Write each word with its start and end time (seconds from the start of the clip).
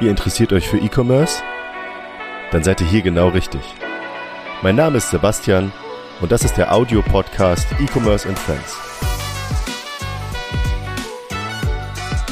Ihr 0.00 0.10
interessiert 0.10 0.52
euch 0.52 0.68
für 0.68 0.78
E-Commerce? 0.78 1.42
Dann 2.52 2.62
seid 2.62 2.80
ihr 2.80 2.86
hier 2.86 3.02
genau 3.02 3.30
richtig. 3.30 3.60
Mein 4.62 4.76
Name 4.76 4.98
ist 4.98 5.10
Sebastian 5.10 5.72
und 6.20 6.30
das 6.30 6.44
ist 6.44 6.56
der 6.56 6.72
Audio-Podcast 6.72 7.66
E-Commerce 7.80 8.28
and 8.28 8.38
Friends. 8.38 8.76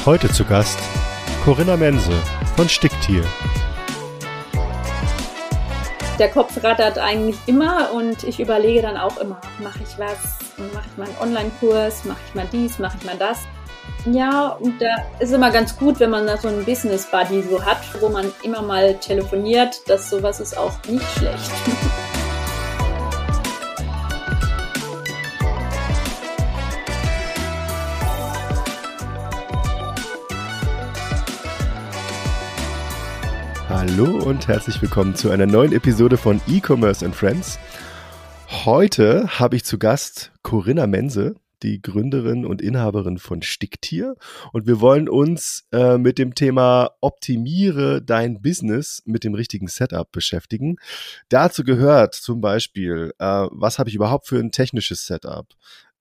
Heute 0.05 0.31
zu 0.31 0.45
Gast 0.45 0.79
Corinna 1.43 1.75
Mense 1.75 2.13
von 2.55 2.69
Sticktier. 2.69 3.25
Der 6.19 6.29
Kopf 6.29 6.63
rattert 6.63 6.97
eigentlich 6.97 7.37
immer 7.47 7.91
und 7.91 8.23
ich 8.23 8.39
überlege 8.39 8.81
dann 8.81 8.95
auch 8.95 9.17
immer, 9.17 9.41
mache 9.61 9.79
ich 9.83 9.99
was, 9.99 10.37
mache 10.73 10.85
ich 10.89 10.97
mal 10.97 11.05
einen 11.05 11.17
Online-Kurs, 11.19 12.05
mache 12.05 12.19
ich 12.29 12.33
mal 12.33 12.47
dies, 12.49 12.79
mache 12.79 12.97
ich 12.97 13.05
mal 13.05 13.17
das. 13.17 13.39
Ja, 14.05 14.49
und 14.59 14.81
da 14.81 15.05
ist 15.19 15.33
immer 15.33 15.51
ganz 15.51 15.75
gut, 15.75 15.99
wenn 15.99 16.11
man 16.11 16.27
da 16.27 16.37
so 16.37 16.47
einen 16.47 16.63
Business 16.63 17.09
Buddy 17.09 17.43
so 17.43 17.63
hat, 17.63 17.79
wo 17.99 18.09
man 18.09 18.31
immer 18.43 18.61
mal 18.61 18.95
telefoniert. 18.99 19.81
Das 19.87 20.09
sowas 20.09 20.39
ist 20.39 20.57
auch 20.57 20.77
nicht 20.87 21.05
schlecht. 21.17 21.51
Hallo 33.69 34.23
und 34.25 34.47
herzlich 34.47 34.81
willkommen 34.81 35.15
zu 35.15 35.29
einer 35.29 35.45
neuen 35.45 35.73
Episode 35.73 36.17
von 36.17 36.39
E-Commerce 36.47 37.05
and 37.05 37.15
Friends. 37.15 37.59
Heute 38.65 39.27
habe 39.39 39.57
ich 39.57 39.65
zu 39.65 39.77
Gast 39.77 40.31
Corinna 40.41 40.87
Mense 40.87 41.35
die 41.63 41.81
Gründerin 41.81 42.45
und 42.45 42.61
Inhaberin 42.61 43.17
von 43.17 43.41
Sticktier. 43.41 44.15
Und 44.53 44.67
wir 44.67 44.79
wollen 44.81 45.09
uns 45.09 45.67
äh, 45.71 45.97
mit 45.97 46.17
dem 46.17 46.35
Thema 46.35 46.91
Optimiere 47.01 48.01
dein 48.01 48.41
Business 48.41 49.01
mit 49.05 49.23
dem 49.23 49.33
richtigen 49.33 49.67
Setup 49.67 50.11
beschäftigen. 50.11 50.77
Dazu 51.29 51.63
gehört 51.63 52.15
zum 52.15 52.41
Beispiel, 52.41 53.13
äh, 53.19 53.47
was 53.51 53.79
habe 53.79 53.89
ich 53.89 53.95
überhaupt 53.95 54.27
für 54.27 54.39
ein 54.39 54.51
technisches 54.51 55.05
Setup? 55.05 55.47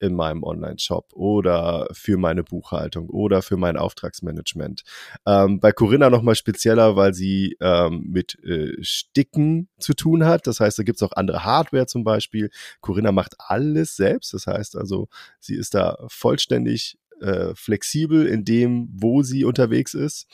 In 0.00 0.14
meinem 0.14 0.42
Online-Shop 0.42 1.12
oder 1.14 1.88
für 1.92 2.16
meine 2.16 2.44
Buchhaltung 2.44 3.08
oder 3.08 3.42
für 3.42 3.56
mein 3.56 3.76
Auftragsmanagement. 3.76 4.82
Ähm, 5.26 5.60
bei 5.60 5.72
Corinna 5.72 6.10
nochmal 6.10 6.34
spezieller, 6.34 6.96
weil 6.96 7.14
sie 7.14 7.56
ähm, 7.60 8.04
mit 8.08 8.38
äh, 8.44 8.72
Sticken 8.82 9.68
zu 9.78 9.94
tun 9.94 10.24
hat. 10.24 10.46
Das 10.46 10.60
heißt, 10.60 10.78
da 10.78 10.82
gibt's 10.82 11.02
auch 11.02 11.12
andere 11.12 11.44
Hardware 11.44 11.86
zum 11.86 12.04
Beispiel. 12.04 12.50
Corinna 12.80 13.12
macht 13.12 13.34
alles 13.38 13.96
selbst. 13.96 14.34
Das 14.34 14.46
heißt 14.46 14.76
also, 14.76 15.08
sie 15.40 15.56
ist 15.56 15.74
da 15.74 15.96
vollständig 16.08 16.98
äh, 17.20 17.54
flexibel 17.54 18.26
in 18.26 18.44
dem, 18.44 18.88
wo 18.92 19.22
sie 19.22 19.44
unterwegs 19.44 19.94
ist. 19.94 20.26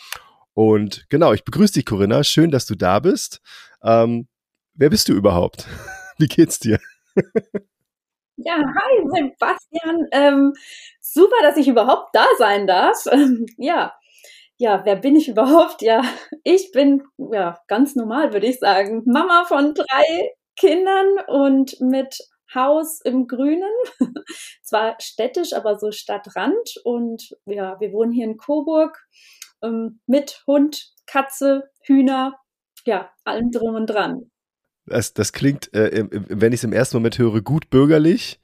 Und 0.55 1.07
genau, 1.09 1.33
ich 1.33 1.45
begrüße 1.45 1.75
dich, 1.75 1.87
Corinna. 1.87 2.25
Schön, 2.25 2.51
dass 2.51 2.67
du 2.67 2.75
da 2.75 2.99
bist. 2.99 3.41
Ähm, 3.83 4.29
wer 4.75 4.91
bist 4.91 5.09
du 5.09 5.15
überhaupt? 5.15 5.67
Wie 6.19 6.29
geht's 6.29 6.59
dir? 6.59 6.79
Ja, 8.45 8.57
hi 8.57 9.09
Sebastian. 9.09 10.09
Ähm, 10.13 10.53
super, 11.01 11.37
dass 11.43 11.57
ich 11.57 11.69
überhaupt 11.69 12.15
da 12.15 12.25
sein 12.39 12.67
darf. 12.67 13.05
Ähm, 13.13 13.47
ja, 13.59 13.93
ja, 14.59 14.83
wer 14.85 14.97
bin 14.97 15.17
ich 15.17 15.29
überhaupt? 15.29 15.83
Ja, 15.83 16.03
ich 16.45 16.73
bin 16.73 17.03
ja 17.33 17.59
ganz 17.69 17.97
normal, 17.97 18.33
würde 18.33 18.47
ich 18.49 18.59
sagen. 18.61 19.03
Mama 19.07 19.45
von 19.47 19.75
drei 19.75 20.33
Kindern 20.57 21.07
und 21.29 21.81
mit 21.81 22.19
Haus 22.55 23.01
im 23.03 23.27
Grünen. 23.29 23.71
Zwar 24.63 24.97
städtisch, 25.01 25.53
aber 25.55 25.79
so 25.79 25.93
Stadtrand. 25.93 26.77
Und 26.85 27.37
ja, 27.47 27.79
wir 27.81 27.93
wohnen 27.93 28.13
hier 28.13 28.25
in 28.27 28.39
Coburg 28.39 28.99
ähm, 29.63 30.01
mit 30.07 30.43
Hund, 30.47 30.93
Katze, 31.07 31.71
Hühner, 31.83 32.39
ja, 32.87 33.11
allem 33.25 33.51
drum 33.53 33.77
und 33.77 33.87
dran. 33.89 34.32
Das, 34.87 35.15
das 35.15 35.33
klingt, 35.33 35.73
äh, 35.75 36.07
wenn 36.11 36.53
ich 36.53 36.61
es 36.61 36.65
im 36.65 36.73
ersten 36.73 36.97
Moment 36.97 37.19
höre, 37.19 37.41
gut 37.41 37.71
bürgerlich. 37.71 38.41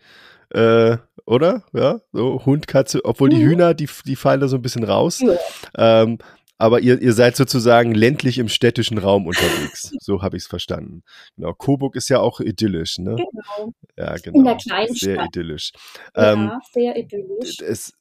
Äh, 0.51 0.99
oder? 1.27 1.65
Ja, 1.73 2.01
so 2.13 2.45
Hund, 2.47 2.67
Katze, 2.67 3.05
obwohl 3.05 3.29
die 3.29 3.37
mhm. 3.37 3.51
Hühner, 3.51 3.75
die, 3.75 3.89
die 4.07 4.17
fallen 4.17 4.41
da 4.41 4.49
so 4.49 4.57
ein 4.57 4.63
bisschen 4.63 4.85
raus. 4.85 5.21
Ja. 5.21 6.03
Ähm, 6.03 6.19
aber 6.57 6.81
ihr, 6.81 7.01
ihr 7.01 7.13
seid 7.13 7.37
sozusagen 7.37 7.95
ländlich 7.95 8.39
im 8.39 8.49
städtischen 8.49 8.99
Raum 8.99 9.27
unterwegs. 9.27 9.93
so 10.01 10.23
habe 10.23 10.37
ich 10.37 10.43
es 10.45 10.49
verstanden. 10.49 11.05
Genau. 11.37 11.55
Coburg 11.55 11.95
ist 11.95 12.09
ja 12.09 12.19
auch 12.19 12.41
idyllisch, 12.41 12.99
ne? 12.99 13.15
Genau. 13.15 13.73
Ja, 13.97 14.17
genau. 14.17 14.39
In 14.39 14.45
der 14.45 14.57
kleinen 14.57 14.95
Sehr 14.95 15.15
Stadt. 15.15 15.29
idyllisch. 15.29 15.73
Ja, 16.17 16.33
ähm, 16.33 16.51
sehr 16.73 16.97
idyllisch. 16.97 17.61
Es, 17.61 17.93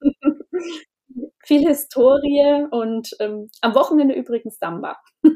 Viel 1.44 1.66
Historie 1.66 2.66
und 2.70 3.10
ähm, 3.20 3.50
am 3.60 3.74
Wochenende 3.74 4.14
übrigens 4.14 4.58
Samba. 4.58 4.98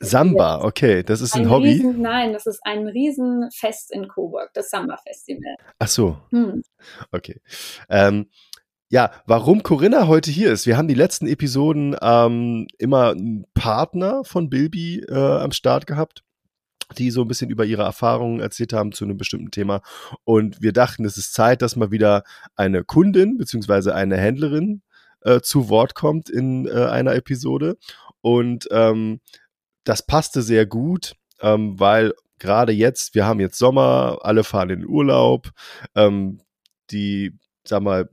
Samba, 0.00 0.62
okay, 0.62 1.02
das 1.02 1.20
ist 1.20 1.34
ein, 1.34 1.42
ein 1.42 1.50
Hobby. 1.50 1.68
Riesen, 1.70 2.02
nein, 2.02 2.32
das 2.32 2.46
ist 2.46 2.60
ein 2.64 2.86
Riesenfest 2.86 3.92
in 3.92 4.08
Coburg, 4.08 4.50
das 4.54 4.70
Samba-Festival. 4.70 5.56
Ach 5.78 5.88
so. 5.88 6.18
Hm. 6.30 6.62
Okay. 7.12 7.40
Ähm, 7.88 8.26
ja, 8.88 9.10
warum 9.26 9.62
Corinna 9.62 10.06
heute 10.06 10.30
hier 10.30 10.52
ist. 10.52 10.66
Wir 10.66 10.76
haben 10.76 10.86
die 10.88 10.94
letzten 10.94 11.26
Episoden 11.26 11.96
ähm, 12.00 12.66
immer 12.78 13.10
einen 13.10 13.46
Partner 13.54 14.22
von 14.24 14.48
Bilby 14.48 15.00
äh, 15.08 15.14
am 15.14 15.52
Start 15.52 15.86
gehabt 15.86 16.22
die 16.96 17.10
so 17.10 17.22
ein 17.22 17.28
bisschen 17.28 17.50
über 17.50 17.64
ihre 17.64 17.82
Erfahrungen 17.82 18.40
erzählt 18.40 18.72
haben 18.72 18.92
zu 18.92 19.04
einem 19.04 19.16
bestimmten 19.16 19.50
Thema. 19.50 19.82
Und 20.24 20.62
wir 20.62 20.72
dachten, 20.72 21.04
es 21.04 21.16
ist 21.16 21.34
Zeit, 21.34 21.62
dass 21.62 21.76
mal 21.76 21.90
wieder 21.90 22.22
eine 22.54 22.84
Kundin 22.84 23.38
beziehungsweise 23.38 23.94
eine 23.94 24.16
Händlerin 24.16 24.82
äh, 25.22 25.40
zu 25.40 25.68
Wort 25.68 25.94
kommt 25.94 26.30
in 26.30 26.66
äh, 26.66 26.86
einer 26.86 27.14
Episode. 27.14 27.76
Und 28.20 28.68
ähm, 28.70 29.20
das 29.86 30.04
passte 30.04 30.42
sehr 30.42 30.66
gut, 30.66 31.14
ähm, 31.40 31.78
weil 31.78 32.12
gerade 32.38 32.72
jetzt, 32.72 33.14
wir 33.14 33.24
haben 33.24 33.40
jetzt 33.40 33.56
Sommer, 33.56 34.18
alle 34.22 34.44
fahren 34.44 34.70
in 34.70 34.86
Urlaub, 34.86 35.50
ähm, 35.94 36.40
die, 36.90 37.38
sag 37.64 37.82
mal, 37.82 38.10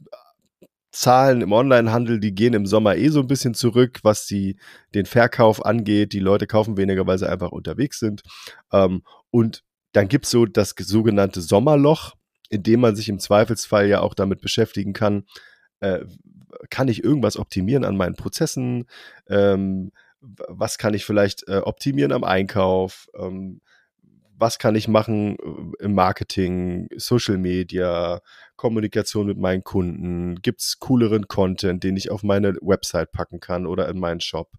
Zahlen 0.92 1.42
im 1.42 1.52
Onlinehandel, 1.52 2.20
die 2.20 2.36
gehen 2.36 2.54
im 2.54 2.68
Sommer 2.68 2.96
eh 2.96 3.10
so 3.10 3.22
ein 3.22 3.28
bisschen 3.28 3.56
zurück, 3.56 4.00
was 4.04 4.28
die, 4.28 4.58
den 4.94 5.08
Verkauf 5.08 5.66
angeht. 5.66 6.14
Die 6.14 6.20
Leute 6.20 6.46
kaufen 6.46 6.78
weniger, 6.78 7.08
weil 7.08 7.18
sie 7.18 7.28
einfach 7.28 7.52
unterwegs 7.52 7.98
sind. 7.98 8.22
Ähm, 8.72 9.02
und 9.32 9.64
dann 9.94 10.08
gibt's 10.08 10.30
so 10.30 10.46
das 10.46 10.76
sogenannte 10.78 11.42
Sommerloch, 11.42 12.14
in 12.50 12.62
dem 12.62 12.82
man 12.82 12.96
sich 12.96 13.10
im 13.10 13.18
Zweifelsfall 13.18 13.88
ja 13.88 14.02
auch 14.02 14.14
damit 14.14 14.42
beschäftigen 14.42 14.94
kann, 14.94 15.26
äh, 15.80 16.06
kann 16.70 16.88
ich 16.88 17.04
irgendwas 17.04 17.38
optimieren 17.38 17.86
an 17.86 17.98
meinen 17.98 18.16
Prozessen? 18.16 18.86
Ähm, 19.28 19.92
was 20.24 20.78
kann 20.78 20.94
ich 20.94 21.06
vielleicht 21.06 21.48
äh, 21.48 21.58
optimieren 21.58 22.12
am 22.12 22.24
Einkauf? 22.24 23.08
Ähm, 23.18 23.62
was 24.36 24.58
kann 24.58 24.76
ich 24.76 24.88
machen 24.88 25.38
äh, 25.38 25.84
im 25.84 25.94
Marketing, 25.94 26.88
Social 26.98 27.38
Media, 27.38 28.22
Kommunikation 28.56 29.28
mit 29.28 29.38
meinen 29.38 29.64
Kunden? 29.64 30.42
Gibt 30.42 30.62
es 30.62 30.80
cooleren 30.80 31.28
Content, 31.28 31.84
den 31.84 31.98
ich 31.98 32.10
auf 32.12 32.24
meine 32.24 32.56
Website 32.62 33.12
packen 33.12 33.40
kann 33.40 33.66
oder 33.66 33.88
in 33.90 34.00
meinen 34.00 34.22
Shop? 34.22 34.52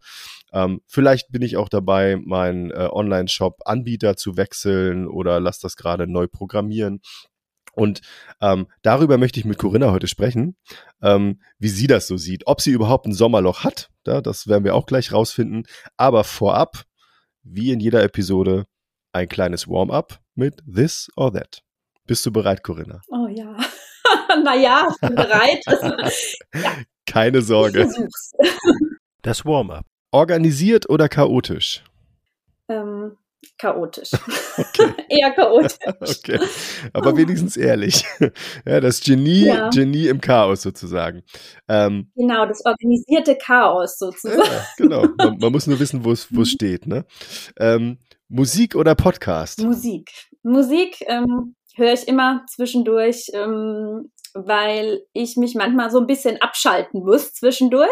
Ähm, 0.52 0.80
vielleicht 0.86 1.32
bin 1.32 1.42
ich 1.42 1.56
auch 1.56 1.68
dabei, 1.68 2.16
meinen 2.16 2.70
äh, 2.70 2.88
Online-Shop-Anbieter 2.90 4.16
zu 4.16 4.36
wechseln 4.36 5.06
oder 5.06 5.40
lass 5.40 5.58
das 5.60 5.76
gerade 5.76 6.06
neu 6.06 6.28
programmieren. 6.28 7.00
Und 7.76 8.00
ähm, 8.40 8.66
darüber 8.82 9.18
möchte 9.18 9.40
ich 9.40 9.46
mit 9.46 9.58
Corinna 9.58 9.90
heute 9.90 10.06
sprechen, 10.06 10.56
ähm, 11.02 11.40
wie 11.58 11.68
sie 11.68 11.86
das 11.86 12.06
so 12.06 12.16
sieht. 12.16 12.46
Ob 12.46 12.60
sie 12.60 12.70
überhaupt 12.70 13.06
ein 13.06 13.12
Sommerloch 13.12 13.64
hat, 13.64 13.90
ja, 14.06 14.20
das 14.20 14.46
werden 14.46 14.64
wir 14.64 14.74
auch 14.74 14.86
gleich 14.86 15.12
rausfinden. 15.12 15.66
Aber 15.96 16.24
vorab, 16.24 16.84
wie 17.42 17.72
in 17.72 17.80
jeder 17.80 18.02
Episode, 18.02 18.66
ein 19.12 19.28
kleines 19.28 19.68
Warm-up 19.68 20.20
mit 20.34 20.62
This 20.66 21.08
or 21.16 21.32
That. 21.32 21.62
Bist 22.06 22.26
du 22.26 22.32
bereit, 22.32 22.62
Corinna? 22.62 23.00
Oh 23.08 23.28
ja. 23.28 23.56
naja, 24.44 24.88
ich 24.90 25.00
bin 25.00 25.14
bereit. 25.14 25.62
ja. 26.54 26.76
Keine 27.06 27.42
Sorge. 27.42 27.88
Das 29.22 29.44
Warm-up. 29.44 29.86
Organisiert 30.10 30.88
oder 30.88 31.08
chaotisch? 31.08 31.82
Ähm, 32.68 33.16
chaotisch. 33.58 34.10
Okay. 34.56 34.94
Eher 35.08 35.32
chaotisch. 35.32 35.78
okay. 36.00 36.38
Aber 36.92 37.16
wenigstens 37.16 37.56
ehrlich. 37.56 38.04
ja, 38.64 38.80
das 38.80 39.00
Genie, 39.00 39.46
ja. 39.46 39.68
Genie 39.70 40.06
im 40.06 40.20
Chaos 40.20 40.62
sozusagen. 40.62 41.24
Ähm, 41.66 42.12
genau, 42.14 42.46
das 42.46 42.64
organisierte 42.64 43.36
Chaos 43.36 43.98
sozusagen. 43.98 44.40
Ja, 44.40 44.64
genau. 44.76 45.08
Man, 45.18 45.38
man, 45.38 45.50
muss 45.50 45.66
nur 45.66 45.80
wissen, 45.80 46.04
wo 46.04 46.12
es 46.12 46.30
mhm. 46.30 46.44
steht. 46.44 46.86
Ne? 46.86 47.04
Ähm, 47.58 47.98
Musik 48.28 48.76
oder 48.76 48.94
Podcast? 48.94 49.60
Musik. 49.60 50.08
Musik 50.44 51.04
ähm, 51.08 51.56
höre 51.74 51.94
ich 51.94 52.06
immer 52.06 52.44
zwischendurch, 52.48 53.26
ähm, 53.32 54.12
weil 54.34 55.00
ich 55.14 55.36
mich 55.36 55.56
manchmal 55.56 55.90
so 55.90 55.98
ein 55.98 56.06
bisschen 56.06 56.40
abschalten 56.40 57.00
muss 57.04 57.34
zwischendurch 57.34 57.90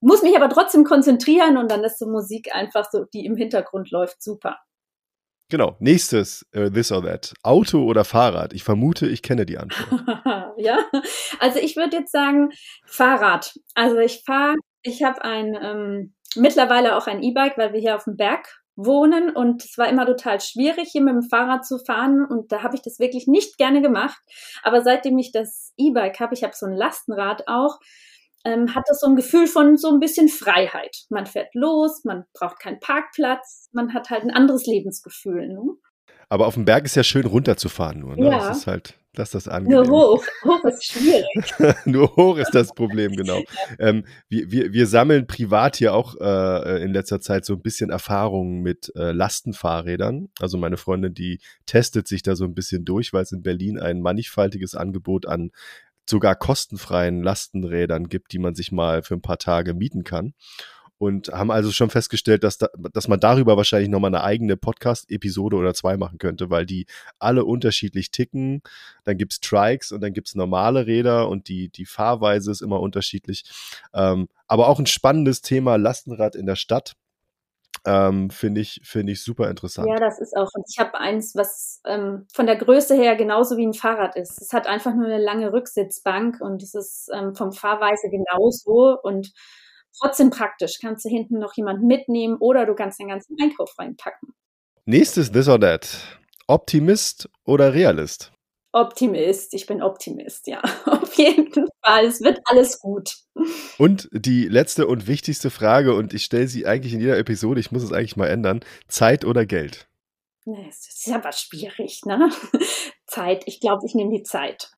muss 0.00 0.22
mich 0.22 0.34
aber 0.34 0.48
trotzdem 0.48 0.84
konzentrieren 0.84 1.56
und 1.58 1.70
dann 1.70 1.84
ist 1.84 1.98
so 1.98 2.06
Musik 2.06 2.54
einfach 2.54 2.88
so, 2.90 3.04
die 3.12 3.26
im 3.26 3.36
Hintergrund 3.36 3.90
läuft, 3.90 4.22
super. 4.22 4.56
Genau. 5.50 5.76
Nächstes, 5.80 6.46
uh, 6.56 6.70
this 6.70 6.90
or 6.92 7.02
that. 7.02 7.34
Auto 7.42 7.84
oder 7.84 8.04
Fahrrad? 8.04 8.52
Ich 8.52 8.64
vermute, 8.64 9.08
ich 9.08 9.22
kenne 9.22 9.44
die 9.44 9.58
Antwort. 9.58 10.54
ja, 10.56 10.78
also 11.40 11.58
ich 11.58 11.76
würde 11.76 11.98
jetzt 11.98 12.12
sagen 12.12 12.50
Fahrrad. 12.86 13.52
Also 13.74 13.98
ich 13.98 14.22
fahre 14.24 14.54
Ich 14.82 15.02
habe 15.02 15.22
ein 15.22 15.58
ähm, 15.60 16.14
mittlerweile 16.36 16.96
auch 16.96 17.06
ein 17.06 17.22
E-Bike, 17.22 17.58
weil 17.58 17.72
wir 17.72 17.80
hier 17.80 17.96
auf 17.96 18.04
dem 18.04 18.16
Berg 18.16 18.60
wohnen 18.76 19.30
und 19.30 19.64
es 19.64 19.76
war 19.76 19.88
immer 19.88 20.06
total 20.06 20.40
schwierig, 20.40 20.88
hier 20.92 21.02
mit 21.02 21.14
dem 21.14 21.28
Fahrrad 21.28 21.66
zu 21.66 21.78
fahren 21.78 22.24
und 22.24 22.50
da 22.52 22.62
habe 22.62 22.76
ich 22.76 22.82
das 22.82 22.98
wirklich 22.98 23.26
nicht 23.26 23.58
gerne 23.58 23.82
gemacht. 23.82 24.18
Aber 24.62 24.82
seitdem 24.82 25.18
ich 25.18 25.32
das 25.32 25.74
E-Bike 25.76 26.18
habe, 26.20 26.34
ich 26.34 26.42
habe 26.44 26.54
so 26.56 26.66
ein 26.66 26.72
Lastenrad 26.72 27.46
auch, 27.46 27.78
ähm, 28.44 28.74
hat 28.74 28.84
das 28.88 29.00
so 29.00 29.06
ein 29.06 29.16
Gefühl 29.16 29.46
von 29.46 29.76
so 29.76 29.90
ein 29.90 30.00
bisschen 30.00 30.28
Freiheit. 30.28 31.04
Man 31.10 31.26
fährt 31.26 31.54
los, 31.54 32.04
man 32.04 32.24
braucht 32.32 32.58
keinen 32.60 32.80
Parkplatz, 32.80 33.68
man 33.72 33.92
hat 33.94 34.10
halt 34.10 34.22
ein 34.22 34.30
anderes 34.30 34.66
Lebensgefühl. 34.66 35.48
Ne? 35.48 35.60
Aber 36.28 36.46
auf 36.46 36.54
dem 36.54 36.64
Berg 36.64 36.84
ist 36.84 36.94
ja 36.94 37.02
schön 37.02 37.26
runterzufahren 37.26 38.00
nur. 38.00 38.16
Ne? 38.16 38.26
Ja. 38.26 38.48
Das 38.48 38.58
ist 38.58 38.66
halt, 38.66 38.94
das 39.14 39.28
ist 39.28 39.34
das 39.34 39.48
angenehm. 39.48 39.82
Nur 39.82 39.90
hoch. 39.90 40.24
Hoch 40.44 40.64
ist 40.64 40.84
schwierig. 40.84 41.26
nur 41.84 42.14
hoch 42.14 42.38
ist 42.38 42.54
das 42.54 42.72
Problem, 42.72 43.16
genau. 43.16 43.42
Ähm, 43.80 44.04
wir, 44.28 44.50
wir, 44.52 44.72
wir 44.72 44.86
sammeln 44.86 45.26
privat 45.26 45.76
hier 45.76 45.92
auch 45.92 46.14
äh, 46.20 46.82
in 46.82 46.92
letzter 46.92 47.20
Zeit 47.20 47.44
so 47.44 47.54
ein 47.54 47.62
bisschen 47.62 47.90
Erfahrungen 47.90 48.62
mit 48.62 48.92
äh, 48.94 49.10
Lastenfahrrädern. 49.10 50.28
Also 50.38 50.56
meine 50.56 50.76
Freundin, 50.76 51.14
die 51.14 51.40
testet 51.66 52.06
sich 52.06 52.22
da 52.22 52.36
so 52.36 52.44
ein 52.44 52.54
bisschen 52.54 52.84
durch, 52.84 53.12
weil 53.12 53.24
es 53.24 53.32
in 53.32 53.42
Berlin 53.42 53.80
ein 53.80 54.00
mannigfaltiges 54.00 54.76
Angebot 54.76 55.26
an 55.26 55.50
sogar 56.08 56.34
kostenfreien 56.34 57.22
Lastenrädern 57.22 58.08
gibt, 58.08 58.32
die 58.32 58.38
man 58.38 58.54
sich 58.54 58.72
mal 58.72 59.02
für 59.02 59.14
ein 59.14 59.22
paar 59.22 59.38
Tage 59.38 59.74
mieten 59.74 60.04
kann 60.04 60.34
und 61.00 61.28
haben 61.28 61.50
also 61.50 61.72
schon 61.72 61.88
festgestellt, 61.88 62.44
dass, 62.44 62.58
da, 62.58 62.68
dass 62.92 63.08
man 63.08 63.18
darüber 63.18 63.56
wahrscheinlich 63.56 63.88
nochmal 63.88 64.14
eine 64.14 64.22
eigene 64.22 64.58
Podcast-Episode 64.58 65.56
oder 65.56 65.72
zwei 65.72 65.96
machen 65.96 66.18
könnte, 66.18 66.50
weil 66.50 66.66
die 66.66 66.84
alle 67.18 67.46
unterschiedlich 67.46 68.10
ticken. 68.10 68.60
Dann 69.04 69.16
gibt's 69.16 69.40
Trikes 69.40 69.92
und 69.92 70.02
dann 70.02 70.12
gibt's 70.12 70.34
normale 70.34 70.86
Räder 70.86 71.30
und 71.30 71.48
die, 71.48 71.70
die 71.70 71.86
Fahrweise 71.86 72.50
ist 72.50 72.60
immer 72.60 72.80
unterschiedlich. 72.80 73.44
Ähm, 73.94 74.28
aber 74.46 74.68
auch 74.68 74.78
ein 74.78 74.84
spannendes 74.84 75.40
Thema 75.40 75.76
Lastenrad 75.76 76.36
in 76.36 76.44
der 76.44 76.56
Stadt. 76.56 76.96
Ähm, 77.86 78.28
finde 78.30 78.60
ich, 78.60 78.80
finde 78.84 79.12
ich 79.12 79.22
super 79.22 79.48
interessant. 79.48 79.88
Ja, 79.88 79.96
das 79.96 80.20
ist 80.20 80.36
auch. 80.36 80.50
Und 80.54 80.64
ich 80.68 80.78
habe 80.78 80.98
eins, 80.98 81.34
was 81.34 81.80
ähm, 81.86 82.26
von 82.32 82.46
der 82.46 82.56
Größe 82.56 82.94
her 82.94 83.16
genauso 83.16 83.56
wie 83.56 83.66
ein 83.66 83.72
Fahrrad 83.72 84.16
ist. 84.16 84.40
Es 84.40 84.52
hat 84.52 84.66
einfach 84.66 84.94
nur 84.94 85.06
eine 85.06 85.22
lange 85.22 85.52
Rücksitzbank 85.52 86.40
und 86.40 86.62
es 86.62 86.74
ist 86.74 87.08
ähm, 87.14 87.34
vom 87.34 87.52
Fahrweise 87.52 88.10
genauso 88.10 88.98
und 89.02 89.32
trotzdem 89.98 90.30
praktisch. 90.30 90.78
Kannst 90.80 91.04
du 91.04 91.08
hinten 91.08 91.38
noch 91.38 91.54
jemanden 91.54 91.86
mitnehmen 91.86 92.36
oder 92.38 92.66
du 92.66 92.74
kannst 92.74 93.00
den 93.00 93.08
ganzen 93.08 93.36
Einkauf 93.40 93.74
reinpacken. 93.78 94.34
Nächstes 94.84 95.32
This 95.32 95.48
or 95.48 95.60
That. 95.60 95.88
Optimist 96.48 97.30
oder 97.44 97.72
Realist? 97.72 98.32
Optimist. 98.72 99.54
Ich 99.54 99.66
bin 99.66 99.82
Optimist, 99.82 100.46
ja. 100.46 100.60
Auf 101.10 101.18
jeden 101.18 101.52
Fall. 101.82 102.06
Es 102.06 102.20
wird 102.20 102.40
alles 102.44 102.78
gut. 102.78 103.16
Und 103.78 104.08
die 104.12 104.46
letzte 104.46 104.86
und 104.86 105.06
wichtigste 105.06 105.50
Frage, 105.50 105.94
und 105.94 106.14
ich 106.14 106.24
stelle 106.24 106.46
sie 106.46 106.66
eigentlich 106.66 106.92
in 106.92 107.00
jeder 107.00 107.18
Episode, 107.18 107.60
ich 107.60 107.72
muss 107.72 107.82
es 107.82 107.92
eigentlich 107.92 108.16
mal 108.16 108.28
ändern. 108.28 108.60
Zeit 108.86 109.24
oder 109.24 109.46
Geld? 109.46 109.88
Das 110.44 110.88
ist 110.88 111.12
aber 111.12 111.32
schwierig, 111.32 112.02
ne? 112.04 112.30
Zeit. 113.06 113.42
Ich 113.46 113.60
glaube, 113.60 113.86
ich 113.86 113.94
nehme 113.94 114.16
die 114.16 114.22
Zeit. 114.22 114.72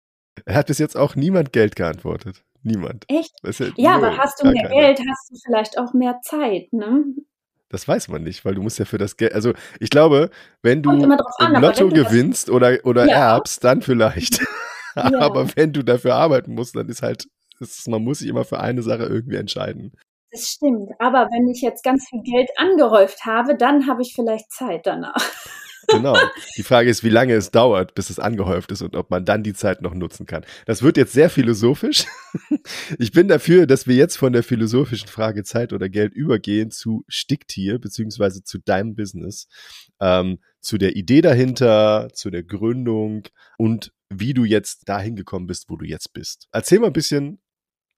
Er 0.46 0.54
hat 0.54 0.66
bis 0.66 0.78
jetzt 0.78 0.96
auch 0.96 1.14
niemand 1.14 1.52
Geld 1.52 1.76
geantwortet. 1.76 2.42
Niemand. 2.62 3.04
Echt? 3.08 3.32
Ja, 3.42 3.72
ja 3.76 3.94
aber 3.96 4.16
hast 4.16 4.42
du 4.42 4.48
mehr 4.48 4.68
Geld, 4.68 4.98
hast 4.98 5.30
du 5.30 5.36
vielleicht 5.44 5.78
auch 5.78 5.92
mehr 5.92 6.20
Zeit, 6.22 6.72
ne? 6.72 7.04
Das 7.68 7.88
weiß 7.88 8.08
man 8.08 8.22
nicht, 8.22 8.44
weil 8.44 8.54
du 8.54 8.62
musst 8.62 8.78
ja 8.78 8.84
für 8.84 8.98
das 8.98 9.16
Geld, 9.16 9.32
also 9.32 9.52
ich 9.80 9.90
glaube, 9.90 10.30
wenn 10.62 10.82
du 10.82 10.90
an, 10.90 11.00
im 11.54 11.60
Lotto 11.60 11.88
gewinnst 11.88 12.50
oder, 12.50 12.78
oder 12.84 13.06
ja. 13.06 13.34
erbst, 13.34 13.64
dann 13.64 13.82
vielleicht. 13.82 14.40
ja. 14.96 15.12
Aber 15.20 15.54
wenn 15.56 15.72
du 15.72 15.82
dafür 15.82 16.14
arbeiten 16.14 16.54
musst, 16.54 16.76
dann 16.76 16.88
ist 16.88 17.02
halt, 17.02 17.26
ist, 17.60 17.88
man 17.88 18.02
muss 18.02 18.20
sich 18.20 18.28
immer 18.28 18.44
für 18.44 18.60
eine 18.60 18.82
Sache 18.82 19.04
irgendwie 19.04 19.36
entscheiden. 19.36 19.92
Das 20.32 20.48
stimmt, 20.48 20.90
aber 20.98 21.28
wenn 21.30 21.46
ich 21.50 21.60
jetzt 21.60 21.84
ganz 21.84 22.08
viel 22.08 22.22
Geld 22.22 22.48
angehäuft 22.56 23.26
habe, 23.26 23.54
dann 23.54 23.86
habe 23.86 24.00
ich 24.00 24.14
vielleicht 24.14 24.50
Zeit 24.50 24.86
danach. 24.86 25.22
Genau. 25.88 26.16
Die 26.56 26.62
Frage 26.62 26.88
ist, 26.88 27.02
wie 27.02 27.08
lange 27.08 27.34
es 27.34 27.50
dauert, 27.50 27.94
bis 27.94 28.08
es 28.08 28.20
angehäuft 28.20 28.70
ist 28.70 28.82
und 28.82 28.94
ob 28.94 29.10
man 29.10 29.24
dann 29.24 29.42
die 29.42 29.52
Zeit 29.52 29.82
noch 29.82 29.94
nutzen 29.94 30.26
kann. 30.26 30.44
Das 30.64 30.82
wird 30.82 30.96
jetzt 30.96 31.12
sehr 31.12 31.28
philosophisch. 31.28 32.04
Ich 32.98 33.10
bin 33.12 33.28
dafür, 33.28 33.66
dass 33.66 33.86
wir 33.86 33.96
jetzt 33.96 34.16
von 34.16 34.32
der 34.32 34.42
philosophischen 34.42 35.08
Frage 35.08 35.42
Zeit 35.42 35.72
oder 35.72 35.88
Geld 35.88 36.14
übergehen 36.14 36.70
zu 36.70 37.04
Sticktier, 37.08 37.78
beziehungsweise 37.78 38.44
zu 38.44 38.58
deinem 38.58 38.94
Business, 38.94 39.48
ähm, 40.00 40.38
zu 40.60 40.78
der 40.78 40.94
Idee 40.96 41.20
dahinter, 41.20 42.08
zu 42.12 42.30
der 42.30 42.44
Gründung 42.44 43.24
und 43.58 43.92
wie 44.20 44.34
du 44.34 44.44
jetzt 44.44 44.88
dahin 44.88 45.16
gekommen 45.16 45.46
bist, 45.46 45.68
wo 45.68 45.76
du 45.76 45.84
jetzt 45.84 46.12
bist. 46.12 46.48
Erzähl 46.52 46.78
mal 46.78 46.88
ein 46.88 46.92
bisschen 46.92 47.40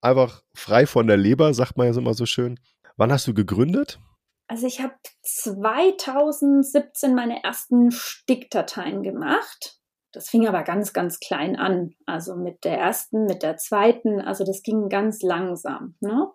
einfach 0.01 0.43
frei 0.55 0.87
von 0.87 1.07
der 1.07 1.17
Leber, 1.17 1.55
sagt 1.55 1.77
man 1.77 1.87
ja 1.87 1.99
immer 1.99 2.15
so 2.15 2.27
schön. 2.27 2.61
Wann 2.97 3.13
hast 3.13 3.27
du 3.27 3.35
gegründet? 3.35 3.99
Also 4.47 4.67
ich 4.67 4.81
habe 4.81 4.95
2017 5.23 7.15
meine 7.15 7.43
ersten 7.43 7.91
Stickdateien 7.91 9.03
gemacht. 9.03 9.81
Das 10.13 10.29
fing 10.29 10.47
aber 10.47 10.63
ganz, 10.63 10.93
ganz 10.93 11.19
klein 11.19 11.57
an. 11.57 11.95
Also 12.07 12.37
mit 12.37 12.65
der 12.65 12.79
ersten, 12.79 13.25
mit 13.25 13.43
der 13.43 13.57
zweiten. 13.57 14.21
Also 14.21 14.45
das 14.45 14.63
ging 14.63 14.89
ganz 14.89 15.23
langsam. 15.23 15.97
Ne? 16.01 16.31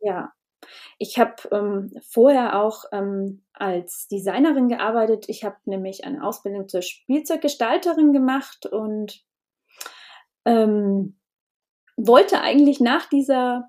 Ja. 0.00 0.32
Ich 0.98 1.18
habe 1.18 1.34
ähm, 1.50 1.92
vorher 2.08 2.60
auch 2.60 2.84
ähm, 2.92 3.44
als 3.52 4.08
Designerin 4.08 4.68
gearbeitet. 4.68 5.24
Ich 5.28 5.44
habe 5.44 5.56
nämlich 5.64 6.04
eine 6.04 6.24
Ausbildung 6.24 6.68
zur 6.68 6.82
Spielzeuggestalterin 6.82 8.12
gemacht 8.12 8.66
und 8.66 9.24
ähm, 10.44 11.18
wollte 11.96 12.40
eigentlich 12.40 12.80
nach 12.80 13.08
dieser 13.08 13.68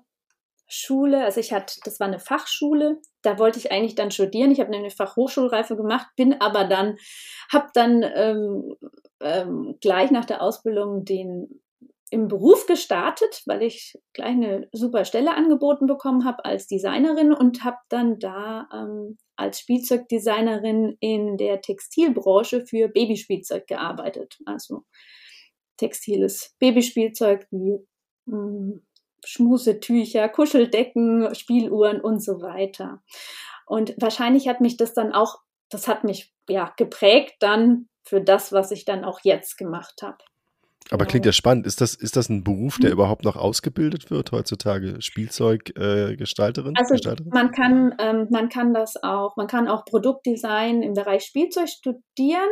Schule, 0.66 1.24
also 1.24 1.40
ich 1.40 1.52
hatte, 1.52 1.78
das 1.84 2.00
war 2.00 2.06
eine 2.06 2.18
Fachschule, 2.18 3.00
da 3.22 3.38
wollte 3.38 3.58
ich 3.58 3.70
eigentlich 3.70 3.94
dann 3.94 4.10
studieren. 4.10 4.50
Ich 4.50 4.60
habe 4.60 4.72
eine 4.72 4.90
Fachhochschulreife 4.90 5.76
gemacht, 5.76 6.08
bin 6.16 6.40
aber 6.40 6.64
dann, 6.64 6.96
habe 7.52 7.68
dann 7.74 8.02
ähm, 8.02 8.76
ähm, 9.20 9.76
gleich 9.80 10.10
nach 10.10 10.24
der 10.24 10.42
Ausbildung 10.42 11.04
den 11.04 11.62
im 12.10 12.28
Beruf 12.28 12.66
gestartet, 12.66 13.42
weil 13.46 13.62
ich 13.62 13.98
gleich 14.12 14.30
eine 14.30 14.68
super 14.72 15.04
Stelle 15.04 15.34
angeboten 15.34 15.86
bekommen 15.86 16.24
habe 16.24 16.44
als 16.44 16.66
Designerin 16.66 17.32
und 17.32 17.64
habe 17.64 17.78
dann 17.88 18.18
da 18.18 18.68
ähm, 18.72 19.18
als 19.36 19.60
Spielzeugdesignerin 19.60 20.96
in 21.00 21.36
der 21.36 21.60
Textilbranche 21.60 22.66
für 22.66 22.88
Babyspielzeug 22.88 23.66
gearbeitet. 23.66 24.38
Also 24.44 24.84
textiles 25.76 26.54
Babyspielzeug 26.58 27.46
wie 27.50 27.78
mh, 28.26 28.80
Schmusetücher, 29.24 30.28
Kuscheldecken, 30.28 31.34
Spieluhren 31.34 32.00
und 32.00 32.22
so 32.22 32.42
weiter. 32.42 33.02
Und 33.66 33.94
wahrscheinlich 33.98 34.48
hat 34.48 34.60
mich 34.60 34.76
das 34.76 34.92
dann 34.92 35.12
auch, 35.12 35.38
das 35.70 35.88
hat 35.88 36.04
mich 36.04 36.32
ja 36.48 36.72
geprägt 36.76 37.36
dann 37.40 37.88
für 38.06 38.20
das, 38.20 38.52
was 38.52 38.70
ich 38.70 38.84
dann 38.84 39.04
auch 39.04 39.20
jetzt 39.24 39.56
gemacht 39.56 40.02
habe. 40.02 40.18
Aber 40.90 41.06
klingt 41.06 41.24
ja 41.24 41.32
spannend. 41.32 41.66
Ist 41.66 41.80
das, 41.80 41.94
ist 41.94 42.16
das 42.16 42.28
ein 42.28 42.44
Beruf, 42.44 42.78
der 42.78 42.90
mhm. 42.90 42.94
überhaupt 42.94 43.24
noch 43.24 43.36
ausgebildet 43.36 44.10
wird 44.10 44.32
heutzutage? 44.32 45.00
Spielzeuggestalterin? 45.00 46.74
Äh, 46.74 46.78
also 46.78 46.94
Gestalterin? 46.94 47.30
man 47.32 47.52
kann, 47.52 47.94
ähm, 47.98 48.26
man 48.30 48.48
kann 48.48 48.74
das 48.74 49.02
auch, 49.02 49.36
man 49.36 49.46
kann 49.46 49.68
auch 49.68 49.84
Produktdesign 49.84 50.82
im 50.82 50.92
Bereich 50.92 51.24
Spielzeug 51.24 51.68
studieren. 51.68 52.50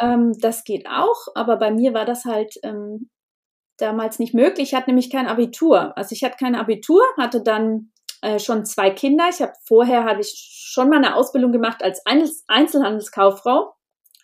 Ähm, 0.00 0.32
das 0.40 0.64
geht 0.64 0.86
auch, 0.88 1.28
aber 1.34 1.56
bei 1.56 1.70
mir 1.70 1.94
war 1.94 2.04
das 2.04 2.24
halt 2.24 2.54
ähm, 2.64 3.10
damals 3.78 4.18
nicht 4.18 4.34
möglich. 4.34 4.72
Ich 4.72 4.74
hatte 4.74 4.90
nämlich 4.90 5.10
kein 5.10 5.26
Abitur. 5.26 5.96
Also 5.96 6.12
ich 6.12 6.24
hatte 6.24 6.36
kein 6.36 6.54
Abitur, 6.54 7.02
hatte 7.16 7.42
dann 7.42 7.92
äh, 8.22 8.38
schon 8.38 8.64
zwei 8.64 8.90
Kinder. 8.90 9.28
Ich 9.30 9.40
habe 9.40 9.52
vorher 9.66 10.04
hatte 10.04 10.20
ich 10.20 10.34
schon 10.72 10.88
mal 10.88 10.96
eine 10.96 11.14
Ausbildung 11.14 11.52
gemacht 11.52 11.82
als 11.82 12.02
Einzelhandelskauffrau, 12.48 13.72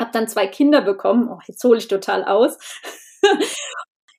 habe 0.00 0.10
dann 0.12 0.28
zwei 0.28 0.46
Kinder 0.46 0.82
bekommen. 0.82 1.28
Oh, 1.30 1.38
jetzt 1.46 1.62
hole 1.64 1.78
ich 1.78 1.88
total 1.88 2.24
aus. 2.24 2.58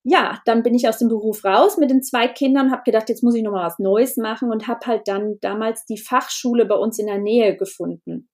ja, 0.03 0.41
dann 0.45 0.63
bin 0.63 0.75
ich 0.75 0.87
aus 0.87 0.97
dem 0.99 1.09
Beruf 1.09 1.43
raus 1.43 1.77
mit 1.77 1.89
den 1.89 2.01
zwei 2.01 2.27
Kindern, 2.27 2.71
habe 2.71 2.83
gedacht, 2.85 3.09
jetzt 3.09 3.23
muss 3.23 3.35
ich 3.35 3.43
noch 3.43 3.51
mal 3.51 3.65
was 3.65 3.79
Neues 3.79 4.17
machen 4.17 4.51
und 4.51 4.67
habe 4.67 4.85
halt 4.85 5.07
dann 5.07 5.37
damals 5.41 5.85
die 5.85 5.97
Fachschule 5.97 6.65
bei 6.65 6.75
uns 6.75 6.99
in 6.99 7.07
der 7.07 7.19
Nähe 7.19 7.55
gefunden. 7.57 8.29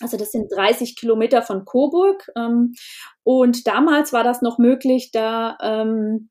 Also 0.00 0.16
das 0.16 0.32
sind 0.32 0.50
30 0.52 0.96
Kilometer 0.96 1.42
von 1.42 1.64
Coburg. 1.64 2.26
Ähm, 2.36 2.74
und 3.22 3.66
damals 3.66 4.12
war 4.12 4.24
das 4.24 4.42
noch 4.42 4.58
möglich, 4.58 5.10
da 5.12 5.56
ähm, 5.62 6.30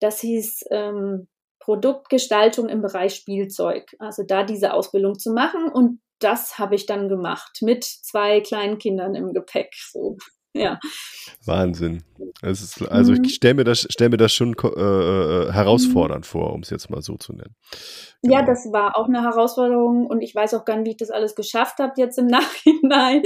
das 0.00 0.20
hieß 0.20 0.64
ähm, 0.70 1.28
Produktgestaltung 1.60 2.68
im 2.68 2.82
Bereich 2.82 3.14
Spielzeug. 3.14 3.96
Also 3.98 4.22
da 4.22 4.44
diese 4.44 4.74
Ausbildung 4.74 5.18
zu 5.18 5.32
machen 5.32 5.68
und 5.68 6.00
das 6.24 6.58
habe 6.58 6.74
ich 6.74 6.86
dann 6.86 7.08
gemacht 7.08 7.58
mit 7.60 7.84
zwei 7.84 8.40
kleinen 8.40 8.78
Kindern 8.78 9.14
im 9.14 9.32
Gepäck. 9.32 9.74
So 9.92 10.16
ja. 10.54 10.78
Wahnsinn. 11.44 12.04
Ist, 12.42 12.80
also 12.88 13.12
mhm. 13.12 13.24
ich 13.24 13.34
stelle 13.34 13.54
mir 13.54 13.64
das, 13.64 13.86
stell 13.90 14.08
mir 14.08 14.16
das 14.16 14.32
schon 14.32 14.54
äh, 14.54 14.68
äh, 14.68 15.52
herausfordernd 15.52 16.24
mhm. 16.24 16.28
vor, 16.28 16.52
um 16.52 16.60
es 16.60 16.70
jetzt 16.70 16.90
mal 16.90 17.02
so 17.02 17.16
zu 17.16 17.32
nennen. 17.32 17.56
Genau. 18.22 18.36
Ja, 18.36 18.42
das 18.44 18.70
war 18.72 18.96
auch 18.96 19.08
eine 19.08 19.22
Herausforderung 19.22 20.06
und 20.06 20.22
ich 20.22 20.34
weiß 20.34 20.54
auch 20.54 20.64
gar 20.64 20.76
nicht, 20.76 20.86
wie 20.86 20.90
ich 20.92 20.96
das 20.96 21.10
alles 21.10 21.34
geschafft 21.34 21.78
habe 21.78 21.94
jetzt 21.96 22.18
im 22.18 22.26
Nachhinein. 22.28 23.22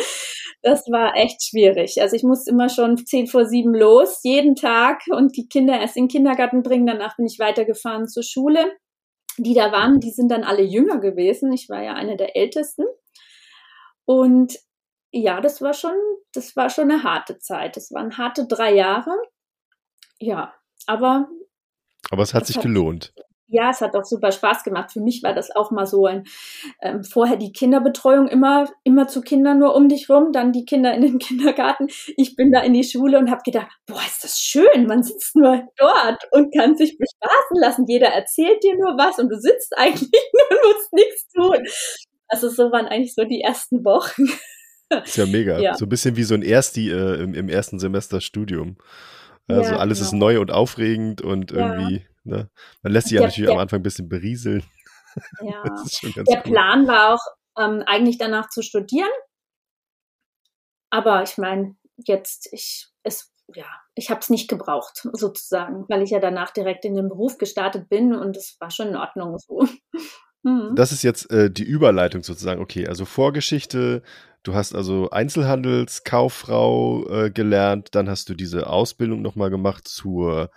Das 0.62 0.86
war 0.90 1.16
echt 1.16 1.42
schwierig. 1.44 2.00
Also 2.00 2.16
ich 2.16 2.22
musste 2.22 2.50
immer 2.50 2.68
schon 2.68 2.96
zehn 2.96 3.26
vor 3.26 3.44
sieben 3.44 3.74
los, 3.74 4.20
jeden 4.22 4.56
Tag 4.56 5.02
und 5.10 5.36
die 5.36 5.48
Kinder 5.48 5.78
erst 5.78 5.96
in 5.96 6.04
den 6.04 6.08
Kindergarten 6.08 6.62
bringen. 6.62 6.86
Danach 6.86 7.16
bin 7.16 7.26
ich 7.26 7.38
weitergefahren 7.38 8.08
zur 8.08 8.22
Schule. 8.22 8.72
Die 9.38 9.54
da 9.54 9.72
waren, 9.72 10.00
die 10.00 10.10
sind 10.10 10.28
dann 10.30 10.44
alle 10.44 10.62
jünger 10.62 10.98
gewesen. 10.98 11.52
Ich 11.52 11.68
war 11.68 11.82
ja 11.82 11.94
eine 11.94 12.16
der 12.16 12.36
ältesten. 12.36 12.84
Und 14.04 14.58
ja, 15.10 15.40
das 15.40 15.62
war 15.62 15.74
schon, 15.74 15.94
das 16.32 16.56
war 16.56 16.70
schon 16.70 16.90
eine 16.90 17.02
harte 17.02 17.38
Zeit. 17.38 17.76
Das 17.76 17.92
waren 17.92 18.18
harte 18.18 18.46
drei 18.46 18.74
Jahre. 18.74 19.10
Ja, 20.18 20.54
aber. 20.86 21.28
Aber 22.10 22.22
es 22.22 22.34
hat 22.34 22.46
sich 22.46 22.56
hat, 22.56 22.64
gelohnt. 22.64 23.12
Ja, 23.50 23.70
es 23.70 23.80
hat 23.80 23.96
auch 23.96 24.04
super 24.04 24.30
Spaß 24.30 24.62
gemacht. 24.62 24.92
Für 24.92 25.00
mich 25.00 25.22
war 25.22 25.34
das 25.34 25.50
auch 25.50 25.70
mal 25.70 25.86
so 25.86 26.04
ein, 26.04 26.24
ähm, 26.82 27.02
vorher 27.02 27.36
die 27.36 27.52
Kinderbetreuung 27.52 28.28
immer, 28.28 28.68
immer 28.84 29.08
zu 29.08 29.22
Kindern 29.22 29.58
nur 29.58 29.74
um 29.74 29.88
dich 29.88 30.10
rum, 30.10 30.32
dann 30.32 30.52
die 30.52 30.66
Kinder 30.66 30.92
in 30.92 31.00
den 31.00 31.18
Kindergarten. 31.18 31.88
Ich 32.16 32.36
bin 32.36 32.52
da 32.52 32.60
in 32.60 32.74
die 32.74 32.84
Schule 32.84 33.18
und 33.18 33.30
habe 33.30 33.40
gedacht, 33.44 33.68
boah, 33.86 34.02
ist 34.06 34.22
das 34.22 34.38
schön, 34.38 34.86
man 34.86 35.02
sitzt 35.02 35.34
nur 35.34 35.66
dort 35.78 36.22
und 36.32 36.54
kann 36.54 36.76
sich 36.76 36.98
bespaßen 36.98 37.56
lassen. 37.58 37.86
Jeder 37.88 38.08
erzählt 38.08 38.62
dir 38.62 38.74
nur 38.74 38.98
was 38.98 39.18
und 39.18 39.30
du 39.30 39.40
sitzt 39.40 39.72
eigentlich 39.78 40.10
nur 40.32 40.58
und 40.58 40.74
musst 40.74 40.92
nichts 40.92 41.28
tun. 41.32 41.66
Also 42.28 42.50
so 42.50 42.70
waren 42.70 42.86
eigentlich 42.86 43.14
so 43.14 43.24
die 43.24 43.40
ersten 43.40 43.82
Wochen. 43.84 44.24
ist 45.04 45.16
ja 45.16 45.24
mega. 45.24 45.58
Ja. 45.58 45.74
So 45.74 45.86
ein 45.86 45.88
bisschen 45.88 46.16
wie 46.16 46.24
so 46.24 46.34
ein 46.34 46.42
Ersti 46.42 46.90
äh, 46.90 47.22
im, 47.22 47.32
im, 47.34 47.48
ersten 47.48 47.78
Semester 47.78 48.20
Studium. 48.20 48.76
Also 49.46 49.72
ja, 49.72 49.78
alles 49.78 49.98
genau. 49.98 50.06
ist 50.08 50.12
neu 50.12 50.40
und 50.40 50.50
aufregend 50.50 51.22
und 51.22 51.52
irgendwie, 51.52 51.96
ja. 51.96 52.02
Ne? 52.28 52.50
Man 52.82 52.92
lässt 52.92 53.08
sich 53.08 53.16
ja 53.16 53.22
natürlich 53.22 53.46
der, 53.46 53.54
am 53.54 53.60
Anfang 53.60 53.80
ein 53.80 53.82
bisschen 53.82 54.08
berieseln. 54.08 54.62
Ja. 55.42 55.62
der 56.26 56.26
cool. 56.26 56.42
Plan 56.42 56.86
war 56.86 57.14
auch, 57.14 57.26
ähm, 57.58 57.82
eigentlich 57.86 58.18
danach 58.18 58.48
zu 58.48 58.62
studieren. 58.62 59.10
Aber 60.90 61.22
ich 61.22 61.36
meine, 61.38 61.76
jetzt, 61.96 62.48
ich, 62.52 62.88
es, 63.02 63.32
ja, 63.54 63.66
ich 63.94 64.10
habe 64.10 64.20
es 64.20 64.30
nicht 64.30 64.48
gebraucht, 64.48 65.06
sozusagen, 65.12 65.84
weil 65.88 66.02
ich 66.02 66.10
ja 66.10 66.20
danach 66.20 66.50
direkt 66.50 66.84
in 66.84 66.94
den 66.94 67.08
Beruf 67.08 67.38
gestartet 67.38 67.88
bin 67.88 68.14
und 68.14 68.36
es 68.36 68.56
war 68.60 68.70
schon 68.70 68.88
in 68.88 68.96
Ordnung 68.96 69.38
so. 69.38 69.66
Mhm. 70.44 70.76
Das 70.76 70.92
ist 70.92 71.02
jetzt 71.02 71.32
äh, 71.32 71.50
die 71.50 71.64
Überleitung 71.64 72.22
sozusagen. 72.22 72.60
Okay, 72.60 72.86
also 72.86 73.04
Vorgeschichte. 73.04 74.02
Du 74.44 74.54
hast 74.54 74.72
also 74.74 75.10
Einzelhandelskauffrau 75.10 77.08
äh, 77.08 77.30
gelernt, 77.30 77.88
dann 77.96 78.08
hast 78.08 78.28
du 78.28 78.34
diese 78.34 78.68
Ausbildung 78.68 79.20
nochmal 79.20 79.50
gemacht 79.50 79.88
zur 79.88 80.50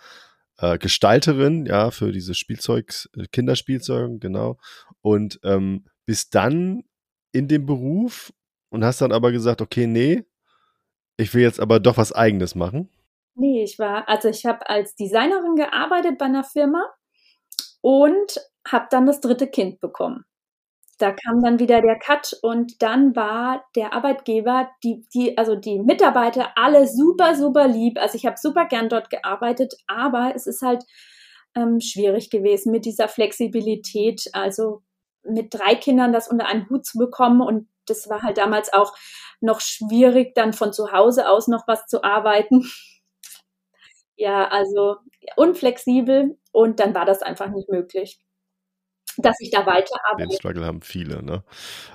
äh, 0.62 0.78
Gestalterin, 0.78 1.66
ja, 1.66 1.92
für 1.92 2.12
diese 2.12 2.36
Spielzeugs, 2.36 3.10
äh, 3.18 3.26
Kinderspielzeuge, 3.32 4.20
genau. 4.20 4.58
Und 5.02 5.40
ähm, 5.44 5.86
bist 6.06 6.36
dann 6.36 6.84
in 7.32 7.48
dem 7.48 7.66
Beruf 7.66 8.32
und 8.70 8.86
hast 8.86 9.02
dann 9.02 9.12
aber 9.12 9.32
gesagt, 9.32 9.62
okay, 9.62 9.88
nee, 9.88 10.24
ich 11.18 11.34
will 11.34 11.42
jetzt 11.42 11.60
aber 11.60 11.80
doch 11.80 11.98
was 11.98 12.14
Eigenes 12.14 12.56
machen. 12.56 12.90
Nee, 13.36 13.64
ich 13.64 13.80
war, 13.80 14.08
also 14.08 14.30
ich 14.30 14.46
habe 14.46 14.68
als 14.70 14.96
Designerin 14.96 15.56
gearbeitet 15.56 16.18
bei 16.18 16.26
einer 16.26 16.44
Firma 16.44 16.84
und 17.82 18.40
habe 18.68 18.88
dann 18.92 19.06
das 19.06 19.22
dritte 19.22 19.48
Kind 19.48 19.80
bekommen. 19.80 20.26
Da 21.02 21.12
kam 21.12 21.42
dann 21.42 21.58
wieder 21.58 21.82
der 21.82 21.98
Cut 21.98 22.38
und 22.44 22.82
dann 22.84 23.16
war 23.16 23.66
der 23.76 23.94
Arbeitgeber, 23.94 24.70
die, 24.84 25.04
die, 25.14 25.36
also 25.36 25.56
die 25.56 25.80
Mitarbeiter 25.80 26.52
alle 26.56 26.88
super, 26.88 27.36
super 27.36 27.68
lieb. 27.68 27.98
Also 28.00 28.16
ich 28.16 28.28
habe 28.28 28.38
super 28.38 28.66
gern 28.66 28.88
dort 28.88 29.10
gearbeitet, 29.10 29.74
aber 29.88 30.34
es 30.36 30.46
ist 30.46 30.62
halt 30.62 30.84
ähm, 31.56 31.80
schwierig 31.80 32.30
gewesen 32.30 32.72
mit 32.72 32.86
dieser 32.86 33.08
Flexibilität. 33.08 34.30
Also 34.34 34.84
mit 35.24 35.54
drei 35.54 35.74
Kindern 35.74 36.14
das 36.14 36.28
unter 36.28 36.46
einen 36.46 36.70
Hut 36.70 36.86
zu 36.86 37.00
bekommen 37.00 37.42
und 37.42 37.68
das 37.88 38.08
war 38.08 38.22
halt 38.22 38.38
damals 38.38 38.72
auch 38.72 38.96
noch 39.40 39.60
schwierig, 39.60 40.36
dann 40.36 40.54
von 40.54 40.72
zu 40.72 40.92
Hause 40.92 41.28
aus 41.30 41.48
noch 41.48 41.68
was 41.68 41.88
zu 41.88 42.04
arbeiten. 42.04 42.64
Ja, 44.18 44.50
also 44.50 44.98
unflexibel 45.36 46.38
und 46.52 46.80
dann 46.80 46.94
war 46.94 47.06
das 47.06 47.24
einfach 47.24 47.50
nicht 47.50 47.70
möglich 47.70 48.20
dass 49.18 49.38
ich 49.40 49.52
da 49.52 49.66
weiterarbeite. 49.66 50.30
Den 50.30 50.32
Struggle 50.32 50.66
haben 50.66 50.82
viele, 50.82 51.24
ne? 51.24 51.44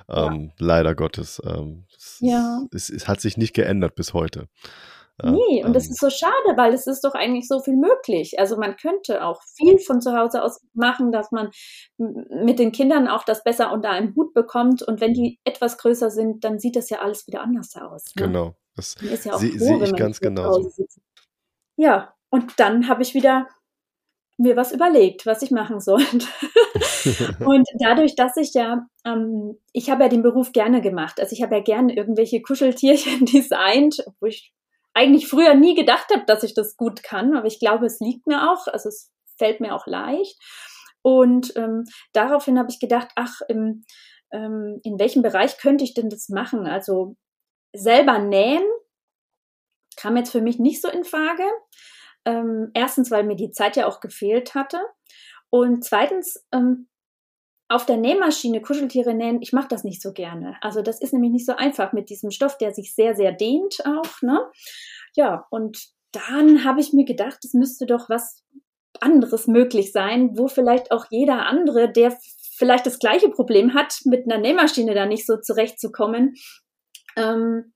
Ähm, 0.09 0.51
Leider 0.57 0.95
Gottes. 0.95 1.41
Ähm, 1.45 1.85
es, 1.95 2.17
ja. 2.21 2.61
Es, 2.71 2.89
es, 2.89 3.07
hat 3.07 3.21
sich 3.21 3.37
nicht 3.37 3.53
geändert 3.53 3.95
bis 3.95 4.13
heute. 4.13 4.47
Nee, 5.23 5.65
und 5.65 5.73
das 5.73 5.85
ähm, 5.85 5.91
ist 5.91 5.99
so 5.99 6.11
schade, 6.11 6.55
weil 6.57 6.73
es 6.73 6.85
ist 6.85 7.03
doch 7.03 7.15
eigentlich 7.15 7.47
so 7.47 7.59
viel 7.59 7.75
möglich. 7.75 8.37
Also 8.39 8.55
man 8.55 8.77
könnte 8.77 9.23
auch 9.23 9.41
viel 9.55 9.79
von 9.79 9.99
zu 9.99 10.15
Hause 10.15 10.43
aus 10.43 10.61
machen, 10.73 11.11
dass 11.11 11.31
man 11.31 11.49
mit 11.97 12.59
den 12.59 12.71
Kindern 12.71 13.07
auch 13.07 13.23
das 13.23 13.43
besser 13.43 13.71
unter 13.71 13.89
einen 13.89 14.15
Hut 14.15 14.35
bekommt. 14.35 14.83
Und 14.83 15.01
wenn 15.01 15.13
die 15.13 15.39
etwas 15.43 15.79
größer 15.79 16.11
sind, 16.11 16.43
dann 16.43 16.59
sieht 16.59 16.75
das 16.75 16.91
ja 16.91 16.99
alles 16.99 17.25
wieder 17.25 17.41
anders 17.41 17.75
aus. 17.75 18.13
Ne? 18.15 18.27
Genau. 18.27 18.55
Das 18.75 18.95
ja 19.01 19.39
sehe 19.39 19.57
seh 19.57 19.83
ich 19.83 19.95
ganz 19.95 20.19
genau. 20.19 20.63
Ja, 21.77 22.13
und 22.29 22.59
dann 22.59 22.87
habe 22.87 23.01
ich 23.01 23.15
wieder 23.15 23.47
mir 24.37 24.55
was 24.55 24.71
überlegt, 24.71 25.25
was 25.25 25.41
ich 25.41 25.51
machen 25.51 25.79
sollte. 25.79 26.27
und 27.45 27.67
dadurch, 27.79 28.15
dass 28.15 28.37
ich 28.37 28.53
ja, 28.53 28.87
ähm, 29.05 29.57
ich 29.73 29.89
habe 29.89 30.03
ja 30.03 30.09
den 30.09 30.21
Beruf 30.21 30.51
gerne 30.51 30.81
gemacht. 30.81 31.19
Also 31.19 31.33
ich 31.33 31.41
habe 31.41 31.55
ja 31.55 31.61
gerne 31.61 31.95
irgendwelche 31.95 32.41
Kuscheltierchen 32.41 33.25
designt, 33.33 34.03
wo 34.19 34.27
ich 34.27 34.53
eigentlich 34.93 35.27
früher 35.27 35.55
nie 35.55 35.75
gedacht 35.75 36.07
habe, 36.13 36.25
dass 36.25 36.43
ich 36.43 36.53
das 36.53 36.77
gut 36.77 37.03
kann. 37.03 37.35
Aber 37.35 37.47
ich 37.47 37.59
glaube, 37.59 37.87
es 37.87 37.99
liegt 37.99 38.27
mir 38.27 38.51
auch. 38.51 38.67
Also 38.67 38.89
es 38.89 39.11
fällt 39.37 39.59
mir 39.59 39.75
auch 39.75 39.87
leicht. 39.87 40.39
Und 41.01 41.55
ähm, 41.55 41.85
daraufhin 42.13 42.59
habe 42.59 42.69
ich 42.69 42.79
gedacht, 42.79 43.09
ach, 43.15 43.41
im, 43.47 43.85
ähm, 44.31 44.79
in 44.83 44.99
welchem 44.99 45.21
Bereich 45.21 45.57
könnte 45.57 45.83
ich 45.83 45.93
denn 45.93 46.09
das 46.09 46.29
machen? 46.29 46.67
Also 46.67 47.15
selber 47.73 48.19
nähen 48.19 48.63
kam 49.95 50.15
jetzt 50.15 50.31
für 50.31 50.41
mich 50.41 50.59
nicht 50.59 50.81
so 50.81 50.89
in 50.89 51.03
Frage. 51.03 51.43
Ähm, 52.27 52.71
erstens, 52.73 53.09
weil 53.09 53.23
mir 53.23 53.37
die 53.37 53.51
Zeit 53.51 53.77
ja 53.77 53.87
auch 53.87 54.01
gefehlt 54.01 54.53
hatte. 54.53 54.79
Und 55.49 55.85
zweitens, 55.85 56.45
ähm, 56.51 56.89
auf 57.69 57.85
der 57.85 57.95
Nähmaschine 57.95 58.61
Kuscheltiere 58.61 59.13
nähen, 59.13 59.41
ich 59.41 59.53
mache 59.53 59.69
das 59.69 59.85
nicht 59.85 60.01
so 60.01 60.11
gerne. 60.11 60.57
Also 60.59 60.81
das 60.81 60.99
ist 60.99 61.13
nämlich 61.13 61.31
nicht 61.31 61.45
so 61.45 61.53
einfach 61.55 61.93
mit 61.93 62.09
diesem 62.09 62.31
Stoff, 62.31 62.57
der 62.57 62.73
sich 62.73 62.93
sehr, 62.95 63.15
sehr 63.15 63.31
dehnt 63.31 63.77
auch. 63.85 64.21
Ne? 64.21 64.45
Ja, 65.15 65.45
und 65.51 65.87
dann 66.11 66.65
habe 66.65 66.81
ich 66.81 66.91
mir 66.91 67.05
gedacht, 67.05 67.39
es 67.43 67.53
müsste 67.53 67.85
doch 67.85 68.09
was 68.09 68.43
anderes 68.99 69.47
möglich 69.47 69.93
sein, 69.93 70.37
wo 70.37 70.49
vielleicht 70.49 70.91
auch 70.91 71.05
jeder 71.09 71.45
andere, 71.45 71.89
der 71.89 72.17
vielleicht 72.57 72.85
das 72.85 72.99
gleiche 72.99 73.29
Problem 73.29 73.73
hat, 73.73 73.99
mit 74.03 74.25
einer 74.25 74.41
Nähmaschine 74.41 74.93
da 74.95 75.05
nicht 75.05 75.25
so 75.25 75.37
zurechtzukommen, 75.37 76.35
ähm, 77.15 77.73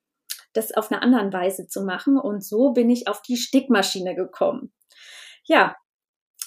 das 0.53 0.73
auf 0.73 0.91
einer 0.91 1.01
anderen 1.01 1.31
Weise 1.33 1.67
zu 1.67 1.83
machen. 1.83 2.17
Und 2.17 2.43
so 2.43 2.71
bin 2.71 2.89
ich 2.89 3.07
auf 3.07 3.21
die 3.21 3.37
Stickmaschine 3.37 4.15
gekommen. 4.15 4.73
Ja, 5.45 5.75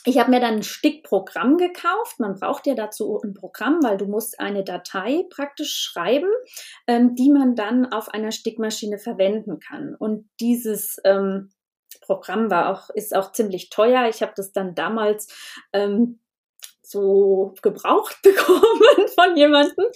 ich 0.07 0.19
habe 0.19 0.31
mir 0.31 0.41
dann 0.41 0.57
ein 0.57 0.63
Stickprogramm 0.63 1.57
gekauft. 1.57 2.21
Man 2.21 2.39
braucht 2.39 2.67
ja 2.67 2.75
dazu 2.75 3.19
ein 3.25 3.33
Programm, 3.33 3.83
weil 3.83 3.97
du 3.97 4.07
musst 4.07 4.39
eine 4.39 4.63
Datei 4.63 5.25
praktisch 5.31 5.75
schreiben, 5.75 6.29
ähm, 6.87 7.15
die 7.15 7.31
man 7.31 7.57
dann 7.57 7.91
auf 7.91 8.09
einer 8.09 8.31
Stickmaschine 8.31 8.99
verwenden 8.99 9.61
kann. 9.61 9.95
Und 9.99 10.29
dieses 10.41 10.99
ähm, 11.05 11.51
Programm 12.03 12.51
war 12.51 12.71
auch, 12.71 12.91
ist 12.91 13.17
auch 13.17 13.33
ziemlich 13.33 13.71
teuer. 13.71 14.09
Ich 14.09 14.21
habe 14.21 14.33
das 14.37 14.53
dann 14.53 14.75
damals 14.75 15.27
ähm, 15.73 16.21
so 16.83 17.55
gebraucht 17.63 18.21
bekommen 18.23 19.09
von 19.15 19.37
jemandem 19.37 19.87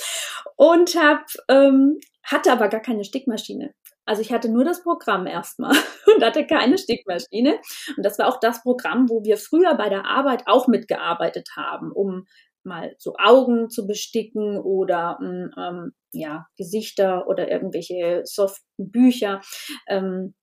und 0.56 0.94
habe 0.96 1.24
ähm, 1.48 2.00
hatte 2.22 2.50
aber 2.50 2.68
gar 2.68 2.80
keine 2.80 3.04
Stickmaschine. 3.04 3.74
Also 4.08 4.22
ich 4.22 4.32
hatte 4.32 4.48
nur 4.48 4.64
das 4.64 4.82
Programm 4.82 5.26
erstmal 5.26 5.76
und 6.16 6.24
hatte 6.24 6.46
keine 6.46 6.78
Stickmaschine. 6.78 7.60
Und 7.94 8.02
das 8.06 8.18
war 8.18 8.28
auch 8.28 8.40
das 8.40 8.62
Programm, 8.62 9.10
wo 9.10 9.22
wir 9.22 9.36
früher 9.36 9.74
bei 9.74 9.90
der 9.90 10.06
Arbeit 10.06 10.44
auch 10.46 10.66
mitgearbeitet 10.66 11.50
haben, 11.54 11.92
um 11.92 12.24
mal 12.64 12.94
so 12.98 13.16
Augen 13.18 13.68
zu 13.68 13.86
besticken 13.86 14.58
oder 14.58 15.18
mm, 15.20 15.50
ähm, 15.58 15.92
ja, 16.12 16.46
Gesichter 16.56 17.28
oder 17.28 17.50
irgendwelche 17.50 18.22
soften 18.24 18.90
Bücher. 18.90 19.42
Ähm, 19.86 20.34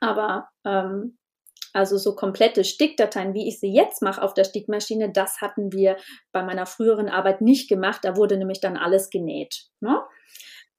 aber 0.00 0.48
ähm, 0.66 1.16
also 1.72 1.96
so 1.96 2.14
komplette 2.14 2.62
Stickdateien, 2.62 3.32
wie 3.32 3.48
ich 3.48 3.58
sie 3.58 3.72
jetzt 3.72 4.02
mache 4.02 4.20
auf 4.20 4.34
der 4.34 4.44
Stickmaschine, 4.44 5.12
das 5.12 5.40
hatten 5.40 5.72
wir 5.72 5.96
bei 6.30 6.42
meiner 6.42 6.66
früheren 6.66 7.08
Arbeit 7.08 7.40
nicht 7.40 7.70
gemacht. 7.70 8.00
Da 8.02 8.16
wurde 8.16 8.36
nämlich 8.36 8.60
dann 8.60 8.76
alles 8.76 9.08
genäht. 9.08 9.64
Ne? 9.80 9.98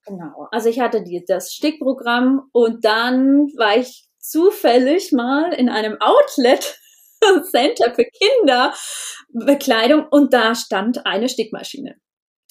Genau. 0.10 0.48
Also 0.52 0.70
ich 0.70 0.80
hatte 0.80 1.04
die, 1.04 1.24
das 1.26 1.54
Stickprogramm 1.54 2.50
und 2.52 2.84
dann 2.84 3.48
war 3.58 3.78
ich 3.78 4.08
zufällig 4.18 5.12
mal 5.12 5.54
in 5.54 5.70
einem 5.70 6.02
Outlet 6.02 6.80
Center 7.52 7.94
für 7.94 8.06
Kinderbekleidung 8.06 10.08
und 10.10 10.34
da 10.34 10.56
stand 10.56 11.06
eine 11.06 11.30
Stickmaschine 11.30 11.96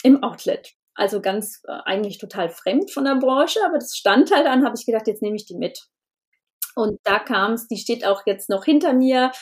im 0.05 0.23
Outlet. 0.23 0.73
Also 0.95 1.21
ganz 1.21 1.63
äh, 1.67 1.73
eigentlich 1.85 2.19
total 2.19 2.49
fremd 2.49 2.93
von 2.93 3.05
der 3.05 3.17
Branche, 3.17 3.59
aber 3.65 3.79
das 3.79 3.97
stand 3.97 4.31
halt 4.31 4.47
an, 4.47 4.65
habe 4.65 4.77
ich 4.79 4.87
gedacht, 4.87 5.09
jetzt 5.09 5.23
nehme 5.23 5.37
ich 5.37 5.47
die 5.47 5.57
mit. 5.57 5.89
Und 6.79 7.01
da 7.05 7.19
kam 7.19 7.55
es, 7.55 7.67
die 7.67 7.77
steht 7.77 8.07
auch 8.07 8.23
jetzt 8.25 8.49
noch 8.49 8.65
hinter 8.65 8.93
mir. 8.93 9.33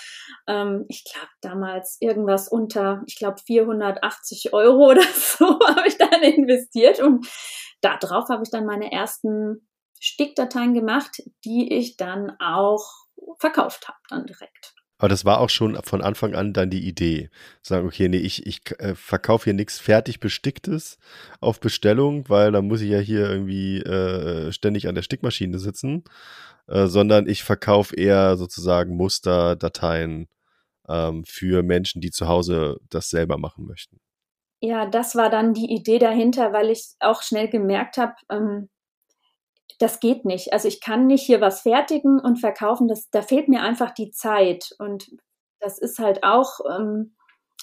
Ähm, 0.46 0.86
ich 0.88 1.04
glaube 1.04 1.28
damals 1.40 1.98
irgendwas 2.00 2.48
unter, 2.48 3.02
ich 3.06 3.16
glaube 3.16 3.40
480 3.46 4.52
Euro 4.52 4.90
oder 4.90 5.02
so 5.14 5.58
habe 5.66 5.86
ich 5.86 5.98
dann 5.98 6.22
investiert. 6.22 7.00
Und 7.00 7.26
darauf 7.80 8.28
habe 8.28 8.42
ich 8.42 8.50
dann 8.50 8.64
meine 8.64 8.90
ersten 8.90 9.68
Stickdateien 10.00 10.74
gemacht, 10.74 11.22
die 11.44 11.72
ich 11.74 11.96
dann 11.96 12.32
auch 12.40 12.84
verkauft 13.38 13.88
habe, 13.88 13.98
dann 14.08 14.26
direkt. 14.26 14.75
Aber 14.98 15.08
das 15.08 15.24
war 15.24 15.40
auch 15.40 15.50
schon 15.50 15.76
von 15.82 16.00
Anfang 16.00 16.34
an 16.34 16.52
dann 16.52 16.70
die 16.70 16.86
Idee. 16.86 17.28
Sagen, 17.62 17.86
okay, 17.86 18.08
nee, 18.08 18.18
ich, 18.18 18.46
ich 18.46 18.60
äh, 18.78 18.94
verkaufe 18.94 19.44
hier 19.44 19.54
nichts 19.54 19.78
fertig 19.78 20.20
besticktes 20.20 20.98
auf 21.40 21.60
Bestellung, 21.60 22.28
weil 22.28 22.52
dann 22.52 22.66
muss 22.66 22.80
ich 22.80 22.90
ja 22.90 22.98
hier 22.98 23.28
irgendwie 23.28 23.78
äh, 23.82 24.52
ständig 24.52 24.88
an 24.88 24.94
der 24.94 25.02
Stickmaschine 25.02 25.58
sitzen, 25.58 26.04
äh, 26.66 26.86
sondern 26.86 27.28
ich 27.28 27.44
verkaufe 27.44 27.94
eher 27.94 28.36
sozusagen 28.36 28.96
Muster, 28.96 29.56
Dateien 29.56 30.28
ähm, 30.88 31.24
für 31.26 31.62
Menschen, 31.62 32.00
die 32.00 32.10
zu 32.10 32.26
Hause 32.28 32.78
das 32.88 33.10
selber 33.10 33.36
machen 33.36 33.66
möchten. 33.66 34.00
Ja, 34.60 34.86
das 34.86 35.14
war 35.14 35.28
dann 35.28 35.52
die 35.52 35.70
Idee 35.70 35.98
dahinter, 35.98 36.52
weil 36.52 36.70
ich 36.70 36.94
auch 37.00 37.22
schnell 37.22 37.48
gemerkt 37.48 37.98
habe, 37.98 38.14
ähm, 38.30 38.70
das 39.78 40.00
geht 40.00 40.24
nicht. 40.24 40.52
Also 40.52 40.68
ich 40.68 40.80
kann 40.80 41.06
nicht 41.06 41.24
hier 41.24 41.40
was 41.40 41.62
fertigen 41.62 42.18
und 42.18 42.38
verkaufen. 42.38 42.88
Das, 42.88 43.10
da 43.10 43.22
fehlt 43.22 43.48
mir 43.48 43.62
einfach 43.62 43.92
die 43.92 44.10
Zeit. 44.10 44.74
Und 44.78 45.10
das 45.60 45.78
ist 45.78 45.98
halt 45.98 46.24
auch, 46.24 46.60
ähm, 46.70 47.16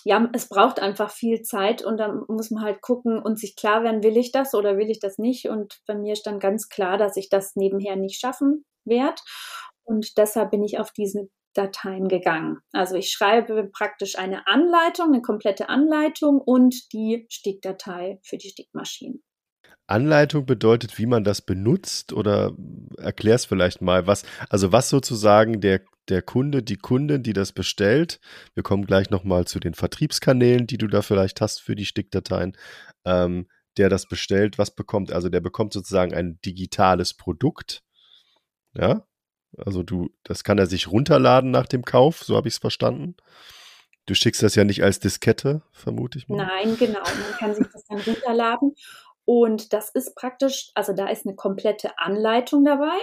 ja, 0.06 0.30
es 0.34 0.50
braucht 0.50 0.80
einfach 0.80 1.10
viel 1.10 1.42
Zeit 1.44 1.84
und 1.84 1.98
dann 1.98 2.24
muss 2.28 2.52
man 2.52 2.64
halt 2.64 2.82
gucken 2.82 3.20
und 3.20 3.40
sich 3.40 3.56
klar 3.56 3.84
werden, 3.84 4.04
will 4.04 4.18
ich 4.18 4.32
das 4.32 4.54
oder 4.54 4.78
will 4.78 4.90
ich 4.90 5.00
das 5.00 5.18
nicht? 5.18 5.48
Und 5.48 5.80
bei 5.88 5.96
mir 5.96 6.16
stand 6.16 6.42
ganz 6.42 6.70
klar, 6.70 6.98
dass 6.98 7.16
ich 7.16 7.30
das 7.30 7.56
nebenher 7.56 7.96
nicht 7.96 8.20
schaffen 8.20 8.66
werde. 8.86 9.22
Und 9.86 10.18
deshalb 10.18 10.52
bin 10.52 10.64
ich 10.64 10.80
auf 10.80 10.92
diese 10.92 11.30
Dateien 11.54 12.08
gegangen. 12.08 12.60
Also 12.72 12.96
ich 12.96 13.12
schreibe 13.12 13.70
praktisch 13.72 14.18
eine 14.18 14.48
Anleitung, 14.48 15.08
eine 15.08 15.22
komplette 15.22 15.70
Anleitung 15.70 16.42
und 16.42 16.92
die 16.94 17.26
Stickdatei 17.30 18.20
für 18.24 18.38
die 18.38 18.50
Stickmaschinen. 18.50 19.24
Anleitung 19.88 20.46
bedeutet, 20.46 20.98
wie 20.98 21.06
man 21.06 21.24
das 21.24 21.42
benutzt 21.42 22.14
oder 22.14 22.56
erklär's 22.98 23.46
vielleicht 23.46 23.82
mal, 23.82 24.08
was, 24.08 24.24
also 24.50 24.72
was 24.72 24.90
sozusagen 24.90 25.60
der, 25.62 25.82
der 26.10 26.22
Kunde, 26.22 26.64
die 26.64 26.78
Kundin, 26.78 27.24
die 27.24 27.34
das 27.34 27.52
bestellt, 27.52 28.20
wir 28.54 28.64
kommen 28.64 28.86
gleich 28.86 29.10
nochmal 29.10 29.46
zu 29.46 29.60
den 29.60 29.74
Vertriebskanälen, 29.74 30.68
die 30.68 30.78
du 30.78 30.88
da 30.88 31.02
vielleicht 31.02 31.42
hast 31.42 31.62
für 31.62 31.76
die 31.76 31.86
Stickdateien, 31.86 32.58
ähm, 33.06 33.48
der 33.78 33.90
das 33.90 34.08
bestellt, 34.08 34.58
was 34.58 34.74
bekommt, 34.74 35.12
also 35.12 35.30
der 35.30 35.42
bekommt 35.42 35.74
sozusagen 35.74 36.14
ein 36.14 36.40
digitales 36.46 37.14
Produkt, 37.14 37.84
ja, 38.74 39.06
also 39.58 39.84
du, 39.84 40.10
das 40.24 40.44
kann 40.44 40.58
er 40.58 40.66
sich 40.66 40.88
runterladen 40.88 41.52
nach 41.52 41.68
dem 41.68 41.84
Kauf, 41.84 42.24
so 42.24 42.36
habe 42.36 42.48
ich 42.48 42.56
es 42.56 42.60
verstanden. 42.60 43.16
Du 44.06 44.16
schickst 44.16 44.44
das 44.44 44.56
ja 44.56 44.64
nicht 44.64 44.84
als 44.84 45.00
Diskette, 45.00 45.62
vermute 45.72 46.18
ich 46.18 46.28
mal. 46.28 46.38
Nein, 46.38 46.76
genau. 46.78 47.00
Man 47.00 47.38
kann 47.40 47.56
sich 47.56 47.68
das 47.72 47.86
dann 47.86 48.00
runterladen 48.00 48.74
und 49.26 49.74
das 49.74 49.90
ist 49.90 50.16
praktisch, 50.16 50.72
also 50.76 50.94
da 50.94 51.08
ist 51.08 51.26
eine 51.26 51.36
komplette 51.36 51.98
Anleitung 51.98 52.64
dabei. 52.64 52.98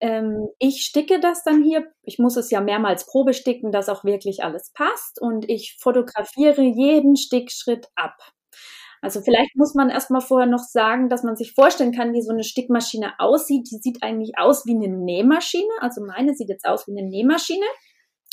Ähm, 0.00 0.48
ich 0.58 0.82
sticke 0.82 1.20
das 1.20 1.42
dann 1.44 1.62
hier. 1.62 1.86
Ich 2.02 2.18
muss 2.18 2.36
es 2.36 2.50
ja 2.50 2.60
mehrmals 2.60 3.06
probesticken, 3.06 3.72
dass 3.72 3.88
auch 3.88 4.04
wirklich 4.04 4.44
alles 4.44 4.72
passt. 4.72 5.20
Und 5.20 5.48
ich 5.48 5.76
fotografiere 5.80 6.62
jeden 6.62 7.16
Stickschritt 7.16 7.88
ab. 7.94 8.16
Also 9.02 9.20
vielleicht 9.20 9.54
muss 9.54 9.74
man 9.74 9.90
erstmal 9.90 10.20
vorher 10.20 10.48
noch 10.48 10.64
sagen, 10.64 11.08
dass 11.08 11.22
man 11.22 11.36
sich 11.36 11.52
vorstellen 11.52 11.92
kann, 11.92 12.12
wie 12.12 12.22
so 12.22 12.32
eine 12.32 12.44
Stickmaschine 12.44 13.14
aussieht. 13.18 13.68
Die 13.70 13.78
sieht 13.78 14.02
eigentlich 14.02 14.32
aus 14.36 14.66
wie 14.66 14.74
eine 14.74 14.88
Nähmaschine. 14.88 15.70
Also 15.80 16.04
meine 16.04 16.34
sieht 16.34 16.48
jetzt 16.48 16.66
aus 16.66 16.86
wie 16.86 16.98
eine 16.98 17.08
Nähmaschine. 17.08 17.66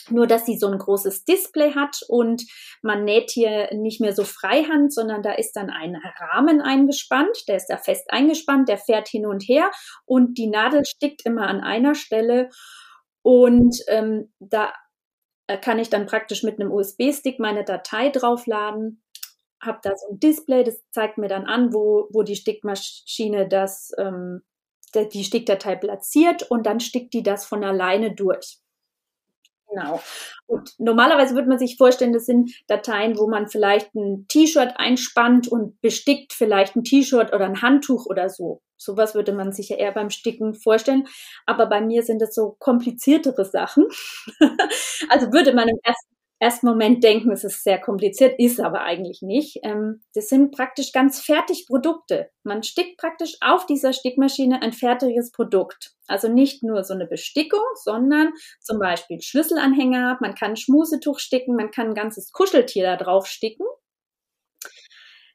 Nur, 0.09 0.27
dass 0.27 0.45
sie 0.45 0.57
so 0.57 0.67
ein 0.67 0.77
großes 0.77 1.25
Display 1.25 1.73
hat 1.73 2.01
und 2.07 2.43
man 2.81 3.05
näht 3.05 3.31
hier 3.31 3.73
nicht 3.73 4.01
mehr 4.01 4.13
so 4.13 4.23
freihand, 4.23 4.93
sondern 4.93 5.21
da 5.23 5.33
ist 5.33 5.53
dann 5.53 5.69
ein 5.69 5.95
Rahmen 6.19 6.61
eingespannt. 6.61 7.47
Der 7.47 7.57
ist 7.57 7.67
da 7.67 7.77
fest 7.77 8.05
eingespannt, 8.09 8.69
der 8.69 8.77
fährt 8.77 9.07
hin 9.07 9.25
und 9.25 9.43
her 9.43 9.71
und 10.05 10.37
die 10.37 10.47
Nadel 10.47 10.83
stickt 10.85 11.25
immer 11.25 11.47
an 11.47 11.61
einer 11.61 11.95
Stelle. 11.95 12.49
Und 13.21 13.77
ähm, 13.87 14.33
da 14.39 14.73
kann 15.61 15.79
ich 15.79 15.89
dann 15.89 16.05
praktisch 16.05 16.43
mit 16.43 16.59
einem 16.59 16.71
USB-Stick 16.71 17.39
meine 17.39 17.63
Datei 17.63 18.09
draufladen, 18.09 19.03
habe 19.61 19.79
da 19.81 19.91
so 19.95 20.13
ein 20.13 20.19
Display, 20.19 20.63
das 20.63 20.81
zeigt 20.91 21.17
mir 21.17 21.27
dann 21.27 21.45
an, 21.45 21.73
wo, 21.73 22.07
wo 22.11 22.23
die 22.23 22.35
Stickmaschine 22.35 23.47
das, 23.47 23.91
ähm, 23.97 24.41
die 24.95 25.23
Stickdatei 25.23 25.75
platziert 25.75 26.43
und 26.43 26.65
dann 26.65 26.79
stickt 26.79 27.13
die 27.13 27.23
das 27.23 27.45
von 27.45 27.63
alleine 27.63 28.13
durch. 28.13 28.59
Genau. 29.73 30.01
Und 30.45 30.71
normalerweise 30.77 31.33
würde 31.35 31.47
man 31.49 31.57
sich 31.57 31.77
vorstellen, 31.77 32.13
das 32.13 32.25
sind 32.25 32.51
Dateien, 32.67 33.17
wo 33.17 33.27
man 33.27 33.47
vielleicht 33.47 33.93
ein 33.95 34.25
T-Shirt 34.27 34.73
einspannt 34.75 35.47
und 35.47 35.79
bestickt 35.81 36.33
vielleicht 36.33 36.75
ein 36.75 36.83
T-Shirt 36.83 37.33
oder 37.33 37.45
ein 37.45 37.61
Handtuch 37.61 38.05
oder 38.05 38.29
so. 38.29 38.61
Sowas 38.77 39.15
würde 39.15 39.31
man 39.33 39.51
sich 39.51 39.69
ja 39.69 39.77
eher 39.77 39.93
beim 39.93 40.09
Sticken 40.09 40.53
vorstellen. 40.53 41.07
Aber 41.45 41.65
bei 41.67 41.81
mir 41.81 42.03
sind 42.03 42.21
das 42.21 42.35
so 42.35 42.55
kompliziertere 42.59 43.45
Sachen. 43.45 43.87
also 45.09 45.31
würde 45.31 45.53
man 45.53 45.69
im 45.69 45.79
ersten 45.83 46.12
ersten 46.43 46.67
Moment 46.67 47.03
denken, 47.03 47.31
es 47.31 47.43
ist 47.43 47.63
sehr 47.63 47.79
kompliziert, 47.79 48.37
ist 48.37 48.59
aber 48.59 48.81
eigentlich 48.81 49.21
nicht. 49.21 49.59
Ähm, 49.63 50.01
das 50.13 50.27
sind 50.27 50.51
praktisch 50.51 50.91
ganz 50.91 51.21
fertig 51.21 51.65
Produkte. 51.67 52.29
Man 52.43 52.63
stickt 52.63 52.97
praktisch 52.97 53.37
auf 53.39 53.65
dieser 53.65 53.93
Stickmaschine 53.93 54.61
ein 54.61 54.73
fertiges 54.73 55.31
Produkt. 55.31 55.93
Also 56.05 56.27
nicht 56.27 56.61
nur 56.61 56.83
so 56.83 56.93
eine 56.93 57.07
Bestickung, 57.07 57.63
sondern 57.81 58.33
zum 58.59 58.77
Beispiel 58.77 59.21
Schlüsselanhänger, 59.21 60.17
man 60.19 60.35
kann 60.35 60.57
Schmusetuch 60.57 61.19
sticken, 61.19 61.55
man 61.55 61.71
kann 61.71 61.87
ein 61.87 61.95
ganzes 61.95 62.33
Kuscheltier 62.33 62.83
da 62.83 62.97
drauf 62.97 63.25
sticken. 63.25 63.65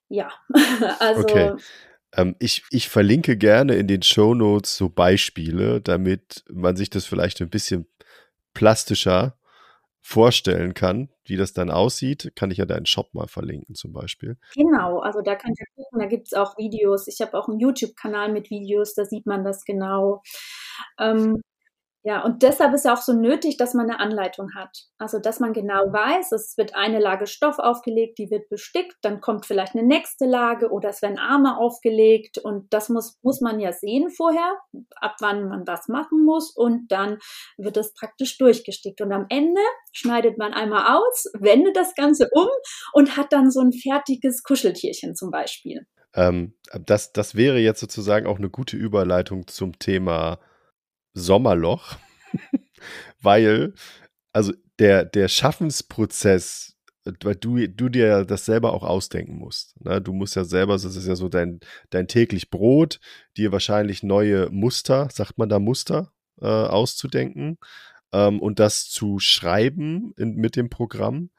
Ja, 0.09 0.31
also. 0.99 1.23
Okay. 1.23 1.53
Ähm, 2.13 2.37
ich, 2.39 2.65
ich 2.71 2.89
verlinke 2.89 3.37
gerne 3.37 3.77
in 3.77 3.87
den 3.87 4.03
Show 4.03 4.35
Notes 4.35 4.77
so 4.77 4.89
Beispiele, 4.91 5.81
damit 5.81 6.45
man 6.51 6.77
sich 6.77 6.91
das 6.91 7.07
vielleicht 7.07 7.41
ein 7.41 7.51
bisschen 7.51 7.87
plastischer 8.55 9.38
vorstellen 10.09 10.73
kann, 10.73 11.11
wie 11.27 11.37
das 11.37 11.53
dann 11.53 11.71
aussieht, 11.71 12.33
kann 12.35 12.51
ich 12.51 12.57
ja 12.57 12.65
deinen 12.65 12.87
Shop 12.87 13.13
mal 13.13 13.29
verlinken 13.29 13.75
zum 13.75 13.93
Beispiel. 13.93 14.39
Genau, 14.55 15.01
also 15.01 15.21
da 15.21 15.37
könnt 15.37 15.61
ihr 15.61 15.67
gucken, 15.77 16.01
da 16.01 16.07
gibt 16.07 16.29
es 16.29 16.33
auch 16.33 16.57
Videos. 16.57 17.09
Ich 17.09 17.21
habe 17.21 17.39
auch 17.39 17.47
einen 17.47 17.61
YouTube-Kanal 17.61 18.33
mit 18.33 18.49
Videos, 18.49 18.95
da 18.95 19.05
sieht 19.05 19.27
man 19.27 19.45
das 19.45 19.67
genau. 19.67 20.23
Ähm, 20.99 21.43
ja, 22.09 22.25
und 22.25 22.43
deshalb 22.43 22.73
ist 22.73 22.87
ja 22.87 22.95
auch 22.95 23.03
so 23.03 23.13
nötig, 23.13 23.59
dass 23.59 23.75
man 23.75 23.91
eine 23.91 24.01
Anleitung 24.01 24.55
hat. 24.55 24.87
Also, 24.97 25.19
dass 25.19 25.41
man 25.41 25.53
genau 25.53 25.93
weiß, 25.93 26.33
es 26.33 26.57
wird 26.57 26.75
eine 26.75 27.01
Lage 27.01 27.27
Stoff 27.27 27.59
aufgelegt, 27.59 28.17
die 28.17 28.31
wird 28.31 28.49
bestickt, 28.49 28.95
dann 29.03 29.21
kommt 29.21 29.45
vielleicht 29.45 29.75
eine 29.75 29.87
nächste 29.87 30.25
Lage 30.25 30.71
oder 30.71 30.89
es 30.89 31.03
werden 31.03 31.19
Arme 31.19 31.59
aufgelegt 31.59 32.39
und 32.39 32.73
das 32.73 32.89
muss, 32.89 33.19
muss 33.21 33.43
man 33.43 33.61
ja 33.61 33.75
sehen 33.75 34.09
vorher, 34.09 34.57
ab 35.03 35.17
wann 35.21 35.51
man 35.51 35.67
was 35.67 35.89
machen 35.89 36.25
muss 36.25 36.51
und 36.57 36.91
dann 36.91 37.19
wird 37.59 37.77
es 37.77 37.93
praktisch 37.93 38.39
durchgestickt. 38.39 39.03
Und 39.03 39.13
am 39.13 39.27
Ende 39.29 39.61
schneidet 39.93 40.39
man 40.39 40.55
einmal 40.55 40.97
aus, 40.97 41.27
wendet 41.39 41.77
das 41.77 41.95
Ganze 41.95 42.31
um 42.33 42.49
und 42.95 43.19
hat 43.19 43.35
dann 43.35 43.51
so 43.51 43.61
ein 43.61 43.73
fertiges 43.73 44.43
Kuscheltierchen 44.45 45.15
zum 45.15 45.31
Beispiel. 45.31 45.87
Ähm, 46.15 46.55
das, 46.87 47.13
das 47.13 47.35
wäre 47.35 47.59
jetzt 47.59 47.81
sozusagen 47.81 48.27
auch 48.27 48.39
eine 48.39 48.49
gute 48.49 48.79
Überleitung 48.79 49.47
zum 49.47 49.79
Thema 49.79 50.39
Sommerloch, 51.15 51.97
weil, 53.21 53.75
also 54.33 54.53
der, 54.79 55.05
der 55.05 55.29
Schaffensprozess, 55.29 56.77
weil 57.23 57.35
du, 57.37 57.67
du 57.69 57.89
dir 57.89 58.25
das 58.25 58.45
selber 58.45 58.73
auch 58.73 58.83
ausdenken 58.83 59.37
musst. 59.37 59.81
Ne? 59.85 60.01
Du 60.01 60.13
musst 60.13 60.37
ja 60.37 60.45
selber, 60.45 60.75
das 60.75 60.85
ist 60.85 61.07
ja 61.07 61.17
so 61.17 61.29
dein, 61.29 61.61
dein 61.91 62.07
täglich 62.07 62.51
Brot, 62.51 63.01
dir 63.37 63.53
wahrscheinlich 63.53 64.03
neue 64.03 64.51
Muster, 64.51 65.09
sagt 65.11 65.39
man 65.39 65.49
da 65.49 65.59
Muster, 65.59 66.13
äh, 66.41 66.47
auszudenken 66.47 67.59
ähm, 68.13 68.41
und 68.41 68.59
das 68.59 68.89
zu 68.89 69.19
schreiben 69.19 70.13
in, 70.17 70.35
mit 70.35 70.57
dem 70.57 70.71
Programm, 70.71 71.31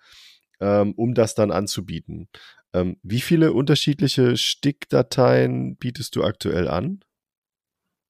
ähm, 0.60 0.94
um 0.94 1.14
das 1.14 1.36
dann 1.36 1.52
anzubieten. 1.52 2.30
Ähm, 2.74 2.98
wie 3.02 3.22
viele 3.22 3.54
unterschiedliche 3.54 4.38
Stickdateien 4.38 5.78
bietest 5.78 6.16
du 6.16 6.24
aktuell 6.24 6.68
an? 6.68 7.04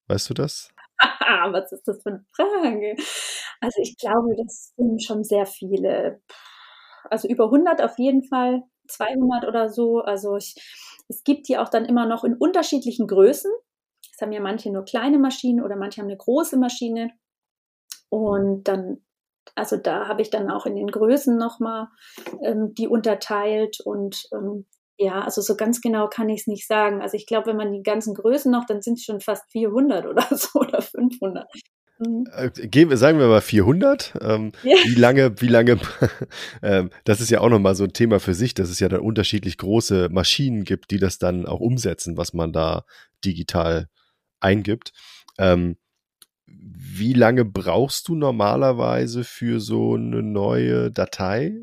Weißt 0.07 0.29
du 0.29 0.33
das? 0.33 0.69
was 1.51 1.71
ist 1.71 1.87
das 1.87 2.01
für 2.01 2.09
eine 2.09 2.25
Frage? 2.35 2.95
Also 3.61 3.81
ich 3.81 3.97
glaube, 3.97 4.35
das 4.37 4.73
sind 4.75 5.03
schon 5.03 5.23
sehr 5.23 5.45
viele. 5.45 6.21
Also 7.09 7.27
über 7.27 7.45
100 7.45 7.81
auf 7.81 7.97
jeden 7.97 8.23
Fall, 8.23 8.63
200 8.87 9.47
oder 9.47 9.69
so. 9.69 9.99
Also 9.99 10.35
ich, 10.37 10.55
es 11.07 11.23
gibt 11.23 11.47
die 11.47 11.57
auch 11.57 11.69
dann 11.69 11.85
immer 11.85 12.05
noch 12.05 12.23
in 12.23 12.35
unterschiedlichen 12.35 13.07
Größen. 13.07 13.51
Es 14.13 14.21
haben 14.21 14.31
ja 14.31 14.41
manche 14.41 14.71
nur 14.71 14.83
kleine 14.83 15.17
Maschinen 15.17 15.63
oder 15.63 15.75
manche 15.75 16.01
haben 16.01 16.07
eine 16.07 16.17
große 16.17 16.57
Maschine. 16.57 17.11
Und 18.09 18.67
dann, 18.67 19.05
also 19.55 19.77
da 19.77 20.07
habe 20.07 20.21
ich 20.21 20.29
dann 20.29 20.49
auch 20.49 20.65
in 20.65 20.75
den 20.75 20.87
Größen 20.87 21.37
nochmal 21.37 21.87
ähm, 22.41 22.73
die 22.73 22.87
unterteilt 22.87 23.79
und 23.83 24.27
ähm, 24.33 24.65
ja, 24.99 25.21
also 25.21 25.41
so 25.41 25.55
ganz 25.55 25.79
genau 25.79 26.09
kann 26.09 26.27
ich 26.27 26.41
es 26.41 26.47
nicht 26.47 26.67
sagen. 26.67 27.01
Also 27.01 27.15
ich 27.15 27.25
glaube, 27.25 27.47
wenn 27.47 27.55
man 27.55 27.71
die 27.71 27.83
ganzen 27.83 28.13
Größen 28.13 28.51
noch, 28.51 28.65
dann 28.65 28.81
sind 28.81 28.99
es 28.99 29.05
schon 29.05 29.21
fast 29.21 29.49
400 29.51 30.05
oder 30.05 30.27
so 30.35 30.59
oder 30.59 30.81
500. 30.81 31.47
Mhm. 31.99 32.27
Äh, 32.33 32.49
gehen 32.67 32.89
wir, 32.89 32.97
sagen 32.97 33.17
wir 33.17 33.27
mal 33.27 33.39
400. 33.39 34.13
Ähm, 34.21 34.51
ja. 34.63 34.75
Wie 34.83 34.95
lange, 34.95 35.39
wie 35.41 35.47
lange, 35.47 35.79
ähm, 36.61 36.89
das 37.05 37.21
ist 37.21 37.29
ja 37.29 37.39
auch 37.39 37.47
nochmal 37.47 37.75
so 37.75 37.85
ein 37.85 37.93
Thema 37.93 38.19
für 38.19 38.33
sich, 38.33 38.53
dass 38.53 38.69
es 38.69 38.81
ja 38.81 38.89
dann 38.89 38.99
unterschiedlich 38.99 39.57
große 39.57 40.09
Maschinen 40.11 40.65
gibt, 40.65 40.91
die 40.91 40.99
das 40.99 41.17
dann 41.17 41.45
auch 41.45 41.61
umsetzen, 41.61 42.17
was 42.17 42.33
man 42.33 42.51
da 42.51 42.83
digital 43.23 43.87
eingibt. 44.41 44.91
Ähm, 45.37 45.77
wie 46.45 47.13
lange 47.13 47.45
brauchst 47.45 48.09
du 48.09 48.15
normalerweise 48.15 49.23
für 49.23 49.61
so 49.61 49.95
eine 49.95 50.23
neue 50.23 50.91
Datei 50.91 51.53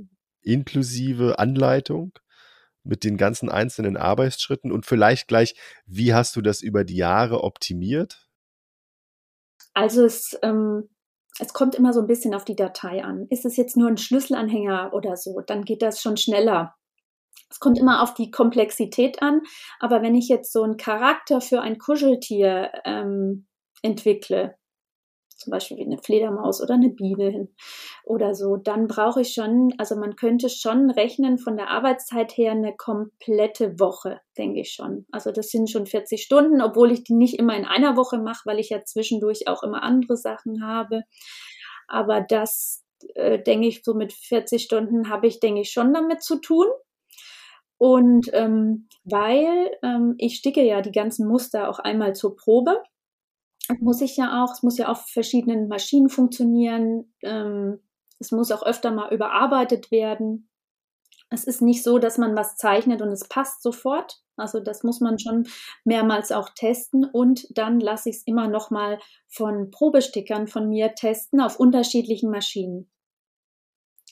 inklusive 0.41 1.39
Anleitung 1.39 2.13
mit 2.87 3.05
den 3.05 3.17
ganzen 3.17 3.49
einzelnen 3.49 3.97
Arbeitsschritten 3.97 4.73
und 4.73 4.87
vielleicht 4.87 5.29
gleich, 5.29 5.55
wie 5.87 6.15
hast 6.15 6.37
du 6.37 6.41
das 6.41 6.63
über 6.63 6.85
die 6.85 6.97
Jahre 6.97 7.45
optimiert? 7.45 8.29
Also 9.75 10.05
es, 10.05 10.39
ähm, 10.43 10.89
es 11.39 11.53
kommt 11.53 11.75
immer 11.75 11.93
so 11.93 12.01
ein 12.01 12.07
bisschen 12.07 12.35
auf 12.35 12.45
die 12.45 12.57
Datei 12.57 13.05
an. 13.05 13.27
Ist 13.29 13.45
es 13.45 13.57
jetzt 13.57 13.77
nur 13.77 13.89
ein 13.89 13.99
Schlüsselanhänger 13.99 14.93
oder 14.95 15.17
so, 15.17 15.41
dann 15.41 15.65
geht 15.65 15.83
das 15.83 16.01
schon 16.01 16.17
schneller. 16.17 16.75
Es 17.51 17.61
kommt 17.61 17.79
immer 17.79 18.03
auf 18.03 18.15
die 18.15 18.31
Komplexität 18.31 19.23
an, 19.23 19.43
aber 19.79 20.03
wenn 20.03 20.15
ich 20.15 20.29
jetzt 20.29 20.53
so 20.53 20.63
einen 20.63 20.77
Charakter 20.77 21.41
für 21.41 21.61
ein 21.61 21.79
Kuscheltier 21.79 22.73
ähm, 22.85 23.47
entwickle, 23.83 24.57
zum 25.47 25.53
Beispiel 25.53 25.77
wie 25.77 25.85
eine 25.85 25.99
Fledermaus 25.99 26.61
oder 26.61 26.75
eine 26.75 26.89
Biene 26.89 27.47
oder 28.05 28.35
so, 28.35 28.57
dann 28.57 28.89
brauche 28.89 29.21
ich 29.21 29.33
schon, 29.33 29.73
also 29.79 29.95
man 29.95 30.17
könnte 30.17 30.49
schon 30.49 30.91
rechnen 30.91 31.39
von 31.39 31.57
der 31.57 31.71
Arbeitszeit 31.71 32.37
her 32.37 32.51
eine 32.51 32.75
komplette 32.75 33.79
Woche, 33.79 34.21
denke 34.37 34.61
ich 34.61 34.73
schon. 34.73 35.07
Also 35.13 35.31
das 35.31 35.51
sind 35.51 35.71
schon 35.71 35.87
40 35.87 36.21
Stunden, 36.21 36.61
obwohl 36.61 36.91
ich 36.91 37.05
die 37.05 37.15
nicht 37.15 37.39
immer 37.39 37.57
in 37.57 37.65
einer 37.65 37.97
Woche 37.97 38.19
mache, 38.19 38.43
weil 38.45 38.59
ich 38.59 38.71
ja 38.71 38.83
zwischendurch 38.83 39.47
auch 39.47 39.63
immer 39.63 39.85
andere 39.85 40.17
Sachen 40.17 40.67
habe. 40.67 41.05
Aber 41.87 42.21
das, 42.23 42.85
äh, 43.15 43.41
denke 43.41 43.69
ich, 43.69 43.85
so 43.85 43.95
mit 43.95 44.13
40 44.13 44.65
Stunden 44.65 45.11
habe 45.11 45.29
ich, 45.29 45.39
denke 45.39 45.61
ich, 45.61 45.71
schon 45.71 45.95
damit 45.95 46.25
zu 46.25 46.41
tun. 46.41 46.67
Und 47.79 48.31
ähm, 48.33 48.89
weil 49.05 49.71
ähm, 49.85 50.17
ich 50.19 50.39
sticke 50.39 50.65
ja 50.65 50.81
die 50.81 50.91
ganzen 50.91 51.29
Muster 51.29 51.69
auch 51.69 51.79
einmal 51.79 52.17
zur 52.17 52.35
Probe 52.35 52.83
muss 53.81 54.01
ich 54.01 54.17
ja 54.17 54.45
auch, 54.45 54.53
es 54.53 54.63
muss 54.63 54.79
ja 54.79 54.89
auf 54.89 55.07
verschiedenen 55.07 55.69
Maschinen 55.69 56.09
funktionieren. 56.09 57.13
Ähm, 57.23 57.81
es 58.19 58.33
muss 58.33 58.51
auch 58.51 58.63
öfter 58.63 58.91
mal 58.91 59.13
überarbeitet 59.13 59.91
werden. 59.91 60.49
Es 61.29 61.45
ist 61.45 61.61
nicht 61.61 61.83
so, 61.83 61.99
dass 61.99 62.19
man 62.19 62.37
was 62.37 62.57
zeichnet 62.57 63.03
und 63.03 63.09
es 63.09 63.29
passt 63.29 63.63
sofort. 63.63 64.23
Also 64.37 64.61
das 64.61 64.83
muss 64.83 65.01
man 65.01 65.19
schon 65.19 65.47
mehrmals 65.85 66.31
auch 66.31 66.51
testen 66.55 67.05
und 67.05 67.47
dann 67.57 67.81
lasse 67.81 68.11
ich 68.11 68.17
es 68.17 68.27
immer 68.27 68.49
noch 68.49 68.71
mal 68.71 68.99
von 69.29 69.71
Probestickern 69.71 70.47
von 70.47 70.69
mir 70.69 70.95
testen 70.95 71.41
auf 71.41 71.59
unterschiedlichen 71.59 72.31
Maschinen. 72.31 72.91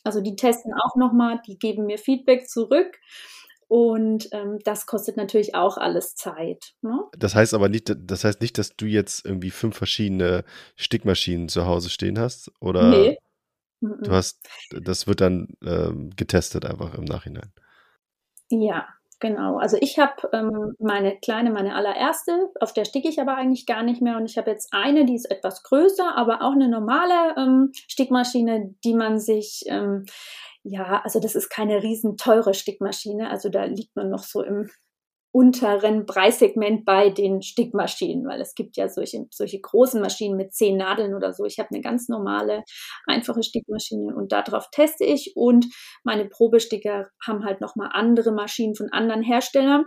Also 0.02 0.20
die 0.20 0.36
testen 0.36 0.72
auch 0.74 0.96
noch 0.96 1.12
mal, 1.12 1.40
die 1.46 1.58
geben 1.58 1.86
mir 1.86 1.98
Feedback 1.98 2.48
zurück 2.48 2.98
und 3.74 4.28
ähm, 4.30 4.60
das 4.62 4.86
kostet 4.86 5.16
natürlich 5.16 5.56
auch 5.56 5.78
alles 5.78 6.14
Zeit. 6.14 6.74
Ne? 6.80 6.96
Das 7.18 7.34
heißt 7.34 7.54
aber 7.54 7.68
nicht, 7.68 7.92
das 7.92 8.22
heißt 8.22 8.40
nicht, 8.40 8.56
dass 8.56 8.76
du 8.76 8.86
jetzt 8.86 9.26
irgendwie 9.26 9.50
fünf 9.50 9.76
verschiedene 9.76 10.44
Stickmaschinen 10.76 11.48
zu 11.48 11.66
Hause 11.66 11.90
stehen 11.90 12.20
hast, 12.20 12.52
oder? 12.60 12.88
Nee. 12.90 13.18
Du 13.80 14.12
hast, 14.12 14.48
das 14.70 15.08
wird 15.08 15.20
dann 15.20 15.48
ähm, 15.66 16.10
getestet 16.14 16.64
einfach 16.64 16.94
im 16.94 17.02
Nachhinein. 17.02 17.52
Ja, 18.48 18.86
genau. 19.18 19.58
Also 19.58 19.76
ich 19.80 19.98
habe 19.98 20.30
ähm, 20.32 20.76
meine 20.78 21.18
kleine, 21.18 21.50
meine 21.50 21.74
allererste, 21.74 22.52
auf 22.60 22.74
der 22.74 22.84
sticke 22.84 23.08
ich 23.08 23.20
aber 23.20 23.36
eigentlich 23.36 23.66
gar 23.66 23.82
nicht 23.82 24.00
mehr. 24.00 24.18
Und 24.18 24.26
ich 24.26 24.38
habe 24.38 24.52
jetzt 24.52 24.68
eine, 24.72 25.04
die 25.04 25.16
ist 25.16 25.28
etwas 25.28 25.64
größer, 25.64 26.16
aber 26.16 26.42
auch 26.42 26.52
eine 26.52 26.68
normale 26.68 27.34
ähm, 27.36 27.72
Stickmaschine, 27.88 28.76
die 28.84 28.94
man 28.94 29.18
sich 29.18 29.64
ähm, 29.66 30.04
ja, 30.64 31.02
also 31.04 31.20
das 31.20 31.34
ist 31.34 31.50
keine 31.50 31.82
riesen 31.82 32.16
teure 32.16 32.54
Stickmaschine. 32.54 33.30
Also 33.30 33.50
da 33.50 33.64
liegt 33.64 33.94
man 33.96 34.10
noch 34.10 34.24
so 34.24 34.42
im 34.42 34.70
unteren 35.30 36.06
Preissegment 36.06 36.84
bei 36.84 37.10
den 37.10 37.42
Stickmaschinen, 37.42 38.26
weil 38.26 38.40
es 38.40 38.54
gibt 38.54 38.76
ja 38.76 38.88
solche, 38.88 39.26
solche 39.30 39.60
großen 39.60 40.00
Maschinen 40.00 40.36
mit 40.36 40.54
zehn 40.54 40.76
Nadeln 40.76 41.12
oder 41.12 41.32
so. 41.32 41.44
Ich 41.44 41.58
habe 41.58 41.70
eine 41.72 41.80
ganz 41.80 42.08
normale, 42.08 42.62
einfache 43.06 43.42
Stickmaschine 43.42 44.14
und 44.14 44.30
darauf 44.30 44.70
teste 44.70 45.04
ich 45.04 45.32
und 45.34 45.66
meine 46.04 46.26
Probesticker 46.26 47.08
haben 47.26 47.44
halt 47.44 47.60
nochmal 47.60 47.90
andere 47.92 48.32
Maschinen 48.32 48.76
von 48.76 48.90
anderen 48.92 49.22
Herstellern 49.22 49.84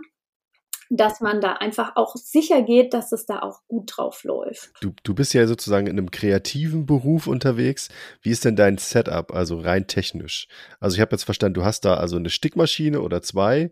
dass 0.90 1.20
man 1.20 1.40
da 1.40 1.54
einfach 1.54 1.96
auch 1.96 2.16
sicher 2.16 2.62
geht, 2.62 2.94
dass 2.94 3.12
es 3.12 3.26
da 3.26 3.40
auch 3.40 3.60
gut 3.68 3.92
drauf 3.96 4.24
läuft. 4.24 4.72
Du, 4.80 4.92
du 5.02 5.14
bist 5.14 5.34
ja 5.34 5.46
sozusagen 5.46 5.86
in 5.86 5.98
einem 5.98 6.10
kreativen 6.10 6.86
Beruf 6.86 7.26
unterwegs. 7.26 7.90
Wie 8.22 8.30
ist 8.30 8.44
denn 8.44 8.56
dein 8.56 8.78
Setup, 8.78 9.32
also 9.32 9.58
rein 9.58 9.86
technisch? 9.86 10.48
Also 10.80 10.96
ich 10.96 11.00
habe 11.00 11.12
jetzt 11.12 11.24
verstanden, 11.24 11.54
du 11.54 11.64
hast 11.64 11.84
da 11.84 11.94
also 11.94 12.16
eine 12.16 12.30
Stickmaschine 12.30 13.02
oder 13.02 13.22
zwei. 13.22 13.70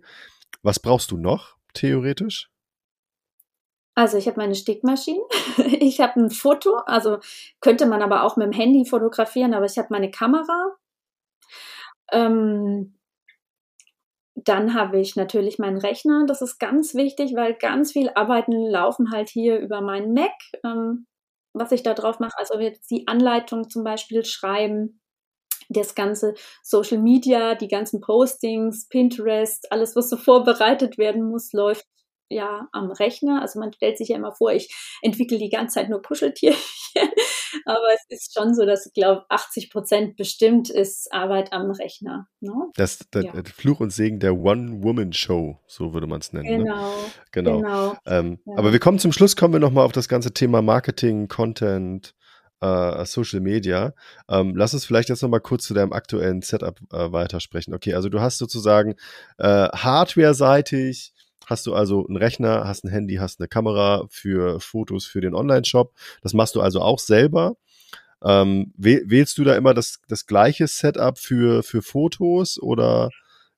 Was 0.63 0.79
brauchst 0.79 1.11
du 1.11 1.17
noch, 1.17 1.57
theoretisch? 1.73 2.51
Also 3.95 4.19
ich 4.19 4.27
habe 4.27 4.39
meine 4.39 4.55
Stickmaschine, 4.55 5.23
ich 5.81 6.01
habe 6.01 6.21
ein 6.21 6.31
Foto, 6.31 6.77
also 6.85 7.19
könnte 7.61 7.87
man 7.87 8.03
aber 8.03 8.25
auch 8.25 8.37
mit 8.37 8.47
dem 8.47 8.53
Handy 8.53 8.85
fotografieren, 8.85 9.55
aber 9.55 9.65
ich 9.65 9.79
habe 9.79 9.89
meine 9.91 10.11
Kamera. 10.11 10.77
Ähm, 12.13 12.97
dann 14.47 14.75
habe 14.75 15.01
ich 15.01 15.17
natürlich 15.17 15.59
meinen 15.59 15.79
Rechner. 15.79 16.25
Das 16.27 16.41
ist 16.43 16.59
ganz 16.59 16.95
wichtig, 16.95 17.35
weil 17.35 17.55
ganz 17.55 17.93
viel 17.93 18.11
Arbeiten 18.15 18.53
laufen 18.53 19.11
halt 19.13 19.29
hier 19.29 19.59
über 19.59 19.81
meinen 19.81 20.15
Mac, 20.15 20.33
ähm, 20.65 21.07
was 21.53 21.73
ich 21.73 21.83
da 21.83 21.95
drauf 21.95 22.21
mache. 22.21 22.39
Also 22.39 22.59
jetzt 22.59 22.91
die 22.91 23.09
Anleitung 23.09 23.69
zum 23.69 23.85
Beispiel 23.85 24.25
schreiben, 24.25 25.01
das 25.69 25.95
ganze 25.95 26.35
Social 26.63 26.99
Media, 26.99 27.55
die 27.55 27.69
ganzen 27.69 28.01
Postings, 28.01 28.89
Pinterest, 28.89 29.71
alles, 29.73 29.97
was 29.97 30.09
so 30.11 30.17
vorbereitet 30.17 30.99
werden 30.99 31.29
muss, 31.29 31.53
läuft 31.53 31.87
ja 32.29 32.69
am 32.73 32.91
Rechner. 32.91 33.41
Also 33.43 33.59
man 33.59 33.73
stellt 33.73 33.99
sich 33.99 34.09
ja 34.09 34.17
immer 34.17 34.35
vor, 34.35 34.53
ich 34.53 34.75
entwickle 35.03 35.39
die 35.39 35.49
ganze 35.51 35.75
Zeit 35.75 35.89
nur 35.89 36.03
Kuscheltierchen. 36.03 36.61
Aber 37.65 37.87
es 37.95 38.05
ist 38.09 38.35
schon 38.37 38.55
so, 38.55 38.65
dass 38.65 38.87
ich 38.87 38.93
glaube, 38.93 39.25
80 39.29 39.71
Prozent 39.71 40.17
bestimmt 40.17 40.71
ist 40.71 41.13
Arbeit 41.13 41.53
am 41.53 41.71
Rechner. 41.71 42.29
Ne? 42.41 42.53
Das, 42.75 43.01
das 43.11 43.25
ja. 43.25 43.33
Fluch 43.55 43.81
und 43.81 43.91
Segen 43.91 44.21
der 44.21 44.37
One-Woman-Show, 44.37 45.59
so 45.67 45.95
würde 45.95 46.07
man 46.07 46.21
es 46.21 46.33
nennen. 46.33 46.65
Genau. 46.65 46.91
Ne? 46.91 46.97
Genau. 47.33 47.57
genau. 47.59 47.97
Ähm, 48.07 48.39
ja. 48.45 48.55
Aber 48.57 48.73
wir 48.73 48.79
kommen 48.79 48.99
zum 48.99 49.13
Schluss, 49.13 49.37
kommen 49.37 49.55
wir 49.55 49.61
nochmal 49.61 49.85
auf 49.85 49.93
das 49.93 50.09
ganze 50.09 50.33
Thema 50.33 50.63
Marketing, 50.63 51.29
Content, 51.29 52.15
Uh, 52.65 53.05
Social 53.05 53.41
Media. 53.41 53.93
Um, 54.27 54.49
ähm, 54.49 54.57
lass 54.57 54.73
uns 54.73 54.87
vielleicht 54.87 55.11
jetzt 55.11 55.21
nochmal 55.21 55.43
kurz 55.43 55.65
zu 55.65 55.75
deinem 55.75 55.93
aktuellen 55.93 56.41
Setup 56.41 56.81
uh, 56.91 57.13
weitersprechen. 57.13 57.75
Okay, 57.75 57.93
also 57.93 58.09
du 58.09 58.23
hast 58.23 58.39
sozusagen 58.39 58.95
uh, 59.39 59.69
Hardware-seitig 59.75 61.13
hast 61.47 61.67
du 61.67 61.75
also 61.75 62.07
einen 62.07 62.17
Rechner, 62.17 62.67
hast 62.67 62.85
ein 62.85 62.91
Handy, 62.91 63.15
hast 63.17 63.41
eine 63.41 63.49
Kamera 63.49 64.07
für 64.11 64.61
Fotos 64.61 65.07
für 65.07 65.21
den 65.21 65.35
Online-Shop. 65.35 65.95
Das 66.23 66.35
machst 66.35 66.55
du 66.57 66.61
also 66.61 66.81
auch 66.83 66.99
selber. 66.99 67.57
Ähm, 68.23 68.73
wählst 68.77 69.39
du 69.39 69.45
da 69.45 69.57
immer 69.57 69.73
das, 69.73 70.01
das 70.09 70.27
gleiche 70.27 70.67
Setup 70.67 71.19
für, 71.19 71.63
für 71.63 71.83
Fotos 71.83 72.61
oder 72.61 73.11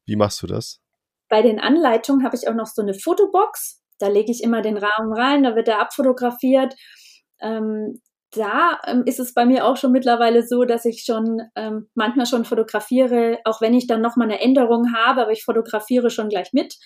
wie 0.05 0.17
machst 0.17 0.43
du 0.43 0.47
das? 0.47 0.81
Bei 1.29 1.43
den 1.43 1.59
Anleitungen 1.59 2.25
habe 2.25 2.37
ich 2.37 2.49
auch 2.49 2.55
noch 2.55 2.67
so 2.67 2.83
eine 2.83 2.95
Fotobox. 2.95 3.83
Da 3.99 4.09
lege 4.09 4.31
ich 4.31 4.43
immer 4.43 4.63
den 4.63 4.77
Rahmen 4.77 5.13
rein, 5.13 5.43
da 5.43 5.57
wird 5.57 5.69
er 5.69 5.81
abfotografiert. 5.81 6.75
Ähm, 7.41 8.01
da 8.33 8.79
ähm, 8.87 9.05
ist 9.07 9.21
es 9.21 9.33
bei 9.33 9.47
mir 9.47 9.65
auch 9.65 9.77
schon 9.77 9.93
mittlerweile 9.93 10.47
so, 10.47 10.65
dass 10.65 10.85
ich 10.85 11.05
schon 11.05 11.41
ähm, 11.57 11.89
manchmal 11.95 12.27
schon 12.27 12.45
fotografiere, 12.45 13.39
auch 13.45 13.61
wenn 13.61 13.75
ich 13.75 13.87
dann 13.87 14.03
nochmal 14.03 14.29
eine 14.29 14.41
Änderung 14.41 14.93
habe, 14.95 15.23
aber 15.23 15.33
ich 15.33 15.45
fotografiere 15.45 16.11
schon 16.11 16.29
gleich 16.29 16.53
mit 16.53 16.77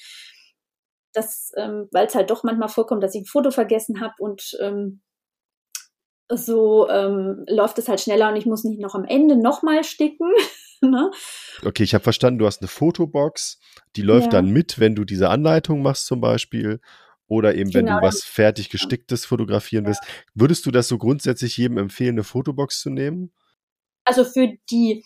das, 1.12 1.52
ähm, 1.56 1.88
weil 1.92 2.06
es 2.06 2.14
halt 2.14 2.30
doch 2.30 2.44
manchmal 2.44 2.68
vorkommt, 2.68 3.02
dass 3.02 3.14
ich 3.14 3.22
ein 3.22 3.26
Foto 3.26 3.50
vergessen 3.50 4.00
habe 4.00 4.14
und 4.18 4.56
ähm, 4.60 5.02
so 6.30 6.88
ähm, 6.88 7.44
läuft 7.48 7.78
es 7.78 7.88
halt 7.88 8.00
schneller 8.00 8.30
und 8.30 8.36
ich 8.36 8.46
muss 8.46 8.64
nicht 8.64 8.80
noch 8.80 8.94
am 8.94 9.04
Ende 9.04 9.36
nochmal 9.36 9.84
sticken. 9.84 10.30
ne? 10.80 11.10
Okay, 11.64 11.82
ich 11.82 11.94
habe 11.94 12.04
verstanden, 12.04 12.38
du 12.38 12.46
hast 12.46 12.60
eine 12.60 12.68
Fotobox, 12.68 13.58
die 13.96 14.02
läuft 14.02 14.26
ja. 14.26 14.40
dann 14.40 14.50
mit, 14.50 14.78
wenn 14.78 14.94
du 14.94 15.04
diese 15.04 15.28
Anleitung 15.28 15.82
machst 15.82 16.06
zum 16.06 16.20
Beispiel. 16.20 16.80
Oder 17.28 17.54
eben, 17.54 17.72
wenn 17.72 17.86
genau, 17.86 18.00
du 18.00 18.06
was 18.06 18.24
fertig 18.24 18.68
gesticktes 18.68 19.24
fotografieren 19.24 19.84
ja. 19.84 19.88
willst. 19.88 20.02
Würdest 20.34 20.66
du 20.66 20.70
das 20.70 20.88
so 20.88 20.98
grundsätzlich 20.98 21.56
jedem 21.56 21.78
empfehlen, 21.78 22.16
eine 22.16 22.24
Fotobox 22.24 22.80
zu 22.80 22.90
nehmen? 22.90 23.32
Also 24.04 24.24
für 24.24 24.48
die 24.70 25.02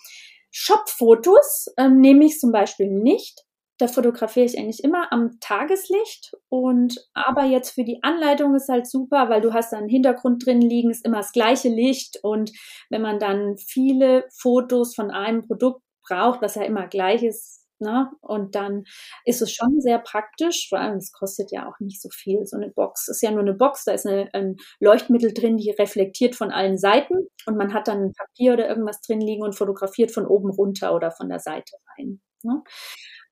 Shop-Fotos 0.51 1.67
ähm, 1.77 2.01
nehme 2.01 2.25
ich 2.25 2.41
zum 2.41 2.51
Beispiel 2.51 2.91
nicht, 2.91 3.43
da 3.79 3.89
fotografiere 3.89 4.47
ich 4.47 4.59
eigentlich 4.59 4.83
immer 4.83 5.13
am 5.13 5.39
Tageslicht 5.41 6.35
und 6.49 6.97
aber 7.15 7.45
jetzt 7.45 7.71
für 7.71 7.85
die 7.85 8.03
Anleitung 8.03 8.55
ist 8.55 8.69
halt 8.69 8.87
super, 8.87 9.29
weil 9.29 9.41
du 9.41 9.53
hast 9.53 9.73
da 9.73 9.79
einen 9.79 9.89
Hintergrund 9.89 10.47
drin 10.47 10.61
liegen, 10.61 10.91
ist 10.91 11.05
immer 11.05 11.19
das 11.19 11.33
gleiche 11.33 11.69
Licht 11.69 12.19
und 12.23 12.53
wenn 12.91 13.03
man 13.03 13.19
dann 13.19 13.57
viele 13.59 14.25
Fotos 14.33 14.95
von 14.95 15.11
einem 15.11 15.47
Produkt 15.47 15.83
braucht, 16.09 16.41
was 16.43 16.55
ja 16.55 16.63
immer 16.63 16.87
gleich 16.87 17.23
ist, 17.23 17.67
Ne? 17.79 18.11
Und 18.23 18.55
dann 18.55 18.85
ist 19.27 19.43
es 19.43 19.53
schon 19.53 19.81
sehr 19.81 19.99
praktisch, 19.99 20.69
weil 20.71 20.97
es 20.97 21.13
kostet 21.13 21.53
ja 21.53 21.69
auch 21.69 21.79
nicht 21.79 22.01
so 22.01 22.09
viel. 22.11 22.47
So 22.47 22.57
eine 22.57 22.71
Box 22.71 23.09
ist 23.09 23.21
ja 23.23 23.31
nur 23.31 23.41
eine 23.41 23.53
Box, 23.53 23.85
da 23.85 23.93
ist 23.93 24.07
eine, 24.07 24.33
ein 24.33 24.57
Leuchtmittel 24.81 25.35
drin, 25.35 25.59
die 25.59 25.71
reflektiert 25.71 26.35
von 26.37 26.51
allen 26.51 26.79
Seiten 26.79 27.15
und 27.47 27.57
man 27.59 27.75
hat 27.75 27.89
dann 27.89 28.05
ein 28.05 28.13
Papier 28.15 28.55
oder 28.55 28.69
irgendwas 28.69 29.01
drin 29.03 29.21
liegen 29.21 29.43
und 29.43 29.55
fotografiert 29.55 30.11
von 30.11 30.27
oben 30.27 30.51
runter 30.51 30.95
oder 30.95 31.11
von 31.11 31.29
der 31.29 31.41
Seite 31.41 31.77
rein. 31.99 32.21
Ne? 32.43 32.63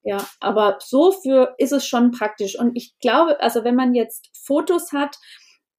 Ja, 0.04 0.18
aber 0.40 0.76
so 0.80 1.12
für 1.12 1.54
ist 1.56 1.72
es 1.72 1.86
schon 1.86 2.10
praktisch. 2.10 2.58
Und 2.58 2.76
ich 2.76 2.94
glaube, 3.00 3.40
also 3.40 3.64
wenn 3.64 3.74
man 3.74 3.94
jetzt 3.94 4.30
Fotos 4.44 4.92
hat, 4.92 5.16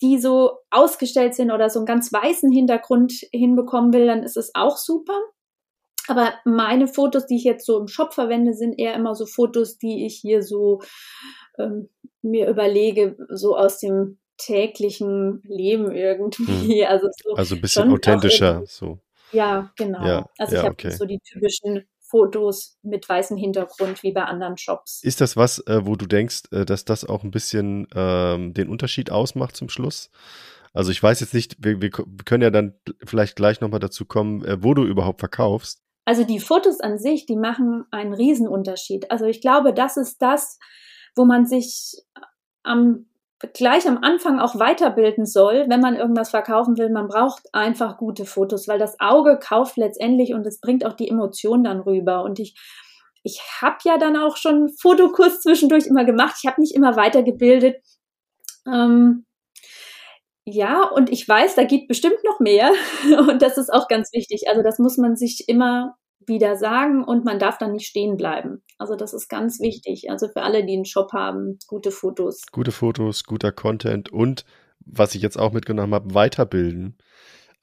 die 0.01 0.17
so 0.19 0.57
ausgestellt 0.71 1.35
sind 1.35 1.51
oder 1.51 1.69
so 1.69 1.79
einen 1.79 1.85
ganz 1.85 2.11
weißen 2.11 2.51
Hintergrund 2.51 3.13
hinbekommen 3.31 3.93
will, 3.93 4.07
dann 4.07 4.23
ist 4.23 4.35
es 4.35 4.51
auch 4.55 4.77
super. 4.77 5.17
Aber 6.07 6.33
meine 6.43 6.87
Fotos, 6.87 7.27
die 7.27 7.37
ich 7.37 7.43
jetzt 7.43 7.65
so 7.65 7.79
im 7.79 7.87
Shop 7.87 8.13
verwende, 8.13 8.53
sind 8.53 8.79
eher 8.79 8.95
immer 8.95 9.15
so 9.15 9.25
Fotos, 9.25 9.77
die 9.77 10.05
ich 10.05 10.17
hier 10.17 10.43
so 10.43 10.81
ähm, 11.57 11.89
mir 12.21 12.49
überlege, 12.49 13.15
so 13.29 13.55
aus 13.55 13.79
dem 13.79 14.17
täglichen 14.37 15.41
Leben 15.43 15.91
irgendwie. 15.91 16.81
Hm. 16.81 16.87
Also, 16.89 17.07
so 17.23 17.33
also 17.35 17.55
ein 17.55 17.61
bisschen 17.61 17.91
authentischer. 17.91 18.63
So. 18.65 18.99
Ja, 19.31 19.71
genau. 19.77 20.05
Ja, 20.05 20.29
also 20.37 20.55
ja, 20.55 20.61
ich 20.61 20.65
habe 20.65 20.73
okay. 20.73 20.91
so 20.91 21.05
die 21.05 21.19
typischen 21.19 21.87
Fotos 22.07 22.77
mit 22.83 23.07
weißem 23.07 23.37
Hintergrund 23.37 24.03
wie 24.03 24.11
bei 24.11 24.23
anderen 24.23 24.57
Shops. 24.57 25.01
Ist 25.03 25.21
das 25.21 25.35
was, 25.35 25.59
äh, 25.67 25.85
wo 25.85 25.95
du 25.95 26.05
denkst, 26.05 26.43
äh, 26.51 26.65
dass 26.65 26.85
das 26.85 27.05
auch 27.05 27.23
ein 27.23 27.31
bisschen 27.31 27.87
ähm, 27.95 28.53
den 28.53 28.69
Unterschied 28.69 29.11
ausmacht 29.11 29.55
zum 29.55 29.69
Schluss? 29.69 30.11
Also 30.73 30.91
ich 30.91 31.01
weiß 31.01 31.21
jetzt 31.21 31.33
nicht, 31.33 31.55
wir, 31.59 31.81
wir 31.81 31.89
können 31.89 32.43
ja 32.43 32.49
dann 32.49 32.75
vielleicht 33.05 33.35
gleich 33.35 33.61
nochmal 33.61 33.79
dazu 33.79 34.05
kommen, 34.05 34.43
äh, 34.43 34.61
wo 34.61 34.73
du 34.73 34.83
überhaupt 34.83 35.19
verkaufst. 35.19 35.81
Also 36.05 36.23
die 36.23 36.39
Fotos 36.39 36.79
an 36.81 36.99
sich, 36.99 37.25
die 37.25 37.37
machen 37.37 37.85
einen 37.91 38.13
Riesenunterschied. 38.13 39.09
Also 39.09 39.25
ich 39.25 39.41
glaube, 39.41 39.73
das 39.73 39.97
ist 39.97 40.21
das, 40.21 40.59
wo 41.15 41.25
man 41.25 41.45
sich 41.45 41.95
am 42.63 43.07
gleich 43.53 43.87
am 43.87 43.99
Anfang 43.99 44.39
auch 44.39 44.59
weiterbilden 44.59 45.25
soll, 45.25 45.65
wenn 45.67 45.81
man 45.81 45.95
irgendwas 45.95 46.29
verkaufen 46.29 46.77
will. 46.77 46.89
Man 46.89 47.07
braucht 47.07 47.43
einfach 47.53 47.97
gute 47.97 48.25
Fotos, 48.25 48.67
weil 48.67 48.79
das 48.79 48.99
Auge 48.99 49.39
kauft 49.39 49.77
letztendlich 49.77 50.33
und 50.33 50.45
es 50.45 50.59
bringt 50.59 50.85
auch 50.85 50.93
die 50.93 51.09
Emotion 51.09 51.63
dann 51.63 51.81
rüber. 51.81 52.23
Und 52.23 52.39
ich, 52.39 52.55
ich 53.23 53.41
habe 53.61 53.77
ja 53.83 53.97
dann 53.97 54.17
auch 54.17 54.37
schon 54.37 54.69
Fotokurs 54.79 55.41
zwischendurch 55.41 55.87
immer 55.87 56.05
gemacht. 56.05 56.35
Ich 56.41 56.49
habe 56.49 56.61
mich 56.61 56.73
immer 56.75 56.95
weitergebildet. 56.95 57.77
Ähm, 58.67 59.25
ja, 60.47 60.83
und 60.83 61.11
ich 61.11 61.27
weiß, 61.27 61.55
da 61.55 61.63
geht 61.63 61.87
bestimmt 61.87 62.23
noch 62.23 62.39
mehr. 62.39 62.71
Und 63.27 63.41
das 63.41 63.57
ist 63.57 63.73
auch 63.73 63.87
ganz 63.87 64.13
wichtig. 64.13 64.47
Also 64.47 64.61
das 64.61 64.77
muss 64.77 64.97
man 64.97 65.15
sich 65.15 65.45
immer 65.47 65.97
wieder 66.27 66.55
sagen 66.55 67.03
und 67.03 67.25
man 67.25 67.39
darf 67.39 67.57
dann 67.57 67.73
nicht 67.73 67.87
stehen 67.87 68.17
bleiben. 68.17 68.63
Also 68.77 68.95
das 68.95 69.13
ist 69.13 69.29
ganz 69.29 69.59
wichtig. 69.59 70.09
Also 70.09 70.27
für 70.27 70.41
alle, 70.41 70.65
die 70.65 70.73
einen 70.73 70.85
Shop 70.85 71.13
haben, 71.13 71.59
gute 71.67 71.91
Fotos. 71.91 72.41
Gute 72.51 72.71
Fotos, 72.71 73.23
guter 73.23 73.51
Content 73.51 74.11
und 74.11 74.45
was 74.79 75.15
ich 75.15 75.21
jetzt 75.21 75.37
auch 75.37 75.51
mitgenommen 75.51 75.93
habe, 75.93 76.13
weiterbilden. 76.13 76.97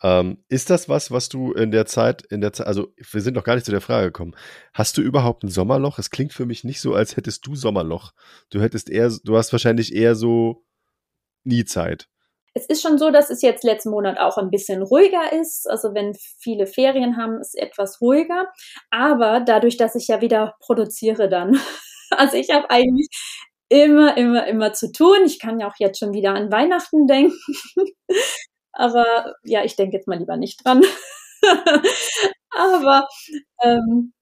Ähm, 0.03 0.39
ist 0.49 0.71
das 0.71 0.89
was, 0.89 1.13
was 1.13 1.29
du 1.29 1.53
in 1.53 1.71
der 1.71 1.87
Zeit, 1.87 2.23
in 2.23 2.41
der 2.41 2.53
Zeit, 2.53 2.67
also 2.67 2.93
wir 2.97 3.21
sind 3.21 3.35
noch 3.35 3.45
gar 3.45 3.55
nicht 3.55 3.65
zu 3.65 3.71
der 3.71 3.81
Frage 3.81 4.07
gekommen. 4.07 4.35
Hast 4.73 4.97
du 4.97 5.03
überhaupt 5.03 5.45
ein 5.45 5.49
Sommerloch? 5.49 5.99
Es 5.99 6.11
klingt 6.11 6.33
für 6.33 6.47
mich 6.47 6.65
nicht 6.65 6.81
so, 6.81 6.95
als 6.95 7.17
hättest 7.17 7.47
du 7.47 7.55
Sommerloch. 7.55 8.13
Du 8.51 8.61
hättest 8.61 8.91
eher, 8.91 9.13
du 9.23 9.37
hast 9.37 9.53
wahrscheinlich 9.53 9.95
eher 9.95 10.17
so 10.17 10.65
nie 11.45 11.65
Zeit. 11.65 12.09
Es 12.55 12.67
ist 12.67 12.83
schon 12.83 12.99
so, 12.99 13.11
dass 13.11 13.31
es 13.31 13.41
jetzt 13.43 13.65
letzten 13.65 13.91
Monat 13.91 14.19
auch 14.19 14.37
ein 14.37 14.51
bisschen 14.51 14.83
ruhiger 14.83 15.33
ist. 15.33 15.69
Also 15.71 15.95
wenn 15.95 16.15
viele 16.39 16.67
Ferien 16.67 17.17
haben, 17.17 17.41
ist 17.41 17.57
etwas 17.59 18.01
ruhiger. 18.01 18.47
Aber 18.91 19.41
dadurch, 19.41 19.77
dass 19.79 19.95
ich 19.95 20.09
ja 20.09 20.21
wieder 20.21 20.55
produziere 20.61 21.29
dann. 21.29 21.59
Also 22.15 22.37
ich 22.37 22.51
habe 22.51 22.69
eigentlich 22.69 23.09
immer, 23.71 24.19
immer, 24.19 24.47
immer 24.47 24.75
zu 24.75 24.93
tun. 24.93 25.25
Ich 25.25 25.41
kann 25.41 25.59
ja 25.59 25.67
auch 25.71 25.77
jetzt 25.79 25.99
schon 25.99 26.13
wieder 26.13 26.35
an 26.35 26.53
Weihnachten 26.53 27.07
denken. 27.07 27.35
Aber 28.73 29.35
ja, 29.45 29.65
ich 29.65 29.77
denke 29.77 29.97
jetzt 29.97 30.09
mal 30.09 30.19
lieber 30.19 30.37
nicht 30.37 30.63
dran. 30.63 30.83
Aber 32.51 33.09
ähm, 33.63 34.13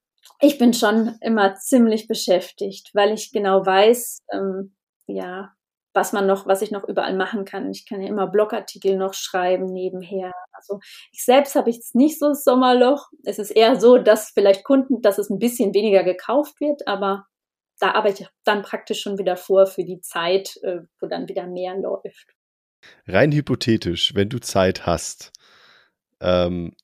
ich 0.40 0.56
bin 0.58 0.72
schon 0.72 1.16
immer 1.20 1.56
ziemlich 1.56 2.06
beschäftigt, 2.06 2.90
weil 2.94 3.12
ich 3.12 3.32
genau 3.32 3.66
weiß, 3.66 4.20
ähm, 4.32 4.74
ja, 5.06 5.52
was 5.92 6.12
man 6.12 6.26
noch, 6.26 6.46
was 6.46 6.62
ich 6.62 6.70
noch 6.70 6.84
überall 6.84 7.14
machen 7.16 7.44
kann. 7.44 7.70
Ich 7.70 7.86
kann 7.86 8.00
ja 8.00 8.08
immer 8.08 8.26
Blogartikel 8.26 8.96
noch 8.96 9.14
schreiben 9.14 9.66
nebenher. 9.66 10.32
Also 10.52 10.80
ich 11.12 11.24
selbst 11.24 11.54
habe 11.54 11.70
jetzt 11.70 11.94
nicht 11.94 12.18
so 12.18 12.28
das 12.28 12.44
Sommerloch. 12.44 13.08
Es 13.24 13.38
ist 13.38 13.50
eher 13.50 13.80
so, 13.80 13.98
dass 13.98 14.30
vielleicht 14.30 14.64
Kunden, 14.64 15.02
dass 15.02 15.18
es 15.18 15.30
ein 15.30 15.38
bisschen 15.38 15.74
weniger 15.74 16.04
gekauft 16.04 16.60
wird, 16.60 16.86
aber 16.86 17.26
da 17.80 17.92
arbeite 17.92 18.24
ich 18.24 18.28
dann 18.44 18.62
praktisch 18.62 19.00
schon 19.00 19.18
wieder 19.18 19.36
vor 19.36 19.66
für 19.66 19.84
die 19.84 20.00
Zeit, 20.00 20.56
äh, 20.62 20.80
wo 21.00 21.06
dann 21.06 21.28
wieder 21.28 21.46
mehr 21.46 21.76
läuft. 21.76 22.34
Rein 23.06 23.32
hypothetisch, 23.32 24.14
wenn 24.14 24.28
du 24.28 24.38
Zeit 24.38 24.86
hast, 24.86 25.32
ähm, 26.20 26.76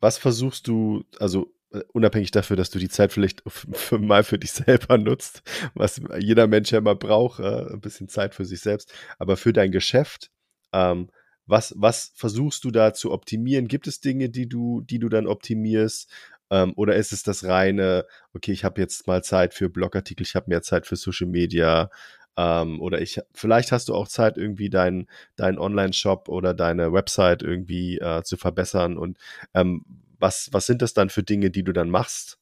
was 0.00 0.18
versuchst 0.18 0.66
du, 0.66 1.04
also 1.18 1.52
unabhängig 1.92 2.30
dafür, 2.30 2.56
dass 2.56 2.70
du 2.70 2.78
die 2.78 2.88
Zeit 2.88 3.12
vielleicht 3.12 3.42
mal 3.92 4.24
für 4.24 4.38
dich 4.38 4.52
selber 4.52 4.98
nutzt, 4.98 5.42
was 5.74 6.00
jeder 6.18 6.46
Mensch 6.46 6.72
ja 6.72 6.78
immer 6.78 6.94
braucht, 6.94 7.40
äh, 7.40 7.72
ein 7.72 7.80
bisschen 7.80 8.08
Zeit 8.08 8.34
für 8.34 8.44
sich 8.44 8.60
selbst, 8.60 8.92
aber 9.18 9.36
für 9.36 9.52
dein 9.52 9.72
Geschäft, 9.72 10.30
ähm, 10.72 11.10
was, 11.46 11.74
was 11.76 12.12
versuchst 12.14 12.64
du 12.64 12.70
da 12.70 12.92
zu 12.92 13.10
optimieren? 13.10 13.68
Gibt 13.68 13.86
es 13.86 14.00
Dinge, 14.00 14.28
die 14.28 14.48
du, 14.48 14.82
die 14.82 14.98
du 14.98 15.08
dann 15.08 15.26
optimierst? 15.26 16.10
Ähm, 16.50 16.72
oder 16.76 16.96
ist 16.96 17.12
es 17.12 17.22
das 17.22 17.44
reine, 17.44 18.06
okay, 18.34 18.52
ich 18.52 18.64
habe 18.64 18.80
jetzt 18.80 19.06
mal 19.06 19.22
Zeit 19.22 19.54
für 19.54 19.68
Blogartikel, 19.70 20.26
ich 20.26 20.34
habe 20.34 20.48
mehr 20.48 20.62
Zeit 20.62 20.86
für 20.86 20.96
Social 20.96 21.26
Media, 21.26 21.90
ähm, 22.38 22.80
oder 22.80 23.00
ich, 23.00 23.20
vielleicht 23.34 23.72
hast 23.72 23.88
du 23.88 23.94
auch 23.94 24.08
Zeit, 24.08 24.36
irgendwie 24.38 24.70
deinen 24.70 25.08
dein 25.36 25.58
Online-Shop 25.58 26.28
oder 26.28 26.54
deine 26.54 26.92
Website 26.92 27.42
irgendwie 27.42 27.98
äh, 27.98 28.22
zu 28.22 28.36
verbessern. 28.36 28.96
Und 28.96 29.18
ähm, 29.54 29.84
was, 30.18 30.48
was 30.52 30.66
sind 30.66 30.82
das 30.82 30.94
dann 30.94 31.10
für 31.10 31.22
Dinge, 31.22 31.50
die 31.50 31.64
du 31.64 31.72
dann 31.72 31.90
machst? 31.90 32.38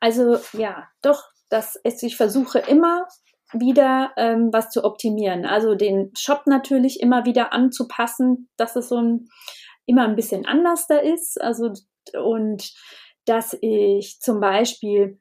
Also 0.00 0.38
ja, 0.52 0.88
doch, 1.02 1.24
das 1.48 1.76
ist, 1.76 2.02
ich 2.02 2.16
versuche 2.16 2.58
immer 2.58 3.06
wieder 3.52 4.12
ähm, 4.16 4.48
was 4.52 4.70
zu 4.70 4.84
optimieren. 4.84 5.44
Also 5.44 5.74
den 5.74 6.10
Shop 6.16 6.46
natürlich 6.46 7.00
immer 7.00 7.24
wieder 7.24 7.52
anzupassen, 7.52 8.48
dass 8.56 8.76
es 8.76 8.88
so 8.88 9.00
ein 9.00 9.28
immer 9.86 10.04
ein 10.04 10.16
bisschen 10.16 10.46
anders 10.46 10.86
da 10.86 10.96
ist. 10.96 11.40
Also 11.40 11.72
und 12.14 12.72
dass 13.24 13.56
ich 13.60 14.18
zum 14.20 14.40
Beispiel, 14.40 15.20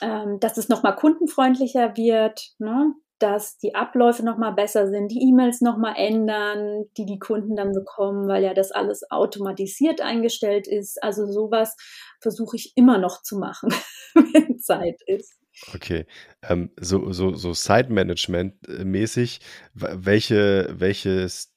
ähm, 0.00 0.38
dass 0.40 0.56
es 0.56 0.68
nochmal 0.68 0.96
kundenfreundlicher 0.96 1.96
wird, 1.96 2.52
ne? 2.58 2.94
Dass 3.24 3.56
die 3.56 3.74
Abläufe 3.74 4.22
nochmal 4.22 4.52
besser 4.52 4.90
sind, 4.90 5.08
die 5.08 5.22
E-Mails 5.22 5.62
nochmal 5.62 5.94
ändern, 5.96 6.84
die 6.98 7.06
die 7.06 7.18
Kunden 7.18 7.56
dann 7.56 7.72
bekommen, 7.72 8.28
weil 8.28 8.44
ja 8.44 8.52
das 8.52 8.70
alles 8.70 9.10
automatisiert 9.10 10.02
eingestellt 10.02 10.66
ist. 10.66 11.02
Also 11.02 11.24
sowas 11.26 11.74
versuche 12.20 12.56
ich 12.56 12.76
immer 12.76 12.98
noch 12.98 13.22
zu 13.22 13.38
machen, 13.38 13.72
wenn 14.14 14.58
Zeit 14.58 15.00
ist. 15.06 15.38
Okay, 15.74 16.04
ähm, 16.42 16.70
so, 16.78 17.12
so, 17.12 17.34
so 17.34 17.54
Side-Management-mäßig, 17.54 19.40
welche, 19.72 20.74
welches, 20.76 21.50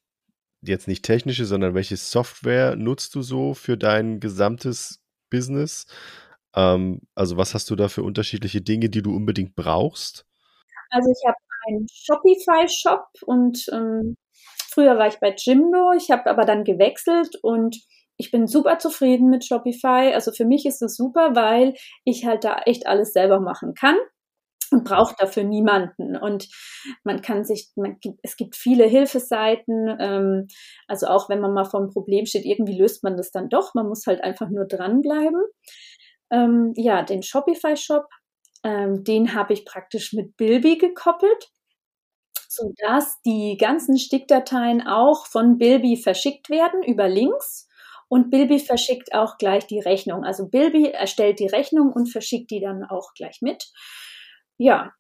jetzt 0.62 0.88
nicht 0.88 1.04
technische, 1.04 1.46
sondern 1.46 1.74
welche 1.74 1.98
Software 1.98 2.78
nutzt 2.78 3.14
du 3.14 3.22
so 3.22 3.54
für 3.54 3.78
dein 3.78 4.22
gesamtes 4.22 5.04
Business? 5.30 5.86
Ähm, 6.56 7.02
also 7.14 7.36
was 7.36 7.54
hast 7.54 7.70
du 7.70 7.76
da 7.76 7.90
für 7.90 8.04
unterschiedliche 8.04 8.62
Dinge, 8.62 8.88
die 8.88 9.02
du 9.02 9.14
unbedingt 9.14 9.54
brauchst? 9.56 10.26
Also 10.90 11.12
ich 11.12 11.28
habe 11.28 11.38
einen 11.68 11.88
Shopify-Shop 11.92 13.06
und 13.26 13.66
ähm, 13.72 14.16
früher 14.72 14.98
war 14.98 15.08
ich 15.08 15.20
bei 15.20 15.34
Jimdo, 15.38 15.92
ich 15.94 16.12
habe 16.12 16.30
aber 16.30 16.46
dann 16.46 16.64
gewechselt 16.64 17.36
und 17.42 17.78
ich 18.18 18.32
bin 18.32 18.48
super 18.48 18.80
zufrieden 18.80 19.30
mit 19.30 19.46
Shopify. 19.46 20.12
Also 20.14 20.32
für 20.32 20.46
mich 20.46 20.66
ist 20.66 20.82
es 20.82 20.96
super, 20.96 21.36
weil 21.36 21.76
ich 22.04 22.26
halt 22.26 22.44
da 22.44 22.62
echt 22.66 22.88
alles 22.88 23.14
selber 23.14 23.40
machen 23.40 23.74
kann 23.76 23.98
und 24.72 24.84
braucht 24.84 25.22
dafür 25.22 25.44
niemanden. 25.44 26.18
Und 26.18 26.50
man 27.04 27.22
kann 27.22 27.46
sich, 27.46 27.70
man, 27.76 27.98
es 28.24 28.36
gibt 28.36 28.56
viele 28.56 28.86
Hilfeseiten. 28.86 29.96
Ähm, 30.00 30.48
also 30.88 31.08
auch 31.08 31.30
wenn 31.30 31.40
man 31.40 31.54
mal 31.54 31.66
vor 31.66 31.80
einem 31.80 31.92
Problem 31.92 32.26
steht, 32.26 32.46
irgendwie 32.46 32.78
löst 32.78 33.04
man 33.04 33.18
das 33.18 33.32
dann 33.32 33.50
doch. 33.50 33.74
Man 33.76 33.88
muss 33.88 34.08
halt 34.08 34.24
einfach 34.24 34.50
nur 34.50 34.66
dranbleiben. 34.66 35.42
Ähm, 36.32 36.74
ja, 36.76 37.04
den 37.04 37.24
Shopify-Shop, 37.24 38.06
ähm, 38.64 39.04
den 39.04 39.34
habe 39.36 39.54
ich 39.54 39.64
praktisch 39.64 40.14
mit 40.14 40.36
Bilby 40.38 40.78
gekoppelt 40.78 41.50
sodass 42.48 43.22
die 43.24 43.58
ganzen 43.58 43.98
Stickdateien 43.98 44.86
auch 44.88 45.26
von 45.28 45.58
Bilby 45.58 45.98
verschickt 45.98 46.50
werden 46.50 46.84
über 46.84 47.08
Links. 47.08 47.68
Und 48.10 48.30
Bilby 48.32 48.60
verschickt 48.60 49.14
auch 49.14 49.38
gleich 49.38 49.68
die 49.68 49.80
Rechnung. 49.80 50.24
Also 50.24 50.48
Bilby 50.48 50.88
erstellt 50.92 51.40
die 51.40 51.48
Rechnung 51.48 51.92
und 51.92 52.08
verschickt 52.08 52.52
die 52.52 52.62
dann 52.62 52.84
auch 52.86 53.14
gleich 53.16 53.42
mit. 53.42 53.70
Ja, 54.58 54.94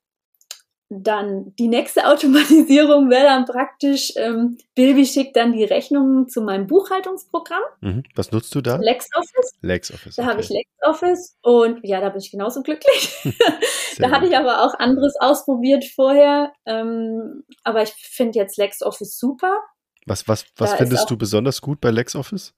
dann 0.89 1.53
die 1.55 1.67
nächste 1.67 2.05
Automatisierung 2.07 3.09
wäre 3.09 3.25
dann 3.25 3.45
praktisch, 3.45 4.13
ähm, 4.15 4.57
Bilby 4.75 5.05
schickt 5.05 5.35
dann 5.35 5.53
die 5.53 5.63
Rechnungen 5.63 6.27
zu 6.29 6.41
meinem 6.41 6.67
Buchhaltungsprogramm. 6.67 7.63
Mhm. 7.81 8.03
Was 8.15 8.31
nutzt 8.31 8.53
du 8.55 8.61
da? 8.61 8.77
LexOffice. 8.77 9.57
LexOffice. 9.61 10.15
Da 10.15 10.23
okay. 10.23 10.31
habe 10.31 10.41
ich 10.41 10.49
LexOffice 10.49 11.37
und 11.41 11.79
ja, 11.83 11.99
da 11.99 12.09
bin 12.09 12.21
ich 12.21 12.31
genauso 12.31 12.61
glücklich. 12.61 13.17
da 13.97 14.11
hatte 14.11 14.27
ich 14.27 14.37
aber 14.37 14.63
auch 14.63 14.73
anderes 14.79 15.15
ausprobiert 15.19 15.85
vorher. 15.85 16.53
Ähm, 16.65 17.43
aber 17.63 17.83
ich 17.83 17.91
finde 17.91 18.39
jetzt 18.39 18.57
LexOffice 18.57 19.17
super. 19.17 19.59
Was, 20.05 20.27
was, 20.27 20.45
was 20.55 20.73
findest 20.75 21.09
du 21.09 21.17
besonders 21.17 21.61
gut 21.61 21.81
bei 21.81 21.91
LexOffice? 21.91 22.53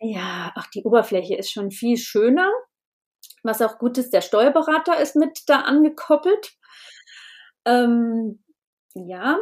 Ja, 0.00 0.52
ach, 0.56 0.66
die 0.68 0.82
Oberfläche 0.82 1.36
ist 1.36 1.52
schon 1.52 1.70
viel 1.70 1.98
schöner. 1.98 2.50
Was 3.42 3.60
auch 3.60 3.78
gut 3.78 3.98
ist, 3.98 4.12
der 4.12 4.20
Steuerberater 4.20 4.98
ist 4.98 5.16
mit 5.16 5.42
da 5.48 5.60
angekoppelt. 5.60 6.54
Ähm, 7.64 8.42
ja, 8.94 9.38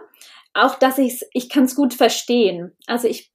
auch, 0.54 0.76
dass 0.76 0.98
ich's, 0.98 1.22
ich 1.32 1.48
kann 1.48 1.64
es 1.64 1.74
gut 1.74 1.94
verstehen. 1.94 2.76
Also 2.86 3.08
ich 3.08 3.32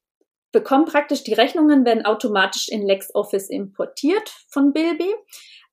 bekomme 0.52 0.86
praktisch 0.86 1.24
die 1.24 1.34
Rechnungen, 1.34 1.84
werden 1.84 2.06
automatisch 2.06 2.68
in 2.68 2.86
LexOffice 2.86 3.50
importiert 3.50 4.28
von 4.48 4.72
Bilby. 4.72 5.12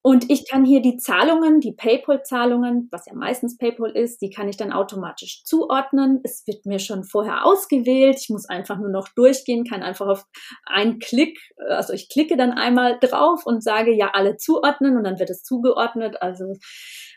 Und 0.06 0.30
ich 0.30 0.50
kann 0.50 0.66
hier 0.66 0.82
die 0.82 0.98
Zahlungen, 0.98 1.62
die 1.62 1.72
PayPal-Zahlungen, 1.72 2.90
was 2.92 3.06
ja 3.06 3.14
meistens 3.14 3.58
PayPal 3.58 3.92
ist, 3.92 4.22
die 4.22 4.30
kann 4.30 4.50
ich 4.50 4.58
dann 4.58 4.74
automatisch 4.74 5.46
zuordnen. 5.46 6.20
Es 6.24 6.46
wird 6.46 6.66
mir 6.66 6.80
schon 6.80 7.06
vorher 7.06 7.46
ausgewählt. 7.46 8.18
Ich 8.20 8.28
muss 8.28 8.50
einfach 8.50 8.78
nur 8.78 8.90
noch 8.90 9.08
durchgehen, 9.16 9.64
kann 9.64 9.82
einfach 9.82 10.08
auf 10.08 10.26
einen 10.66 11.00
Klick, 11.00 11.40
also 11.70 11.94
ich 11.94 12.10
klicke 12.10 12.36
dann 12.36 12.52
einmal 12.52 13.00
drauf 13.00 13.46
und 13.46 13.64
sage 13.64 13.96
ja 13.96 14.10
alle 14.12 14.36
zuordnen 14.36 14.98
und 14.98 15.06
dann 15.06 15.20
wird 15.20 15.30
es 15.30 15.42
zugeordnet. 15.42 16.22
Also 16.22 16.58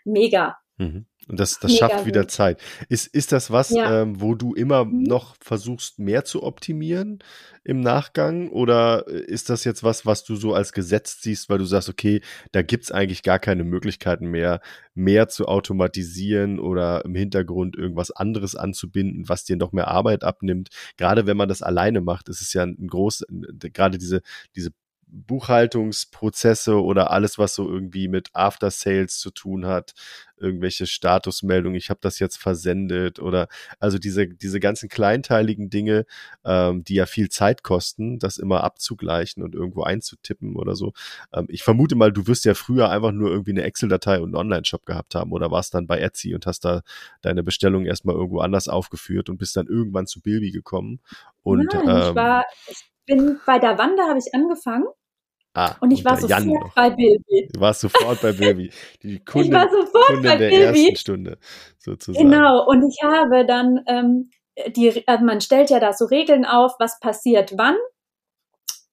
mega. 0.04 0.56
Mhm. 0.76 1.06
Und 1.28 1.40
das, 1.40 1.58
das 1.58 1.76
schafft 1.76 2.06
wieder 2.06 2.22
gut. 2.22 2.30
Zeit. 2.30 2.60
Ist, 2.88 3.08
ist 3.08 3.32
das 3.32 3.50
was, 3.50 3.70
ja. 3.70 4.02
ähm, 4.02 4.20
wo 4.20 4.34
du 4.34 4.54
immer 4.54 4.84
mhm. 4.84 5.02
noch 5.02 5.36
versuchst, 5.40 5.98
mehr 5.98 6.24
zu 6.24 6.42
optimieren 6.44 7.18
im 7.64 7.80
Nachgang? 7.80 8.48
Oder 8.50 9.06
äh, 9.08 9.20
ist 9.20 9.50
das 9.50 9.64
jetzt 9.64 9.82
was, 9.82 10.06
was 10.06 10.22
du 10.22 10.36
so 10.36 10.54
als 10.54 10.72
Gesetz 10.72 11.20
siehst, 11.20 11.48
weil 11.48 11.58
du 11.58 11.64
sagst, 11.64 11.88
okay, 11.88 12.20
da 12.52 12.62
gibt's 12.62 12.92
eigentlich 12.92 13.24
gar 13.24 13.40
keine 13.40 13.64
Möglichkeiten 13.64 14.28
mehr, 14.28 14.60
mehr 14.94 15.28
zu 15.28 15.46
automatisieren 15.46 16.60
oder 16.60 17.04
im 17.04 17.14
Hintergrund 17.16 17.76
irgendwas 17.76 18.12
anderes 18.12 18.54
anzubinden, 18.54 19.28
was 19.28 19.44
dir 19.44 19.56
noch 19.56 19.72
mehr 19.72 19.88
Arbeit 19.88 20.22
abnimmt? 20.22 20.68
Gerade 20.96 21.26
wenn 21.26 21.36
man 21.36 21.48
das 21.48 21.62
alleine 21.62 22.00
macht, 22.00 22.28
ist 22.28 22.40
es 22.40 22.52
ja 22.52 22.62
ein 22.62 22.86
groß, 22.86 23.24
gerade 23.72 23.98
diese, 23.98 24.22
diese 24.54 24.70
Buchhaltungsprozesse 25.26 26.82
oder 26.82 27.10
alles, 27.10 27.38
was 27.38 27.54
so 27.54 27.68
irgendwie 27.68 28.08
mit 28.08 28.30
After 28.34 28.70
Sales 28.70 29.18
zu 29.18 29.30
tun 29.30 29.66
hat, 29.66 29.94
irgendwelche 30.38 30.86
Statusmeldungen, 30.86 31.76
ich 31.76 31.90
habe 31.90 32.00
das 32.02 32.18
jetzt 32.18 32.36
versendet 32.36 33.18
oder 33.18 33.48
also 33.80 33.98
diese, 33.98 34.28
diese 34.28 34.60
ganzen 34.60 34.88
kleinteiligen 34.88 35.70
Dinge, 35.70 36.04
ähm, 36.44 36.84
die 36.84 36.94
ja 36.94 37.06
viel 37.06 37.28
Zeit 37.30 37.62
kosten, 37.62 38.18
das 38.18 38.36
immer 38.36 38.62
abzugleichen 38.62 39.42
und 39.42 39.54
irgendwo 39.54 39.82
einzutippen 39.82 40.56
oder 40.56 40.76
so. 40.76 40.92
Ähm, 41.32 41.46
ich 41.48 41.62
vermute 41.62 41.96
mal, 41.96 42.12
du 42.12 42.26
wirst 42.26 42.44
ja 42.44 42.54
früher 42.54 42.90
einfach 42.90 43.12
nur 43.12 43.30
irgendwie 43.30 43.52
eine 43.52 43.62
Excel-Datei 43.62 44.18
und 44.18 44.28
einen 44.28 44.36
Online-Shop 44.36 44.84
gehabt 44.84 45.14
haben 45.14 45.32
oder 45.32 45.50
warst 45.50 45.74
dann 45.74 45.86
bei 45.86 45.98
Etsy 45.98 46.34
und 46.34 46.46
hast 46.46 46.64
da 46.64 46.82
deine 47.22 47.42
Bestellung 47.42 47.86
erstmal 47.86 48.14
irgendwo 48.14 48.40
anders 48.40 48.68
aufgeführt 48.68 49.30
und 49.30 49.38
bist 49.38 49.56
dann 49.56 49.66
irgendwann 49.66 50.06
zu 50.06 50.20
Bilby 50.20 50.50
gekommen. 50.50 51.00
Und, 51.42 51.72
Nein, 51.72 51.88
ähm, 51.88 52.10
ich 52.10 52.14
war, 52.14 52.44
ich 52.66 52.90
bin 53.06 53.40
bei 53.46 53.58
der 53.58 53.78
Wanda 53.78 54.08
habe 54.08 54.18
ich 54.18 54.34
angefangen. 54.34 54.86
Ah, 55.56 55.74
und 55.80 55.90
ich 55.90 56.04
war 56.04 56.18
sofort 56.18 56.30
Jan 56.30 56.70
bei 56.74 56.90
Bilby. 56.90 57.48
Du 57.50 57.60
warst 57.60 57.80
sofort 57.80 58.20
bei 58.20 58.32
Bilby. 58.32 58.70
Die 59.02 59.24
Kundin, 59.24 59.52
ich 59.52 59.58
war 59.58 59.70
sofort 59.70 60.06
Kundin 60.08 60.22
bei 60.30 60.36
der 60.36 60.50
Bilby. 60.50 60.82
ersten 60.82 60.96
Stunde 60.96 61.38
sozusagen. 61.78 62.30
Genau, 62.30 62.66
und 62.68 62.86
ich 62.86 63.02
habe 63.02 63.46
dann, 63.46 63.80
ähm, 63.86 64.30
die, 64.76 65.02
also 65.08 65.24
man 65.24 65.40
stellt 65.40 65.70
ja 65.70 65.80
da 65.80 65.94
so 65.94 66.04
Regeln 66.04 66.44
auf, 66.44 66.74
was 66.78 67.00
passiert 67.00 67.54
wann. 67.56 67.76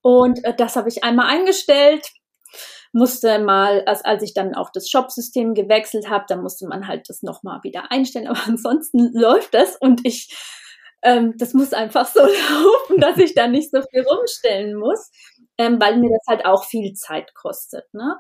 Und 0.02 0.42
äh, 0.46 0.56
das 0.56 0.78
habe 0.78 0.88
ich 0.88 1.04
einmal 1.04 1.28
eingestellt. 1.28 2.08
Musste 2.94 3.40
mal, 3.40 3.84
als, 3.86 4.06
als 4.06 4.24
ich 4.24 4.34
dann 4.34 4.56
auch 4.56 4.70
das 4.72 4.88
Shop-System 4.88 5.56
gewechselt 5.56 6.10
habe, 6.10 6.24
dann 6.30 6.42
musste 6.42 6.66
man 6.68 6.88
halt 6.88 7.10
das 7.10 7.24
nochmal 7.24 7.60
wieder 7.64 7.92
einstellen. 7.92 8.28
Aber 8.30 8.40
ansonsten 8.48 9.12
läuft 9.14 9.54
das 9.54 9.76
und 9.76 10.06
ich 10.06 10.34
ähm, 11.04 11.34
das 11.38 11.54
muss 11.54 11.74
einfach 11.74 12.08
so 12.08 12.20
laufen, 12.22 12.98
dass 13.00 13.18
ich 13.18 13.36
da 13.36 13.48
nicht 13.48 13.72
so 13.72 13.82
viel 13.82 14.04
rumstellen 14.04 14.76
muss, 14.76 15.12
ähm, 15.58 15.80
weil 15.80 15.98
mir 16.00 16.10
das 16.10 16.26
halt 16.28 16.46
auch 16.46 16.64
viel 16.64 16.94
Zeit 16.94 17.34
kostet. 17.36 17.94
Ne? 17.94 18.20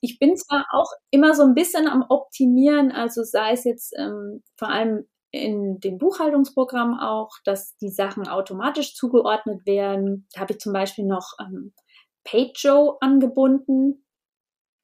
Ich 0.00 0.18
bin 0.18 0.36
zwar 0.36 0.66
auch 0.72 0.90
immer 1.10 1.34
so 1.34 1.42
ein 1.42 1.54
bisschen 1.54 1.88
am 1.88 2.04
Optimieren, 2.08 2.92
also 2.92 3.22
sei 3.22 3.52
es 3.52 3.64
jetzt 3.64 3.94
ähm, 3.96 4.42
vor 4.56 4.68
allem 4.68 5.06
in 5.30 5.80
dem 5.80 5.98
Buchhaltungsprogramm 5.98 6.98
auch, 7.00 7.30
dass 7.44 7.76
die 7.78 7.90
Sachen 7.90 8.28
automatisch 8.28 8.94
zugeordnet 8.94 9.66
werden. 9.66 10.28
Da 10.32 10.42
habe 10.42 10.52
ich 10.52 10.60
zum 10.60 10.72
Beispiel 10.72 11.04
noch 11.04 11.32
ähm, 11.40 11.72
PageJo 12.22 12.98
angebunden. 13.00 14.06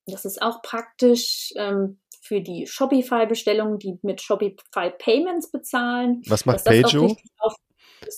Das 0.07 0.25
ist 0.25 0.43
auch 0.43 0.61
praktisch. 0.63 1.53
Ähm, 1.57 2.01
für 2.23 2.41
die 2.41 2.67
Shopify-Bestellungen, 2.67 3.79
die 3.79 3.99
mit 4.03 4.21
Shopify 4.21 4.91
Payments 4.97 5.51
bezahlen. 5.51 6.23
Was 6.27 6.45
macht 6.47 6.65
Pajo? 6.65 7.17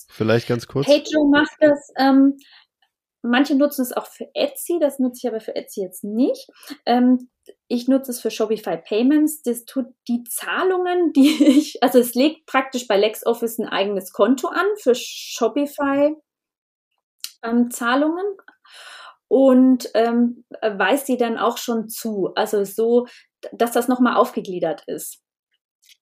Vielleicht 0.08 0.48
ganz 0.48 0.66
kurz. 0.66 0.86
Pajo 0.86 1.24
macht 1.30 1.56
das. 1.60 1.92
Ähm, 1.96 2.36
manche 3.22 3.54
nutzen 3.54 3.82
es 3.82 3.92
auch 3.92 4.06
für 4.06 4.28
Etsy, 4.34 4.78
das 4.80 4.98
nutze 4.98 5.20
ich 5.22 5.28
aber 5.28 5.40
für 5.40 5.56
Etsy 5.56 5.82
jetzt 5.82 6.04
nicht. 6.04 6.48
Ähm, 6.86 7.30
ich 7.68 7.88
nutze 7.88 8.10
es 8.10 8.20
für 8.20 8.30
Shopify 8.30 8.76
Payments. 8.76 9.42
Das 9.42 9.64
tut 9.64 9.86
die 10.08 10.24
Zahlungen, 10.24 11.12
die 11.12 11.28
ich, 11.44 11.82
also 11.82 11.98
es 11.98 12.14
legt 12.14 12.46
praktisch 12.46 12.86
bei 12.86 12.96
LexOffice 12.96 13.58
ein 13.58 13.68
eigenes 13.68 14.12
Konto 14.12 14.48
an 14.48 14.66
für 14.76 14.94
Shopify 14.94 16.14
ähm, 17.42 17.70
Zahlungen 17.70 18.36
und 19.28 19.88
ähm, 19.94 20.44
weist 20.60 21.08
die 21.08 21.16
dann 21.16 21.38
auch 21.38 21.58
schon 21.58 21.88
zu. 21.88 22.32
Also 22.34 22.64
so, 22.64 23.06
dass 23.52 23.72
das 23.72 23.88
nochmal 23.88 24.16
aufgegliedert 24.16 24.84
ist. 24.86 25.22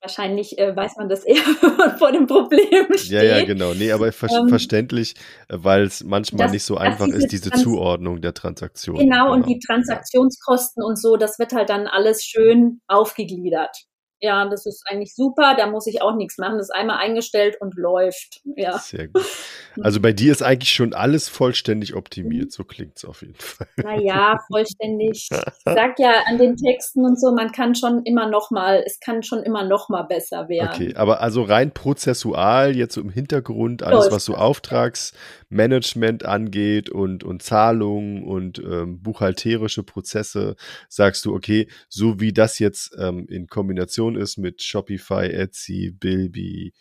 Wahrscheinlich 0.00 0.58
äh, 0.58 0.74
weiß 0.74 0.96
man 0.96 1.08
das 1.08 1.24
eher, 1.24 1.36
wenn 1.36 1.76
man 1.76 1.98
vor 1.98 2.12
dem 2.12 2.26
Problem 2.26 2.86
steht. 2.94 3.10
Ja, 3.10 3.22
ja, 3.22 3.44
genau. 3.44 3.74
Nee, 3.74 3.92
aber 3.92 4.12
ver 4.12 4.28
ähm, 4.30 4.48
verständlich, 4.48 5.14
äh, 5.48 5.58
weil 5.58 5.82
es 5.82 6.02
manchmal 6.04 6.46
das, 6.46 6.52
nicht 6.52 6.64
so 6.64 6.76
einfach 6.76 7.06
diese 7.06 7.18
ist, 7.18 7.32
diese 7.32 7.50
Trans 7.50 7.62
Zuordnung 7.62 8.20
der 8.20 8.32
Transaktion. 8.32 8.96
Genau, 8.96 9.24
genau, 9.24 9.32
und 9.34 9.46
die 9.46 9.58
Transaktionskosten 9.58 10.82
und 10.82 10.98
so, 10.98 11.16
das 11.16 11.38
wird 11.38 11.52
halt 11.52 11.68
dann 11.68 11.86
alles 11.86 12.24
schön 12.24 12.80
aufgegliedert. 12.86 13.76
Ja, 14.20 14.48
das 14.48 14.66
ist 14.66 14.84
eigentlich 14.86 15.14
super. 15.14 15.54
Da 15.56 15.66
muss 15.66 15.86
ich 15.86 16.02
auch 16.02 16.14
nichts 16.14 16.38
machen. 16.38 16.58
Das 16.58 16.68
ist 16.68 16.74
einmal 16.74 16.98
eingestellt 16.98 17.56
und 17.60 17.74
läuft. 17.76 18.42
Ja. 18.56 18.78
Sehr 18.78 19.08
gut. 19.08 19.24
Also 19.82 20.00
bei 20.00 20.12
dir 20.12 20.32
ist 20.32 20.42
eigentlich 20.42 20.72
schon 20.72 20.94
alles 20.94 21.28
vollständig 21.28 21.94
optimiert. 21.94 22.46
Mhm. 22.46 22.50
So 22.50 22.64
klingt 22.64 22.96
es 22.96 23.04
auf 23.04 23.22
jeden 23.22 23.36
Fall. 23.36 23.68
Naja, 23.76 24.38
vollständig. 24.48 25.28
Ich 25.30 25.40
sag 25.64 25.98
ja 25.98 26.12
an 26.26 26.38
den 26.38 26.56
Texten 26.56 27.04
und 27.04 27.20
so, 27.20 27.32
man 27.32 27.52
kann 27.52 27.76
schon 27.76 28.02
immer 28.04 28.28
noch 28.28 28.50
mal, 28.50 28.82
es 28.84 28.98
kann 28.98 29.22
schon 29.22 29.42
immer 29.44 29.64
noch 29.64 29.88
mal 29.88 30.02
besser 30.02 30.48
werden. 30.48 30.70
Okay, 30.74 30.94
aber 30.96 31.20
also 31.20 31.42
rein 31.42 31.72
prozessual, 31.72 32.76
jetzt 32.76 32.94
so 32.94 33.00
im 33.00 33.10
Hintergrund, 33.10 33.82
alles, 33.82 34.10
was 34.10 34.24
so 34.24 34.34
Auftragsmanagement 34.34 36.24
angeht 36.24 36.90
und, 36.90 37.22
und 37.22 37.42
Zahlungen 37.42 38.24
und 38.24 38.58
ähm, 38.58 39.00
buchhalterische 39.00 39.82
Prozesse, 39.82 40.56
sagst 40.88 41.24
du, 41.24 41.34
okay, 41.34 41.68
so 41.88 42.20
wie 42.20 42.32
das 42.32 42.58
jetzt 42.58 42.96
ähm, 42.98 43.26
in 43.28 43.46
Kombination 43.46 44.09
Kombination 44.10 44.16
ist 44.16 44.38
mit 44.38 44.62
Shopify, 44.62 45.26
Etsy, 45.26 45.90
Bilby, 45.90 46.72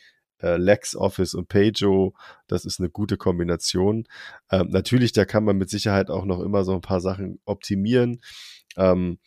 äh, 0.41 0.57
LexOffice 0.57 1.35
und 1.35 1.47
Pajo. 1.47 2.13
Das 2.47 2.65
ist 2.65 2.79
eine 2.79 2.89
gute 2.89 3.17
Kombination. 3.17 4.07
Ähm, 4.51 4.69
natürlich, 4.69 5.11
da 5.11 5.25
kann 5.25 5.43
man 5.43 5.57
mit 5.57 5.69
Sicherheit 5.69 6.09
auch 6.09 6.25
noch 6.25 6.39
immer 6.39 6.63
so 6.63 6.73
ein 6.73 6.81
paar 6.81 7.01
Sachen 7.01 7.39
optimieren. 7.45 8.21
Ähm, 8.77 9.19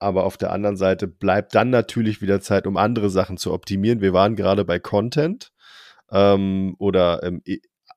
aber 0.00 0.24
auf 0.24 0.36
der 0.36 0.52
anderen 0.52 0.76
Seite 0.76 1.08
bleibt 1.08 1.54
dann 1.54 1.70
natürlich 1.70 2.22
wieder 2.22 2.40
Zeit, 2.40 2.66
um 2.66 2.76
andere 2.76 3.10
Sachen 3.10 3.36
zu 3.36 3.52
optimieren. 3.52 4.00
Wir 4.00 4.12
waren 4.12 4.36
gerade 4.36 4.64
bei 4.64 4.78
Content 4.78 5.52
ähm, 6.12 6.76
oder 6.78 7.22
ähm, 7.24 7.42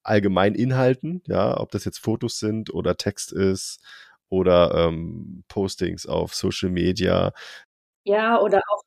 allgemein 0.03 0.55
Inhalten, 0.55 1.21
ja, 1.27 1.59
ob 1.59 1.71
das 1.71 1.85
jetzt 1.85 1.99
Fotos 1.99 2.39
sind 2.39 2.73
oder 2.73 2.97
Text 2.97 3.31
ist 3.31 3.81
oder 4.29 4.73
ähm, 4.73 5.43
Postings 5.47 6.07
auf 6.07 6.33
Social 6.33 6.71
Media. 6.71 7.33
Ja, 8.03 8.39
oder 8.39 8.61
auch 8.67 8.81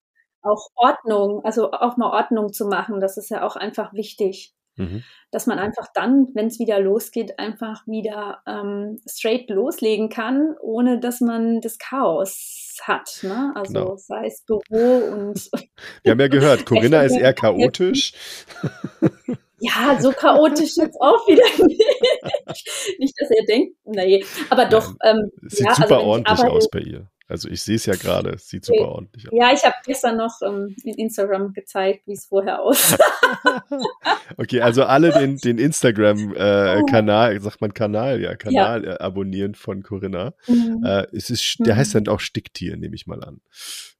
auch 0.44 0.68
Ordnung, 0.74 1.44
also 1.44 1.72
auch 1.72 1.96
mal 1.96 2.10
Ordnung 2.10 2.52
zu 2.52 2.66
machen, 2.66 3.00
das 3.00 3.16
ist 3.16 3.30
ja 3.30 3.44
auch 3.44 3.56
einfach 3.56 3.92
wichtig. 3.92 4.54
Mhm. 4.76 5.04
Dass 5.30 5.46
man 5.46 5.58
einfach 5.60 5.86
dann, 5.94 6.28
wenn 6.34 6.48
es 6.48 6.58
wieder 6.58 6.80
losgeht, 6.80 7.38
einfach 7.38 7.86
wieder 7.86 8.42
ähm, 8.46 9.00
straight 9.08 9.48
loslegen 9.48 10.08
kann, 10.08 10.56
ohne 10.60 10.98
dass 10.98 11.20
man 11.20 11.60
das 11.60 11.78
Chaos 11.78 12.78
hat. 12.82 13.20
Ne? 13.22 13.52
Also 13.54 13.72
genau. 13.72 13.96
sei 13.96 14.26
es 14.26 14.42
Büro 14.42 14.96
und. 15.12 15.50
Wir 16.02 16.12
haben 16.12 16.20
ja 16.20 16.28
gehört, 16.28 16.66
Corinna 16.66 17.02
ist 17.02 17.16
eher 17.16 17.34
chaotisch. 17.34 18.14
Ja, 19.60 19.98
so 19.98 20.12
chaotisch 20.12 20.76
jetzt 20.76 21.00
auch 21.00 21.26
wieder 21.26 21.44
nicht. 21.66 22.98
Nicht, 22.98 23.14
dass 23.18 23.30
ihr 23.30 23.46
denkt, 23.46 23.76
nee, 23.84 24.24
aber 24.50 24.66
doch. 24.66 24.94
Ähm, 25.02 25.30
Sieht 25.42 25.66
ja, 25.66 25.74
super 25.74 25.96
also 25.96 26.06
ordentlich 26.06 26.38
arbeite, 26.38 26.52
aus 26.52 26.68
bei 26.68 26.80
ihr. 26.80 27.08
Also 27.26 27.48
ich 27.48 27.62
sehe 27.62 27.76
es 27.76 27.86
ja 27.86 27.94
gerade, 28.00 28.30
es 28.30 28.48
sieht 28.48 28.64
super 28.64 28.88
ordentlich 28.88 29.26
aus. 29.28 29.38
Ja, 29.38 29.52
ich 29.52 29.64
habe 29.64 29.74
gestern 29.84 30.16
noch 30.16 30.40
ähm, 30.42 30.74
in 30.84 30.94
Instagram 30.94 31.52
gezeigt, 31.52 32.06
wie 32.06 32.12
es 32.12 32.26
vorher 32.26 32.60
aussah. 32.60 32.98
okay, 34.36 34.60
also 34.60 34.84
alle 34.84 35.12
den, 35.12 35.36
den 35.44 35.58
Instagram-Kanal, 35.58 37.36
äh, 37.36 37.40
sagt 37.40 37.60
man 37.60 37.72
Kanal, 37.72 38.20
ja, 38.20 38.34
Kanal 38.36 38.84
ja. 38.84 38.92
Äh, 38.92 38.98
abonnieren 38.98 39.54
von 39.54 39.82
Corinna. 39.82 40.34
Mhm. 40.46 40.82
Äh, 40.84 41.06
es 41.12 41.30
ist, 41.30 41.56
der 41.60 41.74
mhm. 41.74 41.78
heißt 41.78 41.94
dann 41.94 42.08
auch 42.08 42.20
Sticktier, 42.20 42.76
nehme 42.76 42.94
ich 42.94 43.06
mal 43.06 43.22
an. 43.24 43.40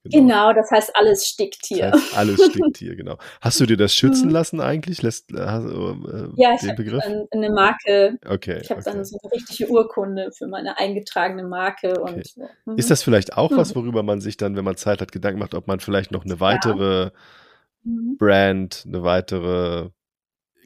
Genau. 0.04 0.18
genau, 0.18 0.52
das 0.52 0.70
heißt 0.70 0.94
alles 0.94 1.26
Sticktier. 1.26 1.90
Das 1.90 2.02
heißt 2.02 2.16
alles 2.18 2.44
Sticktier, 2.44 2.94
genau. 2.96 3.16
Hast 3.40 3.58
du 3.58 3.64
dir 3.64 3.78
das 3.78 3.94
schützen 3.94 4.26
mhm. 4.26 4.34
lassen 4.34 4.60
eigentlich? 4.60 5.00
Lässt, 5.00 5.32
äh, 5.32 5.36
äh, 5.36 6.28
ja, 6.36 6.54
ich 6.60 6.68
habe 6.68 7.26
eine 7.30 7.50
Marke. 7.50 8.18
Okay. 8.26 8.60
Ich 8.60 8.70
habe 8.70 8.82
okay. 8.82 8.90
dann 8.92 9.04
so 9.06 9.18
eine 9.22 9.32
richtige 9.32 9.70
Urkunde 9.70 10.30
für 10.32 10.46
meine 10.46 10.78
eingetragene 10.78 11.44
Marke. 11.44 12.02
Okay. 12.02 12.22
Und, 12.36 12.52
mhm. 12.66 12.76
Ist 12.76 12.90
das 12.90 13.02
vielleicht 13.02 13.38
auch 13.38 13.50
mhm. 13.50 13.56
was, 13.56 13.74
worüber 13.74 14.02
man 14.02 14.20
sich 14.20 14.36
dann, 14.36 14.56
wenn 14.56 14.64
man 14.64 14.76
Zeit 14.76 15.00
hat, 15.00 15.10
Gedanken 15.10 15.38
macht, 15.38 15.54
ob 15.54 15.68
man 15.68 15.80
vielleicht 15.80 16.12
noch 16.12 16.26
eine 16.26 16.38
weitere 16.38 17.04
ja. 17.04 17.10
mhm. 17.84 18.16
Brand, 18.18 18.84
eine 18.86 19.02
weitere 19.02 19.88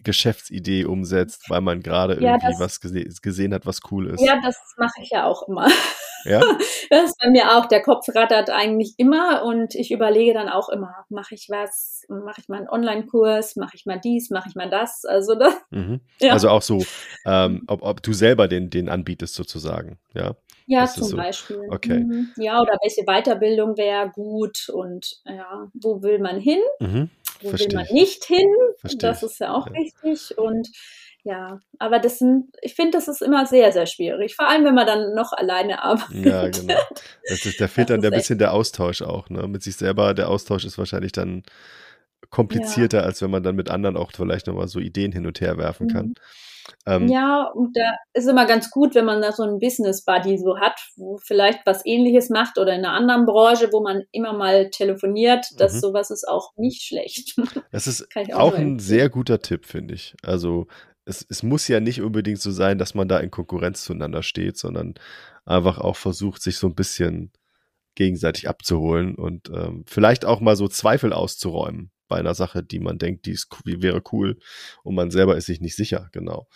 Geschäftsidee 0.04 0.84
umsetzt, 0.84 1.48
weil 1.48 1.60
man 1.60 1.82
gerade 1.82 2.14
irgendwie 2.14 2.46
ja, 2.46 2.50
das, 2.50 2.60
was 2.60 2.80
gese 2.80 3.04
gesehen 3.22 3.54
hat, 3.54 3.66
was 3.66 3.80
cool 3.90 4.08
ist. 4.08 4.20
Ja, 4.20 4.40
das 4.42 4.56
mache 4.76 5.02
ich 5.02 5.10
ja 5.10 5.26
auch 5.26 5.48
immer. 5.48 5.68
Ja? 6.24 6.40
Das 6.90 7.04
ist 7.04 7.18
bei 7.22 7.28
mir 7.28 7.56
auch. 7.56 7.66
Der 7.66 7.82
Kopf 7.82 8.06
rattert 8.14 8.48
eigentlich 8.48 8.94
immer 8.96 9.44
und 9.44 9.74
ich 9.74 9.90
überlege 9.90 10.32
dann 10.32 10.48
auch 10.48 10.70
immer, 10.70 11.04
mache 11.10 11.34
ich 11.34 11.48
was, 11.50 12.04
mache 12.08 12.40
ich 12.40 12.48
mal 12.48 12.58
einen 12.58 12.68
Online-Kurs, 12.68 13.56
mache 13.56 13.72
ich 13.74 13.84
mal 13.84 14.00
dies, 14.02 14.30
mache 14.30 14.48
ich 14.48 14.54
mal 14.54 14.70
das. 14.70 15.04
Also, 15.04 15.34
das, 15.34 15.54
mhm. 15.70 16.00
ja. 16.20 16.32
also 16.32 16.48
auch 16.48 16.62
so, 16.62 16.82
ähm, 17.26 17.64
ob, 17.66 17.82
ob 17.82 18.02
du 18.02 18.14
selber 18.14 18.48
den, 18.48 18.70
den 18.70 18.88
anbietest 18.88 19.34
sozusagen, 19.34 19.98
ja. 20.14 20.34
Ja, 20.70 20.86
zum 20.86 21.04
so? 21.04 21.16
Beispiel. 21.16 21.66
Okay. 21.70 22.00
Mhm. 22.00 22.28
Ja, 22.36 22.60
oder 22.60 22.76
welche 22.82 23.02
Weiterbildung 23.04 23.78
wäre 23.78 24.10
gut 24.10 24.68
und 24.68 25.20
ja, 25.24 25.66
wo 25.72 26.02
will 26.02 26.18
man 26.18 26.38
hin? 26.38 26.60
Mhm. 26.78 27.08
Wo 27.40 27.50
Versteh 27.50 27.70
will 27.70 27.76
man 27.76 27.86
nicht 27.92 28.24
hin? 28.24 28.48
Versteh 28.78 28.98
das 28.98 29.22
ist 29.22 29.40
ja 29.40 29.54
auch 29.54 29.66
ja. 29.68 29.74
wichtig. 29.74 30.36
Und 30.38 30.68
ja, 31.24 31.60
aber 31.78 31.98
das 31.98 32.18
sind, 32.18 32.56
ich 32.62 32.74
finde, 32.74 32.92
das 32.92 33.08
ist 33.08 33.22
immer 33.22 33.44
sehr, 33.46 33.70
sehr 33.72 33.86
schwierig. 33.86 34.34
Vor 34.34 34.48
allem, 34.48 34.64
wenn 34.64 34.74
man 34.74 34.86
dann 34.86 35.14
noch 35.14 35.32
alleine 35.32 35.82
arbeitet. 35.84 36.24
Ja, 36.24 36.48
genau. 36.48 36.80
Das 37.28 37.44
ist, 37.44 37.60
da 37.60 37.68
fehlt 37.68 37.90
das 37.90 38.00
dann 38.00 38.12
ein 38.12 38.16
bisschen 38.16 38.38
der 38.38 38.52
Austausch 38.52 39.02
auch, 39.02 39.28
ne? 39.28 39.46
Mit 39.48 39.62
sich 39.62 39.76
selber. 39.76 40.14
Der 40.14 40.28
Austausch 40.28 40.64
ist 40.64 40.78
wahrscheinlich 40.78 41.12
dann 41.12 41.42
komplizierter, 42.30 42.98
ja. 42.98 43.04
als 43.04 43.22
wenn 43.22 43.30
man 43.30 43.42
dann 43.42 43.56
mit 43.56 43.70
anderen 43.70 43.96
auch 43.96 44.12
vielleicht 44.14 44.46
nochmal 44.46 44.68
so 44.68 44.80
Ideen 44.80 45.12
hin 45.12 45.26
und 45.26 45.40
her 45.40 45.58
werfen 45.58 45.86
mhm. 45.86 45.92
kann. 45.92 46.14
Ähm, 46.86 47.08
ja, 47.08 47.44
und 47.54 47.76
da 47.76 47.96
ist 48.12 48.28
immer 48.28 48.46
ganz 48.46 48.70
gut, 48.70 48.94
wenn 48.94 49.04
man 49.04 49.22
da 49.22 49.32
so 49.32 49.42
einen 49.42 49.58
Business 49.58 50.04
Buddy 50.04 50.38
so 50.38 50.58
hat, 50.58 50.78
wo 50.96 51.18
vielleicht 51.18 51.60
was 51.66 51.84
ähnliches 51.84 52.30
macht 52.30 52.58
oder 52.58 52.74
in 52.74 52.84
einer 52.84 52.94
anderen 52.94 53.26
Branche, 53.26 53.68
wo 53.72 53.82
man 53.82 54.02
immer 54.12 54.32
mal 54.32 54.70
telefoniert. 54.70 55.46
Das 55.58 55.74
mhm. 55.74 55.80
sowas 55.80 56.10
ist 56.10 56.26
auch 56.26 56.52
nicht 56.56 56.82
schlecht. 56.82 57.36
Das 57.70 57.86
ist 57.86 58.08
auch, 58.32 58.38
auch 58.38 58.54
ein 58.54 58.78
sehr 58.78 59.08
guter 59.08 59.40
Tipp, 59.40 59.66
finde 59.66 59.94
ich. 59.94 60.14
Also 60.22 60.66
es, 61.04 61.24
es 61.28 61.42
muss 61.42 61.68
ja 61.68 61.80
nicht 61.80 62.00
unbedingt 62.00 62.40
so 62.40 62.50
sein, 62.50 62.78
dass 62.78 62.94
man 62.94 63.08
da 63.08 63.18
in 63.18 63.30
Konkurrenz 63.30 63.84
zueinander 63.84 64.22
steht, 64.22 64.56
sondern 64.56 64.94
einfach 65.44 65.78
auch 65.78 65.96
versucht, 65.96 66.42
sich 66.42 66.56
so 66.58 66.66
ein 66.66 66.74
bisschen 66.74 67.32
gegenseitig 67.94 68.48
abzuholen 68.48 69.16
und 69.16 69.50
ähm, 69.50 69.84
vielleicht 69.86 70.24
auch 70.24 70.40
mal 70.40 70.56
so 70.56 70.68
Zweifel 70.68 71.12
auszuräumen 71.12 71.90
bei 72.08 72.16
einer 72.16 72.34
Sache, 72.34 72.62
die 72.62 72.80
man 72.80 72.98
denkt, 72.98 73.26
die, 73.26 73.32
ist, 73.32 73.48
die 73.66 73.82
wäre 73.82 74.02
cool 74.12 74.38
und 74.82 74.94
man 74.94 75.10
selber 75.10 75.36
ist 75.36 75.46
sich 75.46 75.60
nicht 75.60 75.76
sicher, 75.76 76.08
genau. 76.12 76.48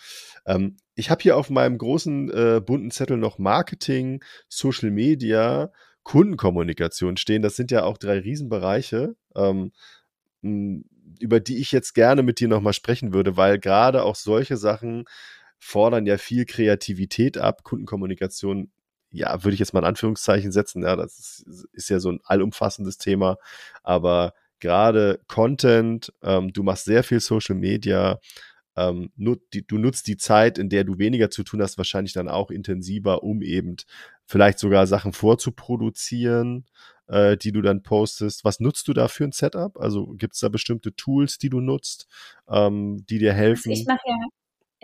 Ähm, 0.45 0.77
ich 0.95 1.09
habe 1.09 1.21
hier 1.21 1.37
auf 1.37 1.49
meinem 1.49 1.77
großen 1.77 2.29
äh, 2.31 2.61
bunten 2.61 2.91
Zettel 2.91 3.17
noch 3.17 3.37
Marketing, 3.39 4.23
Social 4.49 4.91
Media, 4.91 5.71
Kundenkommunikation 6.03 7.17
stehen. 7.17 7.41
Das 7.41 7.55
sind 7.55 7.71
ja 7.71 7.83
auch 7.83 7.97
drei 7.97 8.19
Riesenbereiche, 8.19 9.15
ähm, 9.35 9.71
über 10.41 11.39
die 11.39 11.57
ich 11.57 11.71
jetzt 11.71 11.93
gerne 11.93 12.23
mit 12.23 12.39
dir 12.39 12.47
nochmal 12.47 12.73
sprechen 12.73 13.13
würde, 13.13 13.37
weil 13.37 13.59
gerade 13.59 14.03
auch 14.03 14.15
solche 14.15 14.57
Sachen 14.57 15.05
fordern 15.57 16.05
ja 16.05 16.17
viel 16.17 16.45
Kreativität 16.45 17.37
ab. 17.37 17.63
Kundenkommunikation 17.63 18.71
ja, 19.13 19.43
würde 19.43 19.53
ich 19.53 19.59
jetzt 19.59 19.73
mal 19.73 19.81
in 19.81 19.85
Anführungszeichen 19.85 20.51
setzen. 20.51 20.83
Ja, 20.83 20.95
das 20.95 21.19
ist, 21.19 21.67
ist, 21.71 21.89
ja 21.89 21.99
so 21.99 22.11
ein 22.11 22.19
allumfassendes 22.23 22.97
Thema. 22.97 23.37
Aber 23.83 24.33
gerade 24.63 25.19
Content, 25.27 26.13
ähm, 26.23 26.53
du 26.53 26.63
machst 26.63 26.85
sehr 26.85 27.03
viel 27.03 27.19
Social 27.19 27.55
Media, 27.55 28.19
ähm, 28.77 29.11
nut, 29.17 29.41
die, 29.53 29.67
du 29.67 29.77
nutzt 29.77 30.07
die 30.07 30.15
Zeit, 30.15 30.57
in 30.57 30.69
der 30.69 30.85
du 30.85 30.97
weniger 30.97 31.29
zu 31.29 31.43
tun 31.43 31.61
hast, 31.61 31.77
wahrscheinlich 31.77 32.13
dann 32.13 32.29
auch 32.29 32.49
intensiver, 32.49 33.23
um 33.23 33.41
eben 33.41 33.75
vielleicht 34.25 34.59
sogar 34.59 34.87
Sachen 34.87 35.11
vorzuproduzieren, 35.11 36.65
äh, 37.07 37.35
die 37.35 37.51
du 37.51 37.61
dann 37.61 37.83
postest. 37.83 38.45
Was 38.45 38.61
nutzt 38.61 38.87
du 38.87 38.93
da 38.93 39.09
für 39.09 39.25
ein 39.25 39.33
Setup? 39.33 39.77
Also 39.77 40.07
gibt 40.13 40.35
es 40.35 40.39
da 40.39 40.47
bestimmte 40.47 40.95
Tools, 40.95 41.37
die 41.37 41.49
du 41.49 41.59
nutzt, 41.59 42.07
ähm, 42.47 43.05
die 43.09 43.19
dir 43.19 43.33
helfen? 43.33 43.69
Also 43.69 43.81
ich 43.81 43.85
mache 43.85 44.07
ja 44.07 44.15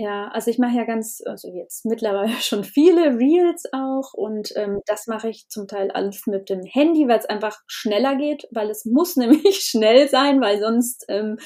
ja, 0.01 0.29
also 0.29 0.49
ich 0.49 0.59
mache 0.59 0.77
ja 0.77 0.85
ganz, 0.85 1.21
also 1.25 1.49
jetzt 1.49 1.85
mittlerweile 1.85 2.31
schon 2.41 2.63
viele 2.63 3.17
Reels 3.17 3.65
auch 3.73 4.13
und 4.13 4.53
ähm, 4.55 4.79
das 4.85 5.07
mache 5.07 5.29
ich 5.29 5.49
zum 5.49 5.67
Teil 5.67 5.91
alles 5.91 6.25
mit 6.25 6.49
dem 6.49 6.63
Handy, 6.63 7.09
weil 7.09 7.19
es 7.19 7.25
einfach 7.25 7.59
schneller 7.67 8.15
geht, 8.15 8.47
weil 8.51 8.69
es 8.69 8.85
muss 8.85 9.15
nämlich 9.17 9.59
schnell 9.59 10.07
sein, 10.07 10.39
weil 10.39 10.61
sonst 10.61 11.03
ähm, 11.09 11.37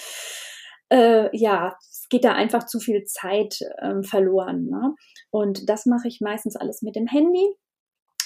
äh, 0.89 1.36
ja, 1.36 1.76
es 1.80 2.06
geht 2.10 2.26
da 2.26 2.34
einfach 2.34 2.68
zu 2.68 2.80
viel 2.80 3.06
Zeit 3.06 3.58
ähm, 3.82 4.04
verloren. 4.04 4.68
Ne? 4.68 4.93
Und 5.32 5.68
das 5.68 5.88
mache 5.88 6.08
ich 6.08 6.22
meistens 6.22 6.56
alles 6.56 6.84
mit 6.84 6.95
dem 6.95 7.08
Handy, 7.08 7.56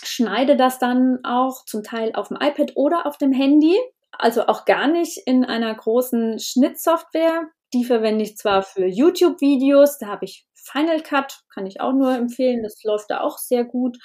schneide 0.04 0.58
das 0.58 0.78
dann 0.78 1.20
auch 1.24 1.64
zum 1.64 1.84
Teil 1.84 2.12
auf 2.16 2.28
dem 2.28 2.38
iPad 2.42 2.74
oder 2.76 3.06
auf 3.06 3.18
dem 3.18 3.32
Handy, 3.32 3.80
also 4.12 4.48
auch 4.48 4.66
gar 4.66 4.88
nicht 4.88 5.22
in 5.26 5.46
einer 5.46 5.74
großen 5.74 6.38
Schnittsoftware, 6.40 7.50
die 7.74 7.86
verwende 7.86 8.24
ich 8.24 8.38
zwar 8.38 8.64
für 8.64 8.86
YouTube-Videos, 8.86 9.98
da 9.98 10.08
habe 10.08 10.26
ich 10.26 10.48
Final 10.56 11.02
Cut, 11.02 11.42
kann 11.54 11.66
ich 11.66 11.80
auch 11.82 11.94
nur 11.94 12.14
empfehlen, 12.14 12.64
das 12.64 12.84
läuft 12.84 13.10
da 13.10 13.22
auch 13.22 13.38
sehr 13.38 13.64
gut. 13.64 13.98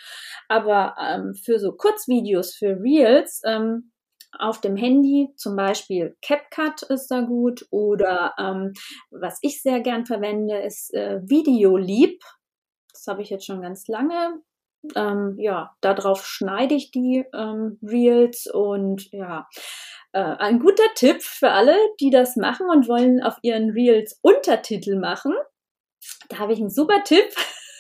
Aber 0.48 0.94
ähm, 1.00 1.34
für 1.34 1.58
so 1.58 1.72
Kurzvideos, 1.72 2.54
für 2.54 2.80
Reels, 2.80 3.40
ähm, 3.44 3.92
auf 4.38 4.60
dem 4.60 4.76
Handy, 4.76 5.28
zum 5.36 5.56
Beispiel 5.56 6.16
CapCut 6.22 6.82
ist 6.88 7.08
da 7.08 7.20
gut 7.20 7.66
oder 7.70 8.34
ähm, 8.38 8.72
was 9.10 9.38
ich 9.42 9.60
sehr 9.60 9.80
gern 9.80 10.06
verwende, 10.06 10.58
ist 10.58 10.92
äh, 10.94 11.20
Videolieb. 11.22 12.22
Das 12.92 13.06
habe 13.06 13.22
ich 13.22 13.30
jetzt 13.30 13.44
schon 13.44 13.60
ganz 13.60 13.88
lange. 13.88 14.40
Ähm, 14.97 15.37
ja, 15.39 15.76
darauf 15.80 16.26
schneide 16.26 16.74
ich 16.74 16.91
die 16.91 17.24
ähm, 17.33 17.78
Reels 17.83 18.47
und 18.47 19.11
ja, 19.12 19.49
äh, 20.12 20.20
ein 20.20 20.59
guter 20.59 20.93
Tipp 20.95 21.22
für 21.22 21.51
alle, 21.51 21.76
die 22.01 22.11
das 22.11 22.37
machen 22.37 22.68
und 22.68 22.89
wollen 22.89 23.22
auf 23.22 23.37
ihren 23.43 23.70
Reels 23.70 24.18
Untertitel 24.22 24.99
machen. 24.99 25.35
Da 26.28 26.39
habe 26.39 26.53
ich 26.53 26.59
einen 26.59 26.70
super 26.70 27.05
Tipp. 27.05 27.33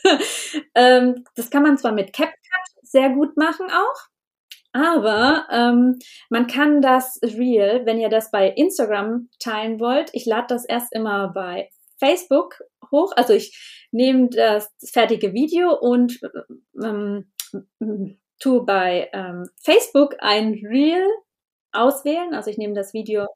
ähm, 0.74 1.24
das 1.34 1.50
kann 1.50 1.62
man 1.62 1.78
zwar 1.78 1.92
mit 1.92 2.12
CapCut 2.12 2.38
sehr 2.82 3.10
gut 3.10 3.36
machen 3.36 3.68
auch, 3.70 4.12
aber 4.72 5.46
ähm, 5.50 5.98
man 6.30 6.46
kann 6.46 6.80
das 6.80 7.20
Reel, 7.22 7.82
wenn 7.84 7.98
ihr 7.98 8.08
das 8.08 8.30
bei 8.30 8.48
Instagram 8.48 9.28
teilen 9.38 9.80
wollt, 9.80 10.10
ich 10.12 10.24
lade 10.24 10.46
das 10.48 10.64
erst 10.64 10.94
immer 10.94 11.28
bei 11.32 11.70
Facebook 11.98 12.58
hoch. 12.92 13.12
Also 13.16 13.32
ich 13.32 13.86
nehme 13.90 14.28
das 14.30 14.70
fertige 14.92 15.32
Video 15.32 15.74
und 15.74 16.20
ähm, 16.82 17.32
tue 18.38 18.64
bei 18.64 19.08
ähm, 19.12 19.48
Facebook 19.62 20.16
ein 20.20 20.54
Reel 20.64 21.06
auswählen. 21.72 22.34
Also 22.34 22.50
ich 22.50 22.58
nehme 22.58 22.74
das 22.74 22.92
Video 22.92 23.26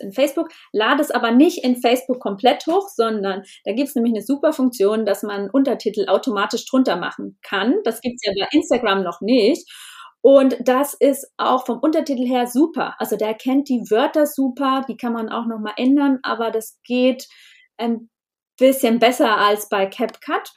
in 0.00 0.12
Facebook, 0.12 0.48
lade 0.72 1.00
es 1.00 1.12
aber 1.12 1.30
nicht 1.30 1.62
in 1.62 1.76
Facebook 1.76 2.18
komplett 2.18 2.66
hoch, 2.66 2.88
sondern 2.88 3.44
da 3.64 3.72
gibt 3.72 3.88
es 3.88 3.94
nämlich 3.94 4.14
eine 4.14 4.22
super 4.22 4.52
Funktion, 4.52 5.06
dass 5.06 5.22
man 5.22 5.50
Untertitel 5.50 6.08
automatisch 6.08 6.66
drunter 6.66 6.96
machen 6.96 7.38
kann. 7.42 7.76
Das 7.84 8.00
gibt 8.00 8.16
es 8.16 8.26
ja 8.26 8.32
bei 8.36 8.48
Instagram 8.50 9.04
noch 9.04 9.20
nicht. 9.20 9.70
Und 10.22 10.56
das 10.60 10.94
ist 10.94 11.32
auch 11.36 11.66
vom 11.66 11.78
Untertitel 11.78 12.26
her 12.26 12.48
super. 12.48 12.96
Also 12.98 13.16
der 13.16 13.28
erkennt 13.28 13.68
die 13.68 13.82
Wörter 13.90 14.26
super, 14.26 14.84
die 14.88 14.96
kann 14.96 15.12
man 15.12 15.28
auch 15.28 15.46
nochmal 15.46 15.74
ändern, 15.76 16.18
aber 16.22 16.50
das 16.50 16.80
geht 16.82 17.28
ein 17.76 18.10
bisschen 18.56 18.98
besser 18.98 19.36
als 19.38 19.68
bei 19.68 19.86
CapCut. 19.86 20.52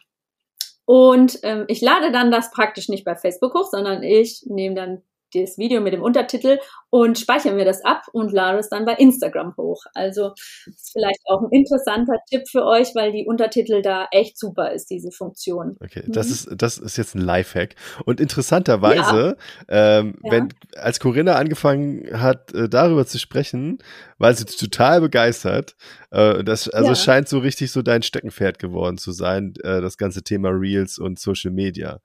Und 0.85 1.39
ähm, 1.43 1.65
ich 1.67 1.81
lade 1.81 2.11
dann 2.11 2.31
das 2.31 2.51
praktisch 2.51 2.89
nicht 2.89 3.05
bei 3.05 3.15
Facebook 3.15 3.53
hoch, 3.53 3.69
sondern 3.69 4.01
ich 4.01 4.43
nehme 4.47 4.75
dann 4.75 5.03
das 5.33 5.57
Video 5.57 5.81
mit 5.81 5.93
dem 5.93 6.01
Untertitel 6.01 6.59
und 6.89 7.19
speichere 7.19 7.53
mir 7.53 7.65
das 7.65 7.83
ab 7.85 8.03
und 8.11 8.31
lade 8.31 8.59
es 8.59 8.69
dann 8.69 8.85
bei 8.85 8.93
Instagram 8.93 9.55
hoch. 9.57 9.83
Also 9.93 10.33
ist 10.65 10.91
vielleicht 10.91 11.21
auch 11.25 11.41
ein 11.41 11.51
interessanter 11.51 12.17
Tipp 12.29 12.47
für 12.49 12.65
euch, 12.65 12.95
weil 12.95 13.11
die 13.11 13.25
Untertitel 13.25 13.81
da 13.81 14.07
echt 14.11 14.37
super 14.39 14.71
ist, 14.71 14.89
diese 14.89 15.11
Funktion. 15.11 15.77
Okay, 15.83 16.03
mhm. 16.05 16.11
das 16.11 16.29
ist 16.29 16.49
das 16.55 16.77
ist 16.77 16.97
jetzt 16.97 17.15
ein 17.15 17.21
Lifehack 17.21 17.75
und 18.05 18.19
interessanterweise, 18.19 19.37
ja. 19.69 19.99
Ähm, 19.99 20.19
ja. 20.23 20.31
wenn 20.31 20.49
als 20.75 20.99
Corinna 20.99 21.35
angefangen 21.35 22.21
hat 22.21 22.53
äh, 22.53 22.67
darüber 22.67 23.05
zu 23.05 23.19
sprechen, 23.19 23.79
war 24.17 24.33
sie 24.33 24.45
total 24.45 25.01
begeistert. 25.01 25.75
Äh, 26.11 26.43
das 26.43 26.69
also 26.69 26.87
ja. 26.87 26.91
es 26.93 27.03
scheint 27.03 27.29
so 27.29 27.39
richtig 27.39 27.71
so 27.71 27.81
dein 27.81 28.01
Steckenpferd 28.01 28.59
geworden 28.59 28.97
zu 28.97 29.11
sein, 29.11 29.53
äh, 29.63 29.81
das 29.81 29.97
ganze 29.97 30.23
Thema 30.23 30.49
Reels 30.49 30.97
und 30.97 31.19
Social 31.19 31.51
Media. 31.51 32.01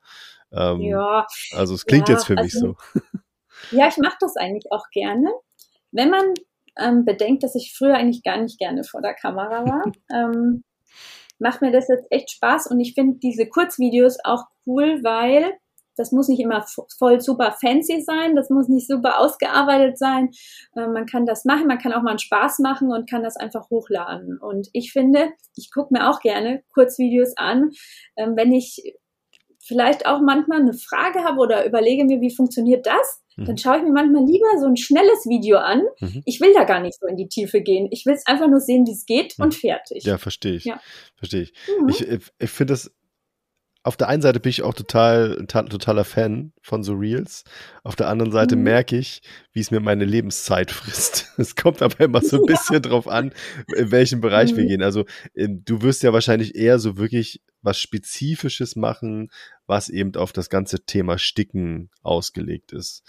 Ähm, 0.57 0.81
ja. 0.81 1.27
Also 1.53 1.75
es 1.75 1.85
klingt 1.85 2.09
ja, 2.09 2.15
jetzt 2.15 2.27
für 2.27 2.35
mich 2.35 2.55
also, 2.55 2.77
so. 2.93 3.01
Ja, 3.71 3.89
ich 3.89 3.97
mache 3.99 4.17
das 4.21 4.37
eigentlich 4.37 4.67
auch 4.71 4.89
gerne. 4.93 5.33
Wenn 5.91 6.11
man 6.11 6.35
ähm, 6.79 7.05
bedenkt, 7.05 7.43
dass 7.43 7.55
ich 7.55 7.75
früher 7.77 7.95
eigentlich 7.95 8.23
gar 8.23 8.41
nicht 8.41 8.59
gerne 8.59 8.85
vor 8.85 9.01
der 9.01 9.15
Kamera 9.15 9.65
war, 9.65 9.93
ähm, 10.13 10.65
macht 11.39 11.63
mir 11.63 11.73
das 11.73 11.89
jetzt 11.89 12.07
echt 12.11 12.31
Spaß 12.31 12.69
und 12.69 12.81
ich 12.81 12.95
finde 12.95 13.19
diese 13.19 13.49
Kurzvideos 13.49 14.19
auch 14.25 14.45
cool, 14.67 15.01
weil 15.03 15.53
das 15.97 16.11
muss 16.11 16.29
nicht 16.29 16.41
immer 16.41 16.65
voll 16.99 17.21
super 17.21 17.53
fancy 17.61 18.03
sein, 18.03 18.35
das 18.35 18.51
muss 18.51 18.69
nicht 18.69 18.89
super 18.89 19.21
ausgearbeitet 19.21 19.97
sein. 19.99 20.31
Äh, 20.75 20.89
man 20.89 21.07
kann 21.07 21.27
das 21.27 21.45
machen, 21.45 21.67
man 21.67 21.79
kann 21.79 21.93
auch 21.93 22.03
mal 22.03 22.11
einen 22.11 22.19
Spaß 22.19 22.59
machen 22.61 22.91
und 22.91 23.09
kann 23.09 23.23
das 23.23 23.37
einfach 23.37 23.71
hochladen. 23.71 24.39
Und 24.39 24.69
ich 24.73 24.93
finde, 24.93 25.31
ich 25.57 25.71
gucke 25.73 25.95
mir 25.95 26.11
auch 26.11 26.21
gerne 26.21 26.63
Kurzvideos 26.73 27.37
an, 27.37 27.71
ähm, 28.17 28.37
wenn 28.37 28.53
ich 28.53 28.97
vielleicht 29.67 30.07
auch 30.07 30.21
manchmal 30.21 30.61
eine 30.61 30.75
Frage 30.75 31.25
habe 31.25 31.41
oder 31.41 31.67
überlege 31.67 32.05
mir, 32.05 32.21
wie 32.21 32.35
funktioniert 32.35 32.87
das, 32.87 33.21
Mhm. 33.37 33.47
dann 33.47 33.59
schaue 33.59 33.79
ich 33.79 33.83
mir 33.83 33.91
manchmal 33.93 34.25
lieber 34.25 34.47
so 34.61 34.67
ein 34.67 34.77
schnelles 34.77 35.27
Video 35.27 35.59
an. 35.59 35.83
Mhm. 35.99 36.23
Ich 36.25 36.41
will 36.41 36.53
da 36.55 36.63
gar 36.63 36.79
nicht 36.79 37.01
so 37.01 37.07
in 37.09 37.17
die 37.17 37.27
Tiefe 37.27 37.63
gehen. 37.63 37.89
Ich 37.91 38.07
will 38.07 38.15
es 38.15 38.25
einfach 38.27 38.47
nur 38.49 38.61
sehen, 38.61 38.87
wie 38.87 38.93
es 38.93 39.07
geht 39.07 39.37
Mhm. 39.39 39.45
und 39.47 39.55
fertig. 39.57 40.05
Ja, 40.05 40.19
verstehe 40.19 40.55
ich. 40.55 40.65
Ja. 40.65 40.81
Verstehe 41.17 41.43
ich. 41.43 41.53
Mhm. 41.81 41.89
Ich, 41.89 42.07
ich, 42.09 42.21
ich 42.39 42.51
finde 42.51 42.75
das, 42.75 42.93
auf 43.85 43.97
der 43.99 44.09
einen 44.09 44.23
Seite 44.23 44.41
bin 44.41 44.51
ich 44.51 44.63
auch 44.63 44.73
total, 44.75 45.45
ta- 45.47 45.63
totaler 45.65 46.05
Fan 46.05 46.53
von 46.63 46.83
so 46.83 46.95
Reels. 46.95 47.45
Auf 47.83 47.95
der 47.97 48.09
anderen 48.09 48.33
Seite 48.33 48.57
Mhm. 48.57 48.63
merke 48.63 48.97
ich, 48.97 49.21
wie 49.53 49.61
es 49.61 49.71
mir 49.71 49.81
meine 49.81 50.07
Lebenszeit 50.07 50.71
frisst. 50.71 51.27
Es 51.39 51.55
kommt 51.55 51.83
aber 51.83 52.01
immer 52.01 52.23
so 52.23 52.37
ein 52.39 52.43
Ja. 52.49 52.55
bisschen 52.55 52.81
drauf 52.83 53.07
an, 53.07 53.33
in 53.77 53.91
welchem 53.91 54.21
Bereich 54.23 54.57
wir 54.57 54.65
Mhm. 54.65 54.69
gehen. 54.69 54.83
Also 54.83 55.05
ähm, 55.37 55.63
du 55.67 55.83
wirst 55.83 56.03
ja 56.03 56.13
wahrscheinlich 56.15 56.55
eher 56.57 56.79
so 56.79 56.97
wirklich 56.97 57.43
was 57.61 57.79
Spezifisches 57.79 58.75
machen, 58.75 59.31
was 59.67 59.89
eben 59.91 60.15
auf 60.17 60.33
das 60.33 60.49
ganze 60.49 60.85
Thema 60.87 61.19
Sticken 61.19 61.91
ausgelegt 62.03 62.73
ist. 62.73 63.03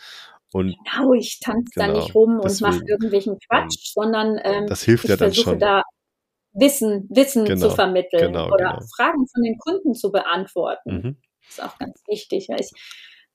Und 0.51 0.76
Genau, 0.93 1.13
ich 1.13 1.39
tanze 1.39 1.71
da 1.76 1.88
Genau, 1.88 1.99
nicht 1.99 2.15
rum 2.15 2.39
und 2.39 2.61
mache 2.61 2.82
irgendwelchen 2.88 3.38
Quatsch, 3.47 3.93
sondern 3.93 4.39
ähm, 4.43 4.67
das 4.67 4.84
hilft 4.84 5.05
ich 5.05 5.09
ja 5.09 5.15
dann 5.17 5.32
versuche 5.34 5.51
schon. 5.51 5.59
da 5.59 5.84
Wissen, 6.56 7.08
Wissen 7.10 7.45
Genau, 7.45 7.68
zu 7.70 7.76
vermitteln 7.76 8.34
genau, 8.34 8.47
oder 8.47 8.74
genau. 8.74 8.80
Fragen 8.95 9.28
von 9.28 9.43
den 9.43 9.58
Kunden 9.58 9.93
zu 9.93 10.12
beantworten. 10.12 10.91
Mhm. 10.91 11.18
Das 11.47 11.58
ist 11.58 11.64
auch 11.64 11.78
ganz 11.78 12.01
wichtig, 12.08 12.47
weil 12.49 12.60
ich 12.62 12.72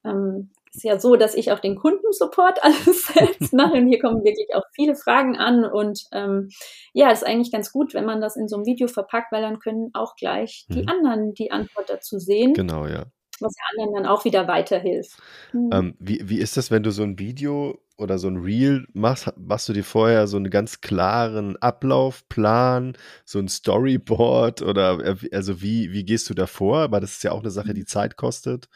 ähm, 0.05 0.51
ist 0.73 0.85
ja 0.85 0.99
so, 0.99 1.17
dass 1.17 1.35
ich 1.35 1.53
auch 1.53 1.59
den 1.59 1.77
Kundensupport 1.77 2.59
alles 2.63 3.07
selbst 3.07 3.53
mache 3.53 3.75
und 3.75 3.89
hier 3.89 4.01
kommen 4.01 4.25
wirklich 4.25 4.55
auch 4.55 4.63
viele 4.73 4.95
Fragen 4.95 5.37
an 5.37 5.65
und 5.65 6.05
ähm, 6.13 6.49
ja, 6.93 7.11
ist 7.11 7.27
eigentlich 7.27 7.53
ganz 7.53 7.73
gut, 7.73 7.93
wenn 7.95 8.05
man 8.07 8.21
das 8.21 8.37
in 8.37 8.49
so 8.49 8.57
einem 8.57 8.67
Video 8.67 8.89
verpackt, 8.89 9.33
weil 9.33 9.43
dann 9.43 9.59
können 9.59 9.91
auch 9.95 10.15
gleich 10.17 10.67
die 10.71 10.83
Mhm. 10.83 10.89
anderen 10.89 11.35
die 11.35 11.51
Antwort 11.51 11.91
dazu 11.91 12.19
sehen, 12.19 12.55
Genau, 12.55 12.87
ja. 12.87 13.07
Was 13.41 13.53
den 13.55 13.81
anderen 13.81 14.03
dann 14.03 14.11
auch 14.11 14.25
wieder 14.25 14.49
weiterhilft. 14.49 15.17
Mhm. 15.53 15.71
Ähm, 15.73 15.95
wie, 15.99 16.29
wie 16.29 16.39
ist 16.39 16.57
das, 16.57 16.71
wenn 16.71 16.83
du 16.83 16.91
so 16.91 17.03
ein 17.03 17.19
Video 17.19 17.79
oder 17.97 18.19
so 18.19 18.29
ein 18.29 18.39
Reel 18.39 18.87
machst? 18.93 19.33
Machst 19.37 19.69
du 19.69 19.73
dir 19.73 19.85
vorher 19.85 20.27
so 20.27 20.37
einen 20.37 20.51
ganz 20.51 20.81
klaren 20.81 21.57
Ablaufplan, 21.57 22.97
so 23.25 23.39
ein 23.39 23.49
Storyboard 23.49 24.63
oder 24.63 24.99
äh, 25.05 25.17
also 25.33 25.61
wie, 25.63 25.93
wie 25.93 26.05
gehst 26.05 26.29
du 26.31 26.35
da 26.35 26.47
vor? 26.47 26.91
Weil 26.91 27.01
das 27.01 27.13
ist 27.13 27.25
ja 27.25 27.33
auch 27.33 27.41
eine 27.41 27.51
Sache, 27.51 27.75
die 27.75 27.85
Zeit 27.85 28.17
kostet. 28.17 28.69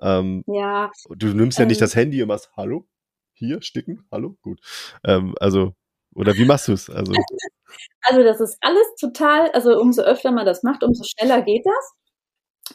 Ähm, 0.00 0.44
ja, 0.46 0.90
du 1.10 1.28
nimmst 1.28 1.58
ja 1.58 1.66
nicht 1.66 1.80
Ähm. 1.80 1.84
das 1.84 1.96
Handy 1.96 2.22
und 2.22 2.28
machst 2.28 2.50
Hallo, 2.56 2.86
hier 3.32 3.62
sticken, 3.62 4.06
Hallo, 4.10 4.36
gut. 4.42 4.60
Ähm, 5.04 5.34
also, 5.40 5.74
oder 6.14 6.34
wie 6.36 6.44
machst 6.44 6.68
du 6.68 6.72
es? 6.72 6.90
Also, 6.90 7.12
Also 8.02 8.22
das 8.22 8.40
ist 8.40 8.58
alles 8.60 8.86
total, 9.00 9.50
also 9.52 9.78
umso 9.80 10.02
öfter 10.02 10.30
man 10.30 10.46
das 10.46 10.62
macht, 10.62 10.84
umso 10.84 11.04
schneller 11.04 11.42
geht 11.42 11.64
das. 11.64 11.92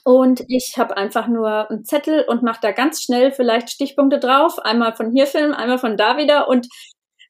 Und 0.03 0.43
ich 0.47 0.75
habe 0.77 0.97
einfach 0.97 1.27
nur 1.27 1.69
einen 1.69 1.83
Zettel 1.85 2.23
und 2.27 2.43
mache 2.43 2.59
da 2.61 2.71
ganz 2.71 3.01
schnell 3.01 3.31
vielleicht 3.31 3.69
Stichpunkte 3.69 4.19
drauf, 4.19 4.59
einmal 4.59 4.95
von 4.95 5.11
hier 5.11 5.27
filmen, 5.27 5.53
einmal 5.53 5.79
von 5.79 5.97
da 5.97 6.17
wieder 6.17 6.47
und 6.47 6.67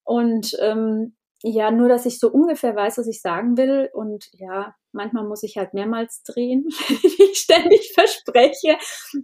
und 0.03 0.57
ähm, 0.59 1.15
ja, 1.43 1.71
nur 1.71 1.87
dass 1.87 2.05
ich 2.05 2.19
so 2.19 2.29
ungefähr 2.29 2.75
weiß, 2.75 2.97
was 2.97 3.07
ich 3.07 3.21
sagen 3.21 3.57
will. 3.57 3.89
Und 3.93 4.25
ja, 4.33 4.75
manchmal 4.91 5.23
muss 5.25 5.43
ich 5.43 5.57
halt 5.57 5.73
mehrmals 5.73 6.23
drehen, 6.23 6.65
wie 6.87 7.23
ich 7.23 7.37
ständig 7.37 7.93
verspreche. 7.93 8.77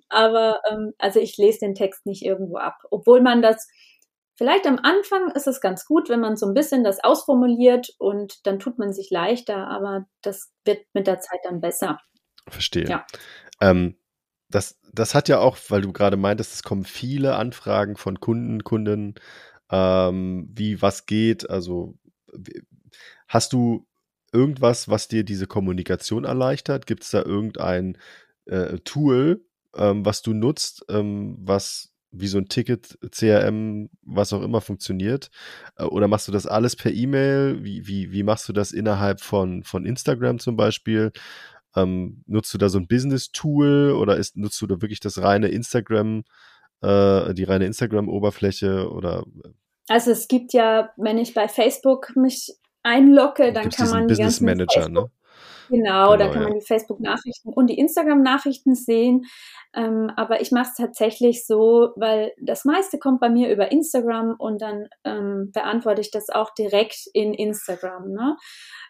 Aber 0.09 0.61
ähm, 0.69 0.93
also 0.97 1.19
ich 1.19 1.37
lese 1.37 1.59
den 1.59 1.75
Text 1.75 2.05
nicht 2.05 2.23
irgendwo 2.23 2.57
ab, 2.57 2.77
obwohl 2.91 3.21
man 3.21 3.41
das 3.41 3.67
Vielleicht 4.37 4.67
am 4.67 4.79
Anfang 4.83 5.31
ist 5.31 5.47
es 5.47 5.61
ganz 5.61 5.85
gut, 5.85 6.09
wenn 6.09 6.19
man 6.19 6.35
so 6.35 6.45
ein 6.45 6.53
bisschen 6.53 6.83
das 6.83 7.01
ausformuliert 7.01 7.95
und 7.99 8.45
dann 8.45 8.59
tut 8.59 8.77
man 8.77 8.91
sich 8.91 9.09
leichter, 9.09 9.67
aber 9.67 10.07
das 10.21 10.51
wird 10.65 10.85
mit 10.93 11.07
der 11.07 11.21
Zeit 11.21 11.39
dann 11.45 11.61
besser. 11.61 11.99
Verstehe. 12.47 12.87
Ja. 12.87 13.05
Ähm, 13.61 13.95
das, 14.49 14.79
das 14.93 15.15
hat 15.15 15.27
ja 15.27 15.39
auch, 15.39 15.57
weil 15.69 15.81
du 15.81 15.91
gerade 15.91 16.17
meintest, 16.17 16.53
es 16.53 16.63
kommen 16.63 16.85
viele 16.85 17.35
Anfragen 17.35 17.97
von 17.97 18.19
Kunden, 18.19 18.63
Kunden, 18.63 19.15
ähm, 19.71 20.49
wie 20.53 20.81
was 20.81 21.05
geht. 21.05 21.49
Also 21.49 21.97
hast 23.27 23.53
du 23.53 23.87
irgendwas, 24.31 24.89
was 24.89 25.07
dir 25.07 25.23
diese 25.23 25.47
Kommunikation 25.47 26.25
erleichtert? 26.25 26.85
Gibt 26.85 27.03
es 27.03 27.11
da 27.11 27.23
irgendein 27.23 27.97
äh, 28.45 28.77
Tool, 28.79 29.45
ähm, 29.75 30.05
was 30.05 30.21
du 30.21 30.33
nutzt, 30.33 30.85
ähm, 30.89 31.37
was 31.39 31.91
wie 32.17 32.27
so 32.27 32.37
ein 32.37 32.47
Ticket, 32.47 32.97
CRM, 33.11 33.89
was 34.03 34.31
auch 34.33 34.41
immer 34.41 34.61
funktioniert? 34.61 35.29
Äh, 35.77 35.83
Oder 35.83 36.07
machst 36.07 36.27
du 36.27 36.31
das 36.31 36.47
alles 36.47 36.75
per 36.75 36.91
E-Mail? 36.91 37.63
Wie, 37.63 37.87
wie, 37.87 38.11
wie 38.11 38.23
machst 38.23 38.47
du 38.47 38.53
das 38.53 38.71
innerhalb 38.71 39.21
von, 39.21 39.63
von 39.63 39.85
Instagram 39.85 40.39
zum 40.39 40.55
Beispiel? 40.55 41.11
Ähm, 41.75 42.23
nutzt 42.25 42.53
du 42.53 42.57
da 42.57 42.69
so 42.69 42.77
ein 42.77 42.87
Business-Tool 42.87 43.91
oder 43.91 44.17
ist, 44.17 44.37
nutzt 44.37 44.61
du 44.61 44.67
da 44.67 44.81
wirklich 44.81 44.99
das 44.99 45.21
reine 45.21 45.49
Instagram, 45.49 46.23
äh, 46.81 47.33
die 47.33 47.43
reine 47.43 47.65
Instagram-Oberfläche 47.65 48.89
oder 48.89 49.25
Also 49.87 50.11
es 50.11 50.27
gibt 50.27 50.53
ja, 50.53 50.91
wenn 50.97 51.17
ich 51.17 51.33
bei 51.33 51.47
Facebook 51.47 52.15
mich 52.15 52.53
einlogge, 52.83 53.51
dann 53.51 53.63
gibt's 53.63 53.77
kann 53.77 53.89
man 53.89 54.07
Business 54.07 54.41
Manager, 54.41 54.89
ne? 54.89 55.09
Genau, 55.69 56.05
Genau, 56.05 56.17
da 56.17 56.27
kann 56.27 56.43
ja. 56.43 56.49
man 56.49 56.59
die 56.59 56.65
Facebook-Nachrichten 56.65 57.53
und 57.53 57.67
die 57.67 57.77
Instagram-Nachrichten 57.77 58.75
sehen. 58.75 59.25
Ähm, 59.73 60.11
aber 60.15 60.41
ich 60.41 60.51
mache 60.51 60.69
es 60.69 60.75
tatsächlich 60.75 61.45
so, 61.45 61.91
weil 61.95 62.33
das 62.41 62.65
meiste 62.65 62.99
kommt 62.99 63.19
bei 63.19 63.29
mir 63.29 63.51
über 63.51 63.71
Instagram 63.71 64.35
und 64.37 64.61
dann 64.61 64.87
ähm, 65.03 65.51
beantworte 65.53 66.01
ich 66.01 66.11
das 66.11 66.29
auch 66.29 66.53
direkt 66.53 67.07
in 67.13 67.33
Instagram. 67.33 68.11
Ne? 68.11 68.37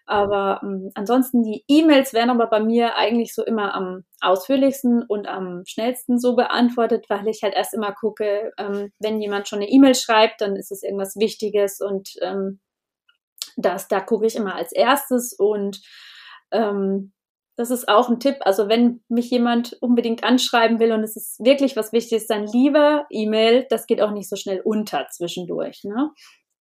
Aber 0.05 0.61
ähm, 0.63 0.91
ansonsten 0.95 1.43
die 1.43 1.63
E-Mails 1.67 2.13
werden 2.13 2.29
aber 2.29 2.47
bei 2.47 2.59
mir 2.59 2.95
eigentlich 2.95 3.33
so 3.33 3.43
immer 3.43 3.73
am 3.73 4.03
ausführlichsten 4.21 5.03
und 5.03 5.27
am 5.27 5.63
schnellsten 5.65 6.19
so 6.19 6.35
beantwortet, 6.35 7.05
weil 7.09 7.27
ich 7.27 7.41
halt 7.43 7.55
erst 7.55 7.73
immer 7.73 7.93
gucke, 7.93 8.51
ähm, 8.57 8.91
wenn 8.99 9.21
jemand 9.21 9.47
schon 9.47 9.59
eine 9.59 9.69
E-Mail 9.69 9.95
schreibt, 9.95 10.41
dann 10.41 10.55
ist 10.55 10.71
es 10.71 10.83
irgendwas 10.83 11.15
Wichtiges 11.15 11.81
und 11.81 12.09
ähm, 12.21 12.59
das, 13.57 13.87
da 13.87 14.01
gucke 14.01 14.25
ich 14.25 14.35
immer 14.35 14.55
als 14.55 14.71
erstes 14.71 15.33
und 15.33 15.81
ähm, 16.51 17.11
das 17.57 17.71
ist 17.71 17.87
auch 17.87 18.09
ein 18.09 18.19
Tipp. 18.19 18.37
Also 18.41 18.67
wenn 18.67 19.01
mich 19.07 19.29
jemand 19.29 19.77
unbedingt 19.81 20.23
anschreiben 20.23 20.79
will 20.79 20.91
und 20.91 21.03
es 21.03 21.15
ist 21.15 21.39
wirklich 21.43 21.77
was 21.77 21.93
Wichtiges, 21.93 22.27
dann 22.27 22.47
lieber 22.47 23.05
E-Mail. 23.09 23.65
Das 23.69 23.87
geht 23.87 24.01
auch 24.01 24.11
nicht 24.11 24.29
so 24.29 24.35
schnell 24.35 24.59
unter 24.61 25.07
zwischendurch. 25.09 25.83
Ne? 25.85 26.11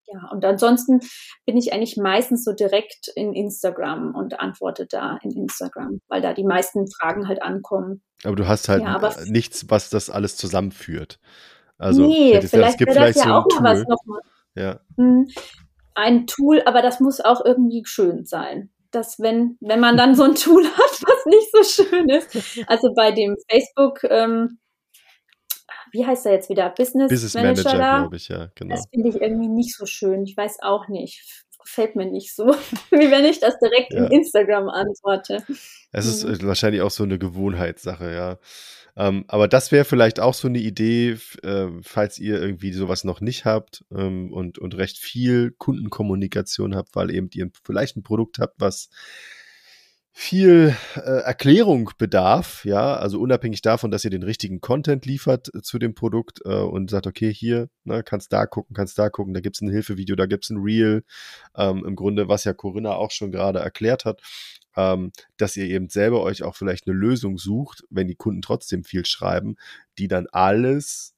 Ja, 0.05 0.29
und 0.31 0.45
ansonsten 0.45 0.99
bin 1.45 1.57
ich 1.57 1.73
eigentlich 1.73 1.97
meistens 1.97 2.43
so 2.43 2.53
direkt 2.53 3.07
in 3.15 3.33
Instagram 3.33 4.13
und 4.13 4.39
antworte 4.39 4.85
da 4.85 5.17
in 5.23 5.31
Instagram, 5.31 6.01
weil 6.07 6.21
da 6.21 6.33
die 6.33 6.43
meisten 6.43 6.85
Fragen 6.91 7.27
halt 7.27 7.41
ankommen. 7.41 8.03
Aber 8.23 8.35
du 8.35 8.47
hast 8.47 8.69
halt 8.69 8.83
Ja, 8.83 8.99
nichts, 9.25 9.69
was 9.69 9.89
das 9.89 10.09
alles 10.09 10.35
zusammenführt. 10.37 11.19
Also 11.77 12.07
nee, 12.07 12.33
gesagt, 12.33 12.49
vielleicht 12.49 12.71
es 12.71 12.77
gibt 12.77 12.93
wäre 12.93 12.99
das 12.99 13.15
vielleicht 13.15 13.27
ja 13.27 13.33
so 13.33 13.39
auch 13.39 13.57
ein 13.57 13.63
mal 13.63 13.73
was 13.73 13.79
Tool. 13.79 13.89
nochmal. 13.89 14.21
Ja, 14.55 14.79
Hm, 14.97 15.27
Ein 15.95 16.27
Tool, 16.27 16.61
aber 16.65 16.81
das 16.81 16.99
muss 16.99 17.19
auch 17.21 17.43
irgendwie 17.45 17.83
schön 17.85 18.25
sein. 18.25 18.69
Dass 18.93 19.19
wenn, 19.19 19.57
wenn 19.59 19.79
man 19.81 19.97
dann 19.97 20.15
so 20.15 20.23
ein 20.23 20.35
Tool 20.35 20.63
hat, 20.77 21.01
was 21.01 21.25
nicht 21.25 21.51
so 21.51 21.83
schön 21.83 22.07
ist. 22.09 22.63
Also 22.67 22.93
bei 22.95 23.11
dem 23.11 23.35
Facebook, 23.49 24.03
ähm, 24.05 24.59
wie 25.91 26.05
heißt 26.05 26.25
er 26.25 26.33
jetzt 26.33 26.49
wieder? 26.49 26.69
Business, 26.69 27.09
Business 27.09 27.33
Manager, 27.35 27.63
Manager, 27.71 27.99
glaube 27.99 28.15
ich, 28.15 28.27
ja, 28.29 28.49
genau. 28.55 28.75
Das 28.75 28.85
finde 28.91 29.09
ich 29.09 29.15
irgendwie 29.21 29.47
nicht 29.49 29.75
so 29.75 29.85
schön. 29.85 30.23
Ich 30.23 30.35
weiß 30.37 30.57
auch 30.61 30.87
nicht. 30.87 31.21
Gefällt 31.63 31.95
mir 31.95 32.05
nicht 32.05 32.35
so, 32.35 32.47
wie 32.91 33.11
wenn 33.11 33.25
ich 33.25 33.39
das 33.39 33.57
direkt 33.59 33.93
Ja. 33.93 34.05
in 34.05 34.11
Instagram 34.11 34.69
antworte. 34.69 35.43
Es 35.91 36.05
ist 36.05 36.23
Mhm. 36.25 36.47
wahrscheinlich 36.47 36.81
auch 36.81 36.91
so 36.91 37.03
eine 37.03 37.17
Gewohnheitssache, 37.19 38.11
ja. 38.13 38.37
Ähm, 38.95 39.25
aber 39.27 39.47
das 39.47 39.71
wäre 39.71 39.85
vielleicht 39.85 40.19
auch 40.19 40.33
so 40.33 40.47
eine 40.47 40.59
Idee, 40.59 41.17
äh, 41.41 41.67
falls 41.81 42.19
ihr 42.19 42.41
irgendwie 42.41 42.73
sowas 42.73 43.03
noch 43.03 43.21
nicht 43.21 43.45
habt 43.45 43.83
ähm, 43.91 44.31
und, 44.31 44.59
und 44.59 44.75
recht 44.75 44.97
viel 44.97 45.51
Kundenkommunikation 45.51 46.75
habt, 46.75 46.95
weil 46.95 47.09
eben 47.11 47.29
ihr 47.33 47.49
vielleicht 47.63 47.97
ein 47.97 48.03
Produkt 48.03 48.39
habt, 48.39 48.59
was 48.59 48.89
viel 50.15 50.75
äh, 50.95 50.99
Erklärung 50.99 51.89
bedarf, 51.97 52.65
ja, 52.65 52.95
also 52.95 53.19
unabhängig 53.19 53.63
davon, 53.63 53.89
dass 53.89 54.05
ihr 54.05 54.11
den 54.11 54.21
richtigen 54.21 54.61
Content 54.61 55.07
liefert 55.07 55.49
äh, 55.55 55.63
zu 55.63 55.79
dem 55.79 55.95
Produkt 55.95 56.41
äh, 56.45 56.53
und 56.53 56.91
sagt, 56.91 57.07
okay, 57.07 57.33
hier, 57.33 57.67
ne, 57.83 58.03
kannst 58.03 58.31
da 58.31 58.45
gucken, 58.45 58.75
kannst 58.75 58.99
da 58.99 59.09
gucken, 59.09 59.33
da 59.33 59.39
gibt's 59.39 59.61
ein 59.61 59.71
Hilfevideo, 59.71 60.15
da 60.15 60.27
gibt's 60.27 60.51
ein 60.51 60.61
Reel, 60.61 61.03
ähm, 61.57 61.83
im 61.83 61.95
Grunde, 61.95 62.27
was 62.27 62.43
ja 62.43 62.53
Corinna 62.53 62.93
auch 62.93 63.09
schon 63.09 63.31
gerade 63.31 63.57
erklärt 63.57 64.05
hat, 64.05 64.21
ähm, 64.75 65.11
dass 65.37 65.55
ihr 65.57 65.65
eben 65.65 65.89
selber 65.89 66.21
euch 66.21 66.43
auch 66.43 66.55
vielleicht 66.55 66.87
eine 66.87 66.95
Lösung 66.95 67.37
sucht, 67.37 67.83
wenn 67.89 68.07
die 68.07 68.15
Kunden 68.15 68.41
trotzdem 68.41 68.83
viel 68.83 69.05
schreiben, 69.05 69.55
die 69.97 70.07
dann 70.07 70.27
alles 70.31 71.15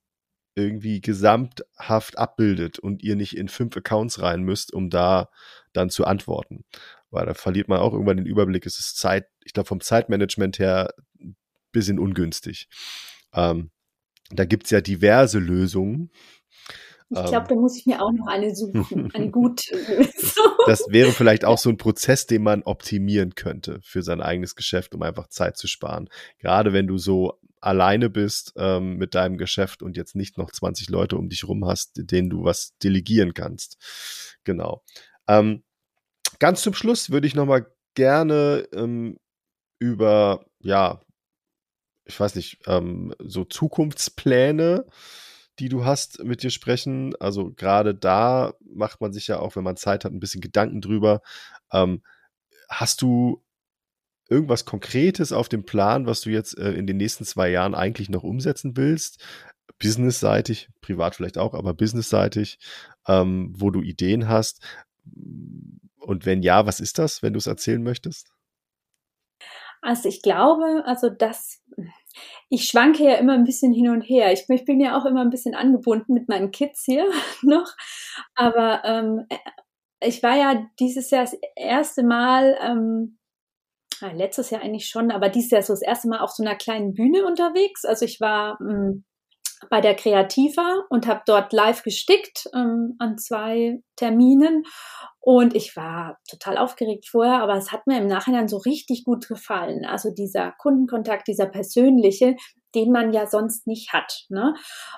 irgendwie 0.55 1.01
gesamthaft 1.01 2.17
abbildet 2.17 2.79
und 2.79 3.03
ihr 3.03 3.15
nicht 3.15 3.35
in 3.35 3.49
fünf 3.49 3.75
Accounts 3.75 4.21
rein 4.21 4.41
müsst, 4.41 4.73
um 4.73 4.89
da 4.89 5.29
dann 5.73 5.89
zu 5.89 6.05
antworten. 6.05 6.63
Weil 7.11 7.25
da 7.25 7.33
verliert 7.33 7.67
man 7.67 7.79
auch 7.79 7.93
irgendwann 7.93 8.17
den 8.17 8.25
Überblick. 8.25 8.65
Es 8.65 8.79
ist 8.79 8.97
Zeit, 8.97 9.27
ich 9.43 9.53
glaube, 9.53 9.67
vom 9.67 9.81
Zeitmanagement 9.81 10.59
her 10.59 10.93
ein 11.19 11.35
bisschen 11.71 11.99
ungünstig. 11.99 12.69
Ähm, 13.33 13.71
da 14.31 14.45
gibt's 14.45 14.71
ja 14.71 14.81
diverse 14.81 15.39
Lösungen. 15.39 16.09
Ich 17.09 17.17
Ähm. 17.17 17.25
glaube, 17.27 17.47
da 17.47 17.55
muss 17.55 17.77
ich 17.77 17.85
mir 17.85 18.01
auch 18.01 18.11
noch 18.11 18.27
eine 18.27 18.55
suchen. 18.55 19.11
Eine 19.13 19.29
gute 19.31 19.75
Lösung. 19.75 20.45
Das 20.67 20.85
wäre 20.89 21.11
vielleicht 21.11 21.45
auch 21.45 21.59
so 21.59 21.69
ein 21.69 21.77
Prozess, 21.77 22.25
den 22.25 22.41
man 22.41 22.63
optimieren 22.63 23.35
könnte 23.35 23.79
für 23.83 24.01
sein 24.01 24.19
eigenes 24.19 24.55
Geschäft, 24.55 24.95
um 24.95 25.03
einfach 25.03 25.27
Zeit 25.27 25.57
zu 25.57 25.67
sparen. 25.67 26.09
Gerade 26.39 26.73
wenn 26.73 26.87
du 26.87 26.97
so 26.97 27.39
alleine 27.61 28.09
bist 28.09 28.53
ähm, 28.57 28.97
mit 28.97 29.13
deinem 29.13 29.37
Geschäft 29.37 29.83
und 29.83 29.95
jetzt 29.95 30.15
nicht 30.15 30.39
noch 30.39 30.51
20 30.51 30.89
Leute 30.89 31.17
um 31.17 31.29
dich 31.29 31.47
rum 31.47 31.65
hast, 31.65 31.91
denen 31.95 32.31
du 32.31 32.43
was 32.43 32.75
delegieren 32.83 33.35
kannst. 33.35 33.77
Genau. 34.43 34.83
Ähm, 35.27 35.63
ganz 36.39 36.63
zum 36.63 36.73
Schluss 36.73 37.11
würde 37.11 37.27
ich 37.27 37.35
noch 37.35 37.45
mal 37.45 37.67
gerne 37.93 38.67
ähm, 38.73 39.17
über, 39.79 40.45
ja, 40.59 41.01
ich 42.05 42.19
weiß 42.19 42.35
nicht, 42.35 42.59
ähm, 42.67 43.13
so 43.19 43.45
Zukunftspläne, 43.45 44.85
die 45.59 45.69
du 45.69 45.85
hast, 45.85 46.23
mit 46.23 46.43
dir 46.43 46.49
sprechen. 46.49 47.15
Also 47.19 47.51
gerade 47.51 47.95
da 47.95 48.53
macht 48.61 49.01
man 49.01 49.13
sich 49.13 49.27
ja 49.27 49.39
auch, 49.39 49.55
wenn 49.55 49.63
man 49.63 49.77
Zeit 49.77 50.05
hat, 50.05 50.11
ein 50.11 50.19
bisschen 50.19 50.41
Gedanken 50.41 50.81
drüber. 50.81 51.21
Ähm, 51.71 52.01
hast 52.69 53.01
du 53.01 53.43
irgendwas 54.29 54.65
Konkretes 54.65 55.31
auf 55.31 55.49
dem 55.49 55.65
Plan, 55.65 56.05
was 56.05 56.21
du 56.21 56.29
jetzt 56.29 56.57
äh, 56.57 56.71
in 56.71 56.87
den 56.87 56.97
nächsten 56.97 57.25
zwei 57.25 57.49
Jahren 57.49 57.75
eigentlich 57.75 58.09
noch 58.09 58.23
umsetzen 58.23 58.75
willst? 58.75 59.23
Businessseitig, 59.79 60.69
privat 60.81 61.15
vielleicht 61.15 61.37
auch, 61.37 61.53
aber 61.53 61.73
businessseitig, 61.73 62.59
ähm, 63.07 63.53
wo 63.55 63.71
du 63.71 63.81
Ideen 63.81 64.27
hast. 64.27 64.61
Und 65.97 66.25
wenn 66.25 66.41
ja, 66.41 66.65
was 66.65 66.79
ist 66.79 66.97
das, 66.97 67.23
wenn 67.23 67.33
du 67.33 67.37
es 67.37 67.47
erzählen 67.47 67.83
möchtest? 67.83 68.31
Also 69.81 70.09
ich 70.09 70.21
glaube, 70.21 70.83
also 70.85 71.09
das, 71.09 71.61
ich 72.49 72.67
schwanke 72.67 73.03
ja 73.03 73.15
immer 73.15 73.33
ein 73.33 73.43
bisschen 73.43 73.73
hin 73.73 73.89
und 73.89 74.01
her. 74.01 74.31
Ich, 74.31 74.47
ich 74.49 74.65
bin 74.65 74.79
ja 74.79 74.97
auch 74.97 75.05
immer 75.05 75.21
ein 75.21 75.29
bisschen 75.29 75.55
angebunden 75.55 76.13
mit 76.13 76.29
meinen 76.29 76.51
Kids 76.51 76.83
hier 76.85 77.05
noch. 77.41 77.73
Aber 78.35 78.83
ähm, 78.85 79.25
äh, 79.29 79.37
ich 80.07 80.21
war 80.21 80.37
ja 80.37 80.65
dieses 80.79 81.09
Jahr 81.09 81.23
das 81.23 81.37
erste 81.55 82.03
Mal, 82.03 82.57
ähm, 82.61 83.17
ah, 84.01 84.11
letztes 84.11 84.51
Jahr 84.51 84.61
eigentlich 84.61 84.87
schon, 84.87 85.11
aber 85.11 85.29
dieses 85.29 85.51
Jahr 85.51 85.61
so 85.63 85.73
das 85.73 85.81
erste 85.81 86.07
Mal 86.07 86.19
auf 86.19 86.31
so 86.31 86.43
einer 86.43 86.55
kleinen 86.55 86.93
Bühne 86.93 87.25
unterwegs. 87.25 87.85
Also 87.85 88.05
ich 88.05 88.21
war 88.21 88.59
ähm, 88.61 89.05
bei 89.69 89.81
der 89.81 89.95
Kreativa 89.95 90.83
und 90.89 91.07
habe 91.07 91.21
dort 91.25 91.53
live 91.53 91.83
gestickt 91.83 92.47
ähm, 92.53 92.95
an 92.99 93.17
zwei 93.17 93.81
Terminen. 93.95 94.63
Und 95.19 95.55
ich 95.55 95.75
war 95.75 96.19
total 96.29 96.57
aufgeregt 96.57 97.07
vorher, 97.09 97.41
aber 97.41 97.55
es 97.55 97.71
hat 97.71 97.87
mir 97.87 97.97
im 97.97 98.07
Nachhinein 98.07 98.47
so 98.47 98.57
richtig 98.57 99.03
gut 99.03 99.27
gefallen. 99.27 99.85
Also 99.85 100.11
dieser 100.11 100.51
Kundenkontakt, 100.51 101.27
dieser 101.27 101.47
persönliche, 101.47 102.35
den 102.75 102.91
man 102.91 103.13
ja 103.13 103.25
sonst 103.25 103.65
nicht 103.65 103.93
hat. 103.93 104.25
Ne? 104.29 104.53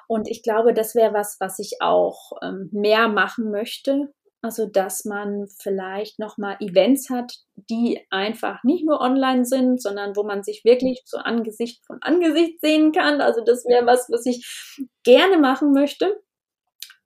Und 0.07 0.27
ich 0.27 0.43
glaube, 0.43 0.73
das 0.73 0.95
wäre 0.95 1.13
was, 1.13 1.37
was 1.39 1.59
ich 1.59 1.77
auch 1.81 2.31
ähm, 2.41 2.69
mehr 2.73 3.07
machen 3.07 3.51
möchte. 3.51 4.13
Also, 4.41 4.67
dass 4.67 5.03
man 5.03 5.47
vielleicht 5.59 6.19
nochmal 6.19 6.57
Events 6.59 7.09
hat, 7.09 7.33
die 7.55 8.05
einfach 8.11 8.63
nicht 8.63 8.85
nur 8.85 9.01
online 9.01 9.45
sind, 9.45 9.81
sondern 9.81 10.15
wo 10.15 10.23
man 10.23 10.43
sich 10.43 10.63
wirklich 10.63 11.01
so 11.05 11.17
Angesicht 11.17 11.83
von 11.85 11.97
Angesicht 12.01 12.61
sehen 12.61 12.91
kann. 12.91 13.19
Also, 13.19 13.43
das 13.43 13.65
wäre 13.65 13.85
was, 13.85 14.07
was 14.11 14.25
ich 14.25 14.45
gerne 15.03 15.37
machen 15.37 15.71
möchte. 15.71 16.21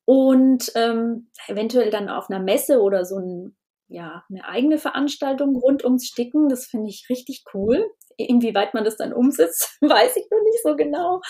Und 0.05 0.71
ähm, 0.75 1.29
eventuell 1.47 1.89
dann 1.89 2.09
auf 2.09 2.29
einer 2.29 2.43
Messe 2.43 2.81
oder 2.81 3.05
so 3.05 3.17
ein, 3.17 3.55
ja, 3.87 4.25
eine 4.29 4.45
eigene 4.45 4.77
Veranstaltung 4.77 5.55
rund 5.55 5.85
ums 5.85 6.07
Sticken. 6.07 6.49
Das 6.49 6.65
finde 6.65 6.89
ich 6.89 7.07
richtig 7.09 7.45
cool. 7.53 7.89
Inwieweit 8.17 8.73
man 8.73 8.83
das 8.83 8.97
dann 8.97 9.13
umsetzt, 9.13 9.77
weiß 9.81 10.17
ich 10.17 10.25
noch 10.29 10.43
nicht 10.43 10.61
so 10.63 10.75
genau. 10.75 11.21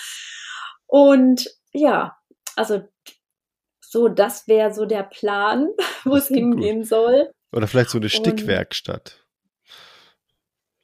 Und 0.86 1.48
ja, 1.72 2.16
also 2.56 2.82
so, 3.92 4.08
das 4.08 4.48
wäre 4.48 4.72
so 4.72 4.86
der 4.86 5.02
Plan, 5.02 5.68
wo 6.04 6.16
es 6.16 6.28
hingehen 6.28 6.78
gut. 6.78 6.88
soll. 6.88 7.30
Oder 7.52 7.68
vielleicht 7.68 7.90
so 7.90 7.98
eine 7.98 8.08
Stickwerkstatt. 8.08 9.22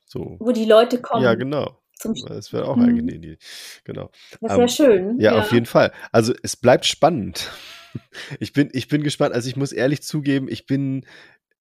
So. 0.05 0.37
Wo 0.39 0.53
die 0.53 0.67
Leute 0.67 1.01
kommen. 1.01 1.25
Ja, 1.25 1.35
genau. 1.35 1.81
Das 2.03 2.53
wäre 2.53 2.69
auch 2.69 2.77
mhm. 2.77 2.89
eine 2.99 3.13
Idee. 3.13 3.39
Genau. 3.85 4.11
Das 4.43 4.53
wäre 4.53 4.63
ähm, 4.63 4.69
schön. 4.69 5.21
Ja, 5.21 5.33
ja, 5.33 5.41
auf 5.41 5.53
jeden 5.53 5.67
Fall. 5.67 5.91
Also 6.13 6.35
es 6.43 6.57
bleibt 6.57 6.87
spannend. 6.87 7.51
Ich 8.39 8.53
bin, 8.53 8.69
ich 8.75 8.87
bin 8.87 9.03
gespannt. 9.03 9.35
Also 9.35 9.49
ich 9.49 9.57
muss 9.57 9.73
ehrlich 9.73 10.03
zugeben, 10.03 10.47
ich 10.47 10.67
bin 10.67 11.07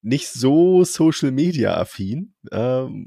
nicht 0.02 0.28
so 0.28 0.84
Social 0.84 1.32
Media 1.32 1.76
affin. 1.76 2.34
Ähm, 2.52 3.06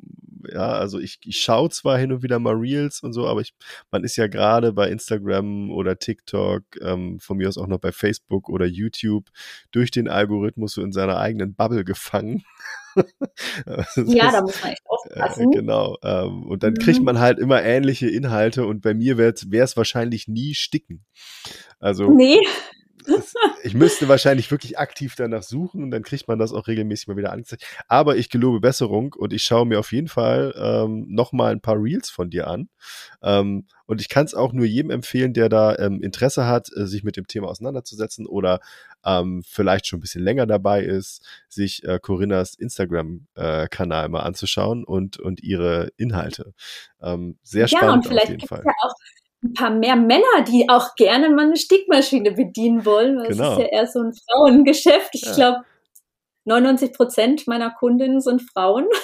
ja, 0.49 0.69
also 0.69 0.99
ich, 0.99 1.19
ich 1.23 1.39
schaue 1.39 1.69
zwar 1.69 1.97
hin 1.97 2.11
und 2.11 2.23
wieder 2.23 2.39
mal 2.39 2.55
Reels 2.55 3.01
und 3.01 3.13
so, 3.13 3.27
aber 3.27 3.41
ich, 3.41 3.53
man 3.91 4.03
ist 4.03 4.15
ja 4.15 4.27
gerade 4.27 4.73
bei 4.73 4.89
Instagram 4.89 5.71
oder 5.71 5.97
TikTok, 5.97 6.63
ähm, 6.81 7.19
von 7.19 7.37
mir 7.37 7.47
aus 7.47 7.57
auch 7.57 7.67
noch 7.67 7.79
bei 7.79 7.91
Facebook 7.91 8.49
oder 8.49 8.65
YouTube 8.65 9.29
durch 9.71 9.91
den 9.91 10.07
Algorithmus 10.07 10.73
so 10.73 10.81
in 10.81 10.91
seiner 10.91 11.17
eigenen 11.17 11.55
Bubble 11.55 11.83
gefangen. 11.83 12.43
ja, 13.95 14.31
da 14.31 14.41
muss 14.41 14.61
man 14.61 14.71
echt 14.71 14.81
aufpassen. 14.85 15.53
Äh, 15.53 15.55
genau. 15.55 15.97
Ähm, 16.03 16.43
und 16.47 16.63
dann 16.63 16.73
mhm. 16.73 16.79
kriegt 16.79 17.01
man 17.01 17.19
halt 17.19 17.39
immer 17.39 17.63
ähnliche 17.63 18.09
Inhalte 18.09 18.65
und 18.65 18.81
bei 18.81 18.93
mir 18.93 19.17
wäre 19.17 19.33
es 19.33 19.77
wahrscheinlich 19.77 20.27
nie 20.27 20.55
sticken. 20.55 21.05
Also. 21.79 22.11
Nee 22.11 22.39
ich 23.63 23.73
müsste 23.73 24.07
wahrscheinlich 24.07 24.49
wirklich 24.51 24.77
aktiv 24.77 25.15
danach 25.15 25.43
suchen 25.43 25.83
und 25.83 25.91
dann 25.91 26.03
kriegt 26.03 26.27
man 26.27 26.39
das 26.39 26.53
auch 26.53 26.67
regelmäßig 26.67 27.07
mal 27.07 27.17
wieder 27.17 27.31
angezeigt. 27.31 27.65
Aber 27.87 28.15
ich 28.15 28.29
gelobe 28.29 28.59
Besserung 28.59 29.13
und 29.13 29.33
ich 29.33 29.43
schaue 29.43 29.65
mir 29.65 29.79
auf 29.79 29.91
jeden 29.91 30.07
Fall 30.07 30.53
ähm, 30.57 31.05
nochmal 31.09 31.51
ein 31.51 31.61
paar 31.61 31.81
Reels 31.81 32.09
von 32.09 32.29
dir 32.29 32.47
an. 32.47 32.69
Ähm, 33.21 33.65
und 33.85 34.01
ich 34.01 34.09
kann 34.09 34.25
es 34.25 34.33
auch 34.33 34.53
nur 34.53 34.65
jedem 34.65 34.89
empfehlen, 34.89 35.33
der 35.33 35.49
da 35.49 35.75
ähm, 35.77 36.01
Interesse 36.01 36.45
hat, 36.47 36.69
äh, 36.75 36.85
sich 36.85 37.03
mit 37.03 37.17
dem 37.17 37.27
Thema 37.27 37.49
auseinanderzusetzen 37.49 38.25
oder 38.25 38.59
ähm, 39.03 39.43
vielleicht 39.45 39.87
schon 39.87 39.99
ein 39.99 40.01
bisschen 40.01 40.23
länger 40.23 40.45
dabei 40.45 40.83
ist, 40.83 41.25
sich 41.49 41.83
äh, 41.83 41.99
Corinnas 42.01 42.55
Instagram-Kanal 42.55 44.05
äh, 44.05 44.09
mal 44.09 44.21
anzuschauen 44.21 44.83
und, 44.83 45.19
und 45.19 45.41
ihre 45.43 45.91
Inhalte. 45.97 46.53
Ähm, 47.01 47.37
sehr 47.43 47.67
spannend 47.67 47.89
ja, 47.89 47.93
und 47.93 48.07
vielleicht 48.07 48.25
auf 48.27 48.31
jeden 48.31 48.47
Fall. 48.47 48.63
Ja 48.65 48.73
auch 48.81 48.93
ein 49.43 49.53
paar 49.53 49.71
mehr 49.71 49.95
Männer, 49.95 50.43
die 50.47 50.69
auch 50.69 50.95
gerne 50.95 51.29
mal 51.29 51.45
eine 51.45 51.57
Stickmaschine 51.57 52.31
bedienen 52.31 52.85
wollen. 52.85 53.17
Das 53.17 53.29
genau. 53.29 53.53
ist 53.53 53.59
ja 53.59 53.65
eher 53.65 53.87
so 53.87 53.99
ein 53.99 54.13
Frauengeschäft. 54.13 55.09
Ich 55.13 55.23
ja. 55.23 55.33
glaube, 55.33 55.65
99 56.45 56.93
Prozent 56.93 57.47
meiner 57.47 57.71
Kundinnen 57.71 58.21
sind 58.21 58.41
Frauen. 58.41 58.87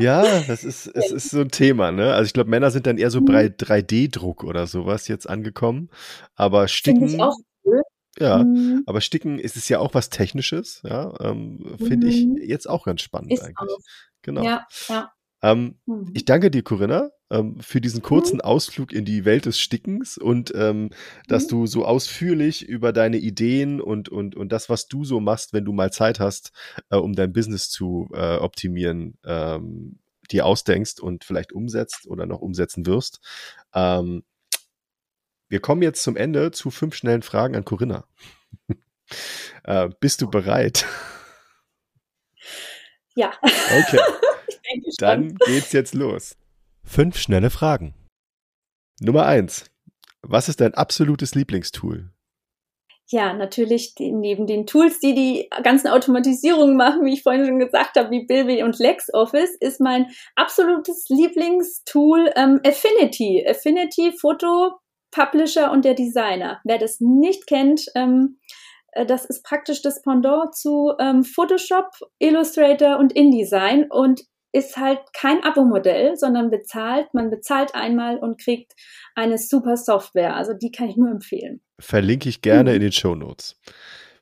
Ja, 0.00 0.40
das 0.48 0.64
ist, 0.64 0.88
es 0.88 1.12
ist 1.12 1.30
so 1.30 1.40
ein 1.40 1.52
Thema, 1.52 1.92
ne? 1.92 2.12
Also 2.12 2.26
ich 2.26 2.32
glaube, 2.32 2.50
Männer 2.50 2.72
sind 2.72 2.88
dann 2.88 2.98
eher 2.98 3.12
so 3.12 3.20
bei 3.20 3.46
3D-Druck 3.46 4.42
oder 4.42 4.66
sowas 4.66 5.06
jetzt 5.06 5.28
angekommen. 5.28 5.88
Aber 6.34 6.66
Sticken. 6.66 7.08
Finde 7.08 7.14
ich 7.14 7.22
auch 7.22 7.36
cool. 7.64 7.82
Ja, 8.18 8.38
mhm. 8.42 8.82
aber 8.86 9.00
Sticken 9.00 9.38
ist 9.38 9.56
es 9.56 9.68
ja 9.68 9.78
auch 9.78 9.94
was 9.94 10.10
Technisches, 10.10 10.82
ja. 10.82 11.14
Ähm, 11.20 11.76
Finde 11.78 12.08
mhm. 12.08 12.38
ich 12.40 12.48
jetzt 12.48 12.68
auch 12.68 12.86
ganz 12.86 13.02
spannend 13.02 13.32
ist 13.32 13.42
eigentlich. 13.42 13.56
Auch. 13.56 13.78
Genau. 14.22 14.42
Ja, 14.42 14.66
ja. 14.88 15.12
Ähm, 15.42 15.78
mhm. 15.86 16.10
Ich 16.14 16.24
danke 16.24 16.50
dir, 16.50 16.62
Corinna, 16.62 17.10
ähm, 17.30 17.60
für 17.60 17.80
diesen 17.80 18.02
kurzen 18.02 18.36
mhm. 18.36 18.42
Ausflug 18.42 18.92
in 18.92 19.04
die 19.04 19.24
Welt 19.24 19.46
des 19.46 19.58
Stickens 19.58 20.18
und 20.18 20.52
ähm, 20.54 20.90
dass 21.28 21.44
mhm. 21.44 21.48
du 21.48 21.66
so 21.66 21.84
ausführlich 21.84 22.66
über 22.66 22.92
deine 22.92 23.18
Ideen 23.18 23.80
und, 23.80 24.08
und, 24.08 24.34
und 24.34 24.50
das, 24.50 24.68
was 24.68 24.88
du 24.88 25.04
so 25.04 25.20
machst, 25.20 25.52
wenn 25.52 25.64
du 25.64 25.72
mal 25.72 25.92
Zeit 25.92 26.20
hast, 26.20 26.52
äh, 26.90 26.96
um 26.96 27.14
dein 27.14 27.32
Business 27.32 27.70
zu 27.70 28.08
äh, 28.12 28.36
optimieren, 28.36 29.18
ähm, 29.24 29.98
dir 30.30 30.44
ausdenkst 30.44 31.00
und 31.00 31.24
vielleicht 31.24 31.52
umsetzt 31.52 32.06
oder 32.06 32.26
noch 32.26 32.40
umsetzen 32.40 32.86
wirst. 32.86 33.20
Ähm, 33.74 34.24
wir 35.48 35.60
kommen 35.60 35.82
jetzt 35.82 36.02
zum 36.02 36.16
Ende 36.16 36.50
zu 36.50 36.70
fünf 36.70 36.94
schnellen 36.94 37.22
Fragen 37.22 37.56
an 37.56 37.64
Corinna. 37.64 38.04
äh, 39.64 39.88
bist 40.00 40.20
du 40.20 40.30
bereit? 40.30 40.84
Ja. 43.14 43.32
Okay. 43.42 43.98
Dann 44.98 45.34
geht's 45.46 45.72
jetzt 45.72 45.94
los. 45.94 46.36
Fünf 46.84 47.18
schnelle 47.18 47.50
Fragen. 47.50 47.94
Nummer 49.00 49.26
eins. 49.26 49.70
Was 50.22 50.48
ist 50.48 50.60
dein 50.60 50.74
absolutes 50.74 51.34
Lieblingstool? 51.34 52.10
Ja, 53.10 53.32
natürlich 53.32 53.94
die, 53.94 54.12
neben 54.12 54.46
den 54.46 54.66
Tools, 54.66 55.00
die 55.00 55.14
die 55.14 55.48
ganzen 55.62 55.88
Automatisierungen 55.88 56.76
machen, 56.76 57.06
wie 57.06 57.14
ich 57.14 57.22
vorhin 57.22 57.46
schon 57.46 57.58
gesagt 57.58 57.96
habe, 57.96 58.10
wie 58.10 58.26
Bilby 58.26 58.62
und 58.62 58.78
LexOffice, 58.78 59.56
ist 59.60 59.80
mein 59.80 60.10
absolutes 60.36 61.08
Lieblingstool 61.08 62.30
ähm, 62.36 62.60
Affinity. 62.64 63.46
Affinity 63.48 64.12
Foto 64.12 64.78
Publisher 65.10 65.72
und 65.72 65.86
der 65.86 65.94
Designer. 65.94 66.60
Wer 66.64 66.76
das 66.76 67.00
nicht 67.00 67.46
kennt, 67.46 67.86
ähm, 67.94 68.38
äh, 68.92 69.06
das 69.06 69.24
ist 69.24 69.42
praktisch 69.42 69.80
das 69.80 70.02
Pendant 70.02 70.54
zu 70.54 70.92
ähm, 70.98 71.24
Photoshop, 71.24 71.88
Illustrator 72.18 72.98
und 72.98 73.14
InDesign 73.14 73.86
und 73.90 74.22
ist 74.52 74.76
halt 74.76 75.00
kein 75.12 75.42
Abo-Modell, 75.42 76.16
sondern 76.16 76.50
bezahlt. 76.50 77.12
Man 77.12 77.30
bezahlt 77.30 77.74
einmal 77.74 78.18
und 78.18 78.40
kriegt 78.40 78.72
eine 79.14 79.38
super 79.38 79.76
Software. 79.76 80.34
Also 80.34 80.54
die 80.54 80.70
kann 80.70 80.88
ich 80.88 80.96
nur 80.96 81.10
empfehlen. 81.10 81.60
Verlinke 81.78 82.28
ich 82.28 82.40
gerne 82.40 82.70
mhm. 82.70 82.76
in 82.76 82.82
den 82.82 82.92
Show 82.92 83.14
Notes. 83.14 83.56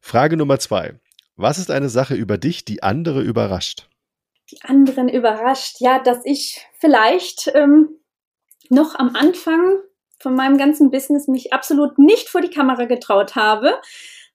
Frage 0.00 0.36
Nummer 0.36 0.58
zwei. 0.58 0.98
Was 1.36 1.58
ist 1.58 1.70
eine 1.70 1.88
Sache 1.88 2.14
über 2.14 2.38
dich, 2.38 2.64
die 2.64 2.82
andere 2.82 3.22
überrascht? 3.22 3.88
Die 4.50 4.62
anderen 4.62 5.08
überrascht, 5.08 5.76
ja, 5.80 5.98
dass 5.98 6.24
ich 6.24 6.64
vielleicht 6.78 7.50
ähm, 7.54 7.88
noch 8.70 8.94
am 8.94 9.14
Anfang 9.14 9.78
von 10.20 10.34
meinem 10.34 10.56
ganzen 10.56 10.90
Business 10.90 11.28
mich 11.28 11.52
absolut 11.52 11.98
nicht 11.98 12.28
vor 12.28 12.40
die 12.40 12.50
Kamera 12.50 12.84
getraut 12.84 13.34
habe. 13.34 13.74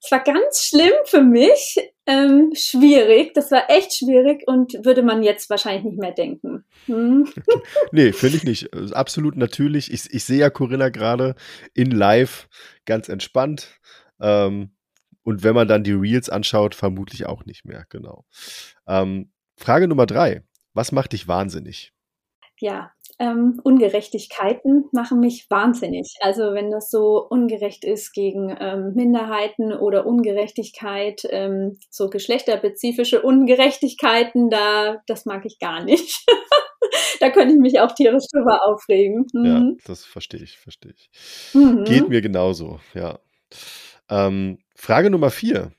Es 0.03 0.11
war 0.11 0.19
ganz 0.19 0.63
schlimm 0.63 0.93
für 1.05 1.21
mich, 1.21 1.77
ähm, 2.12 2.51
schwierig. 2.53 3.34
Das 3.34 3.51
war 3.51 3.70
echt 3.70 3.93
schwierig 3.93 4.43
und 4.47 4.74
würde 4.84 5.03
man 5.03 5.24
jetzt 5.24 5.49
wahrscheinlich 5.49 5.84
nicht 5.84 5.99
mehr 5.99 6.12
denken. 6.12 6.66
Hm. 6.86 7.28
Okay. 7.28 7.62
Nee, 7.91 8.14
finde 8.14 8.38
ich 8.38 8.43
nicht. 8.43 8.74
Absolut 8.93 9.36
natürlich. 9.38 9.91
Ich, 9.91 10.14
ich 10.14 10.24
sehe 10.24 10.39
ja 10.39 10.49
Corinna 10.49 10.89
gerade 10.89 11.36
in 11.74 11.91
live 11.91 12.47
ganz 12.86 13.09
entspannt. 13.09 13.80
Ähm, 14.20 14.72
und 15.24 15.43
wenn 15.43 15.55
man 15.55 15.68
dann 15.68 15.84
die 15.84 15.91
Reels 15.91 16.30
anschaut, 16.30 16.76
vermutlich 16.76 17.26
auch 17.26 17.45
nicht 17.45 17.66
mehr. 17.66 17.86
Genau. 17.89 18.26
Ähm, 18.88 19.32
Frage 19.57 19.88
Nummer 19.88 20.05
drei. 20.05 20.43
Was 20.74 20.91
macht 20.91 21.14
dich 21.14 21.28
wahnsinnig? 21.28 21.93
Ja, 22.62 22.91
ähm, 23.18 23.59
Ungerechtigkeiten 23.64 24.86
machen 24.91 25.20
mich 25.20 25.47
wahnsinnig. 25.49 26.14
Also 26.22 26.53
wenn 26.53 26.70
das 26.70 26.91
so 26.91 27.28
ungerecht 27.28 27.84
ist 27.84 28.14
gegen 28.14 28.55
ähm, 28.59 28.93
Minderheiten 28.93 29.74
oder 29.74 30.05
Ungerechtigkeit, 30.05 31.24
ähm, 31.32 31.80
so 31.89 32.12
geschlechterspezifische 32.12 33.24
Ungerechtigkeiten, 33.24 34.51
da 34.51 35.01
das 35.07 35.26
mag 35.26 35.43
ich 35.45 35.57
gar 35.57 35.84
nicht. 35.84 36.24
da 37.20 37.32
könnte 37.32 37.55
ich 37.55 37.59
mich 37.59 37.80
auch 37.80 37.93
tierisch 37.93 38.26
drüber 38.32 38.64
aufregen. 38.64 39.26
Mhm. 39.34 39.45
Ja, 39.45 39.64
das 39.86 40.05
verstehe 40.05 40.43
ich, 40.43 40.59
verstehe 40.59 40.93
ich. 40.95 41.09
Mhm. 41.55 41.84
Geht 41.86 42.09
mir 42.09 42.22
genauso, 42.22 42.80
ja. 42.93 43.18
Ähm, 44.07 44.59
Frage 44.76 45.09
Nummer 45.09 45.32
vier. 45.32 45.72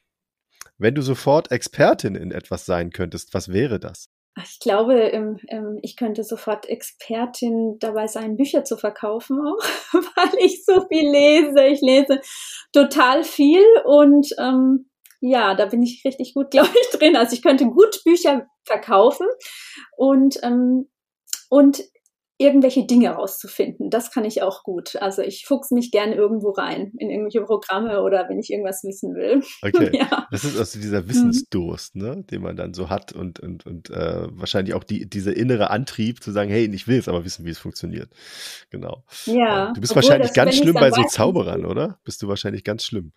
Wenn 0.78 0.96
du 0.96 1.02
sofort 1.02 1.52
Expertin 1.52 2.16
in 2.16 2.32
etwas 2.32 2.66
sein 2.66 2.90
könntest, 2.90 3.34
was 3.34 3.52
wäre 3.52 3.78
das? 3.78 4.08
Ich 4.40 4.60
glaube, 4.60 5.38
ich 5.82 5.96
könnte 5.96 6.24
sofort 6.24 6.66
Expertin 6.66 7.76
dabei 7.80 8.06
sein, 8.06 8.36
Bücher 8.36 8.64
zu 8.64 8.78
verkaufen, 8.78 9.38
auch, 9.38 9.62
weil 9.92 10.38
ich 10.38 10.64
so 10.64 10.86
viel 10.88 11.10
lese. 11.10 11.64
Ich 11.66 11.82
lese 11.82 12.20
total 12.72 13.24
viel 13.24 13.62
und 13.84 14.28
ähm, 14.38 14.88
ja, 15.20 15.54
da 15.54 15.66
bin 15.66 15.82
ich 15.82 16.02
richtig 16.04 16.34
gut, 16.34 16.50
glaube 16.50 16.70
ich, 16.80 16.98
drin. 16.98 17.16
Also 17.16 17.34
ich 17.34 17.42
könnte 17.42 17.66
gut 17.66 18.02
Bücher 18.04 18.46
verkaufen 18.64 19.26
und 19.96 20.38
ähm, 20.42 20.88
und 21.50 21.82
irgendwelche 22.42 22.86
Dinge 22.86 23.10
rauszufinden. 23.10 23.90
Das 23.90 24.10
kann 24.10 24.24
ich 24.24 24.42
auch 24.42 24.62
gut. 24.62 24.96
Also 24.96 25.22
ich 25.22 25.46
fuchs 25.46 25.70
mich 25.70 25.90
gern 25.90 26.12
irgendwo 26.12 26.50
rein, 26.50 26.92
in 26.98 27.10
irgendwelche 27.10 27.42
Programme 27.42 28.02
oder 28.02 28.28
wenn 28.28 28.38
ich 28.38 28.50
irgendwas 28.50 28.82
wissen 28.84 29.14
will. 29.14 29.42
Okay. 29.62 29.90
ja. 29.98 30.26
Das 30.30 30.44
ist 30.44 30.58
also 30.58 30.78
dieser 30.78 31.08
Wissensdurst, 31.08 31.96
ne, 31.96 32.24
den 32.30 32.42
man 32.42 32.56
dann 32.56 32.74
so 32.74 32.90
hat 32.90 33.12
und, 33.12 33.40
und, 33.40 33.64
und 33.66 33.90
äh, 33.90 34.26
wahrscheinlich 34.30 34.74
auch 34.74 34.84
die, 34.84 35.08
dieser 35.08 35.36
innere 35.36 35.70
Antrieb 35.70 36.22
zu 36.22 36.32
sagen, 36.32 36.50
hey, 36.50 36.70
ich 36.72 36.88
will 36.88 36.98
es 36.98 37.08
aber 37.08 37.24
wissen, 37.24 37.44
wie 37.44 37.50
es 37.50 37.58
funktioniert. 37.58 38.10
Genau. 38.70 39.04
Ja. 39.26 39.72
Du 39.72 39.80
bist 39.80 39.92
Obwohl, 39.92 40.02
wahrscheinlich 40.02 40.32
ganz 40.32 40.56
schlimm 40.56 40.74
bei 40.74 40.90
so 40.90 41.02
Zauberern, 41.04 41.64
oder? 41.64 41.98
Bist 42.04 42.22
du 42.22 42.28
wahrscheinlich 42.28 42.64
ganz 42.64 42.84
schlimm. 42.84 43.12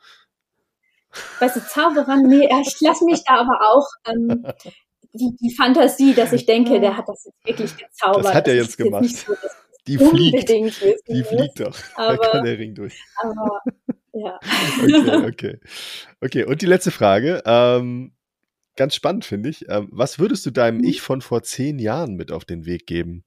Bei 1.39 1.47
so 1.49 1.59
Zauberern, 1.59 2.23
nee, 2.28 2.49
ich 2.61 2.76
lasse 2.82 3.05
mich 3.05 3.23
da 3.26 3.36
aber 3.36 3.59
auch 3.61 3.88
ähm, 4.07 4.45
die, 5.16 5.36
die 5.41 5.55
Fantasie, 5.55 6.13
dass 6.13 6.34
ich 6.34 6.45
denke, 6.45 6.80
der 6.80 6.97
hat 6.97 7.07
das 7.07 7.26
jetzt 7.26 7.45
wirklich 7.45 7.76
gezaubert. 7.78 8.26
Das 8.26 8.34
hat 8.34 8.47
er 8.47 8.55
jetzt 8.55 8.78
gemacht. 8.78 9.03
Jetzt 9.03 9.26
so, 9.26 9.34
die 9.88 9.97
fliegt. 9.97 10.49
Die 10.49 11.24
fliegt 11.24 11.59
doch. 11.59 11.78
Aber, 11.95 12.18
da 12.18 12.28
kann 12.30 12.45
der 12.45 12.57
Ring 12.57 12.74
durch. 12.74 12.99
Aber, 13.22 13.61
ja. 14.13 14.39
okay, 14.84 15.26
okay. 15.26 15.59
Okay, 16.22 16.43
und 16.43 16.61
die 16.61 16.66
letzte 16.66 16.91
Frage. 16.91 17.43
Ähm, 17.45 18.13
ganz 18.76 18.95
spannend, 18.95 19.26
finde 19.26 19.49
ich. 19.49 19.66
Ähm, 19.70 19.89
was 19.91 20.20
würdest 20.20 20.45
du 20.45 20.51
deinem 20.51 20.80
mhm. 20.80 20.86
Ich 20.86 21.01
von 21.01 21.22
vor 21.22 21.43
zehn 21.43 21.80
Jahren 21.80 22.16
mit 22.16 22.32
auf 22.32 22.45
den 22.45 22.66
Weg 22.66 22.88
geben? 22.88 23.24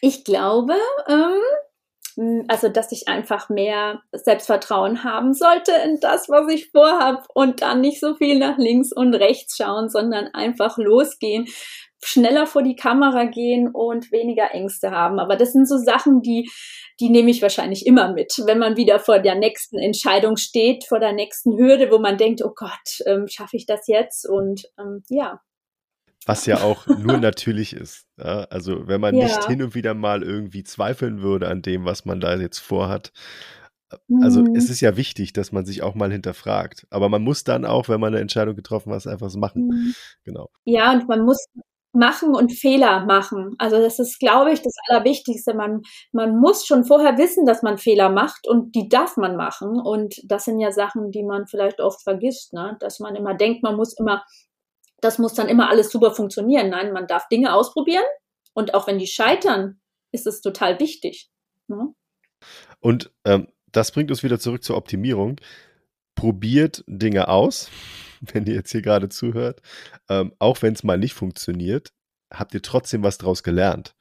Ich 0.00 0.24
glaube, 0.24 0.74
ähm, 1.08 1.40
also 2.48 2.68
dass 2.68 2.92
ich 2.92 3.08
einfach 3.08 3.50
mehr 3.50 4.00
Selbstvertrauen 4.12 5.04
haben 5.04 5.34
sollte 5.34 5.72
in 5.84 6.00
das, 6.00 6.28
was 6.30 6.50
ich 6.50 6.70
vorhab 6.70 7.26
und 7.34 7.60
dann 7.60 7.82
nicht 7.82 8.00
so 8.00 8.14
viel 8.14 8.38
nach 8.38 8.56
links 8.56 8.90
und 8.92 9.14
rechts 9.14 9.56
schauen, 9.56 9.90
sondern 9.90 10.28
einfach 10.32 10.78
losgehen, 10.78 11.46
schneller 12.02 12.46
vor 12.46 12.62
die 12.62 12.76
Kamera 12.76 13.24
gehen 13.24 13.68
und 13.68 14.12
weniger 14.12 14.54
Ängste 14.54 14.90
haben. 14.92 15.18
Aber 15.18 15.36
das 15.36 15.52
sind 15.52 15.68
so 15.68 15.76
Sachen, 15.76 16.22
die, 16.22 16.50
die 17.00 17.10
nehme 17.10 17.30
ich 17.30 17.42
wahrscheinlich 17.42 17.86
immer 17.86 18.12
mit, 18.12 18.32
wenn 18.46 18.58
man 18.58 18.76
wieder 18.76 18.98
vor 18.98 19.18
der 19.18 19.34
nächsten 19.34 19.78
Entscheidung 19.78 20.36
steht, 20.36 20.84
vor 20.84 21.00
der 21.00 21.12
nächsten 21.12 21.58
Hürde, 21.58 21.90
wo 21.90 21.98
man 21.98 22.16
denkt, 22.16 22.42
oh 22.42 22.52
Gott, 22.54 23.00
ähm, 23.06 23.26
schaffe 23.28 23.56
ich 23.56 23.66
das 23.66 23.86
jetzt? 23.88 24.26
Und 24.26 24.64
ähm, 24.78 25.02
ja, 25.08 25.40
was 26.26 26.44
ja 26.44 26.60
auch 26.60 26.86
nur 26.86 27.18
natürlich 27.18 27.72
ist. 27.72 28.06
Ja? 28.18 28.42
Also 28.50 28.86
wenn 28.86 29.00
man 29.00 29.14
ja. 29.14 29.24
nicht 29.24 29.44
hin 29.46 29.62
und 29.62 29.74
wieder 29.74 29.94
mal 29.94 30.22
irgendwie 30.22 30.64
zweifeln 30.64 31.22
würde 31.22 31.48
an 31.48 31.62
dem, 31.62 31.84
was 31.84 32.04
man 32.04 32.20
da 32.20 32.36
jetzt 32.36 32.58
vorhat. 32.58 33.12
Also 34.20 34.42
mhm. 34.42 34.56
es 34.56 34.68
ist 34.68 34.80
ja 34.80 34.96
wichtig, 34.96 35.32
dass 35.32 35.52
man 35.52 35.64
sich 35.64 35.82
auch 35.82 35.94
mal 35.94 36.10
hinterfragt. 36.10 36.88
Aber 36.90 37.08
man 37.08 37.22
muss 37.22 37.44
dann 37.44 37.64
auch, 37.64 37.88
wenn 37.88 38.00
man 38.00 38.12
eine 38.12 38.20
Entscheidung 38.20 38.56
getroffen 38.56 38.92
hat, 38.92 39.06
einfach 39.06 39.30
so 39.30 39.38
machen. 39.38 39.68
Mhm. 39.68 39.94
Genau. 40.24 40.50
Ja, 40.64 40.92
und 40.92 41.08
man 41.08 41.24
muss 41.24 41.46
machen 41.92 42.34
und 42.34 42.52
Fehler 42.52 43.06
machen. 43.06 43.54
Also 43.58 43.80
das 43.80 43.98
ist, 43.98 44.18
glaube 44.18 44.52
ich, 44.52 44.60
das 44.60 44.74
Allerwichtigste. 44.88 45.54
Man, 45.54 45.82
man 46.12 46.36
muss 46.36 46.66
schon 46.66 46.84
vorher 46.84 47.16
wissen, 47.16 47.46
dass 47.46 47.62
man 47.62 47.78
Fehler 47.78 48.10
macht 48.10 48.46
und 48.46 48.74
die 48.74 48.88
darf 48.88 49.16
man 49.16 49.36
machen. 49.36 49.80
Und 49.80 50.20
das 50.24 50.44
sind 50.44 50.58
ja 50.60 50.72
Sachen, 50.72 51.10
die 51.10 51.22
man 51.22 51.46
vielleicht 51.46 51.80
oft 51.80 52.02
vergisst, 52.02 52.52
ne? 52.52 52.76
dass 52.80 53.00
man 53.00 53.14
immer 53.14 53.34
denkt, 53.34 53.62
man 53.62 53.76
muss 53.76 53.96
immer 53.98 54.24
das 55.06 55.18
muss 55.18 55.34
dann 55.34 55.48
immer 55.48 55.70
alles 55.70 55.90
super 55.90 56.12
funktionieren. 56.12 56.68
Nein, 56.68 56.92
man 56.92 57.06
darf 57.06 57.28
Dinge 57.28 57.54
ausprobieren 57.54 58.04
und 58.54 58.74
auch 58.74 58.88
wenn 58.88 58.98
die 58.98 59.06
scheitern, 59.06 59.80
ist 60.12 60.26
es 60.26 60.40
total 60.40 60.80
wichtig. 60.80 61.30
Ne? 61.68 61.94
Und 62.80 63.12
ähm, 63.24 63.46
das 63.70 63.92
bringt 63.92 64.10
uns 64.10 64.24
wieder 64.24 64.40
zurück 64.40 64.64
zur 64.64 64.76
Optimierung. 64.76 65.40
Probiert 66.16 66.82
Dinge 66.88 67.28
aus, 67.28 67.70
wenn 68.20 68.46
ihr 68.46 68.54
jetzt 68.54 68.72
hier 68.72 68.82
gerade 68.82 69.08
zuhört. 69.08 69.62
Ähm, 70.08 70.32
auch 70.40 70.62
wenn 70.62 70.72
es 70.72 70.82
mal 70.82 70.98
nicht 70.98 71.14
funktioniert, 71.14 71.92
habt 72.32 72.54
ihr 72.54 72.62
trotzdem 72.62 73.04
was 73.04 73.18
draus 73.18 73.44
gelernt. 73.44 73.94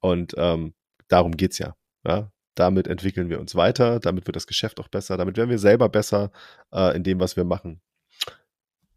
Und 0.00 0.34
ähm, 0.38 0.72
darum 1.08 1.36
geht 1.36 1.52
es 1.52 1.58
ja. 1.58 1.76
ja. 2.06 2.32
Damit 2.54 2.88
entwickeln 2.88 3.28
wir 3.28 3.38
uns 3.38 3.54
weiter, 3.54 4.00
damit 4.00 4.26
wird 4.26 4.34
das 4.34 4.46
Geschäft 4.46 4.80
auch 4.80 4.88
besser, 4.88 5.16
damit 5.16 5.36
werden 5.36 5.50
wir 5.50 5.60
selber 5.60 5.88
besser 5.88 6.32
äh, 6.72 6.96
in 6.96 7.04
dem, 7.04 7.20
was 7.20 7.36
wir 7.36 7.44
machen. 7.44 7.80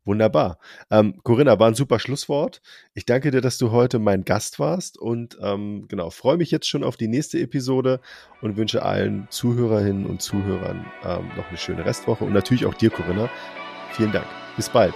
Wunderbar. 0.04 0.58
Ähm, 0.90 1.20
Corinna, 1.24 1.60
war 1.60 1.68
ein 1.68 1.76
super 1.76 2.00
Schlusswort. 2.00 2.62
Ich 2.94 3.06
danke 3.06 3.30
dir, 3.30 3.42
dass 3.42 3.58
du 3.60 3.72
heute 3.72 4.00
mein 4.00 4.24
Gast 4.24 4.60
warst 4.60 4.98
und 4.98 5.38
ähm, 5.42 5.86
genau, 5.88 6.10
freue 6.10 6.38
mich 6.38 6.50
jetzt 6.50 6.68
schon 6.68 6.84
auf 6.84 6.98
die 6.98 7.08
nächste 7.08 7.40
Episode 7.40 8.00
und 8.42 8.58
wünsche 8.58 8.84
allen 8.84 9.28
Zuhörerinnen 9.30 10.08
und 10.08 10.22
Zuhörern 10.22 10.86
ähm, 11.04 11.30
noch 11.38 11.48
eine 11.48 11.58
schöne 11.58 11.86
Restwoche 11.86 12.26
und 12.26 12.34
natürlich 12.34 12.66
auch 12.66 12.74
dir, 12.74 12.90
Corinna. 12.90 13.30
Vielen 13.92 14.12
Dank. 14.12 14.28
Bis 14.56 14.70
bald. 14.70 14.96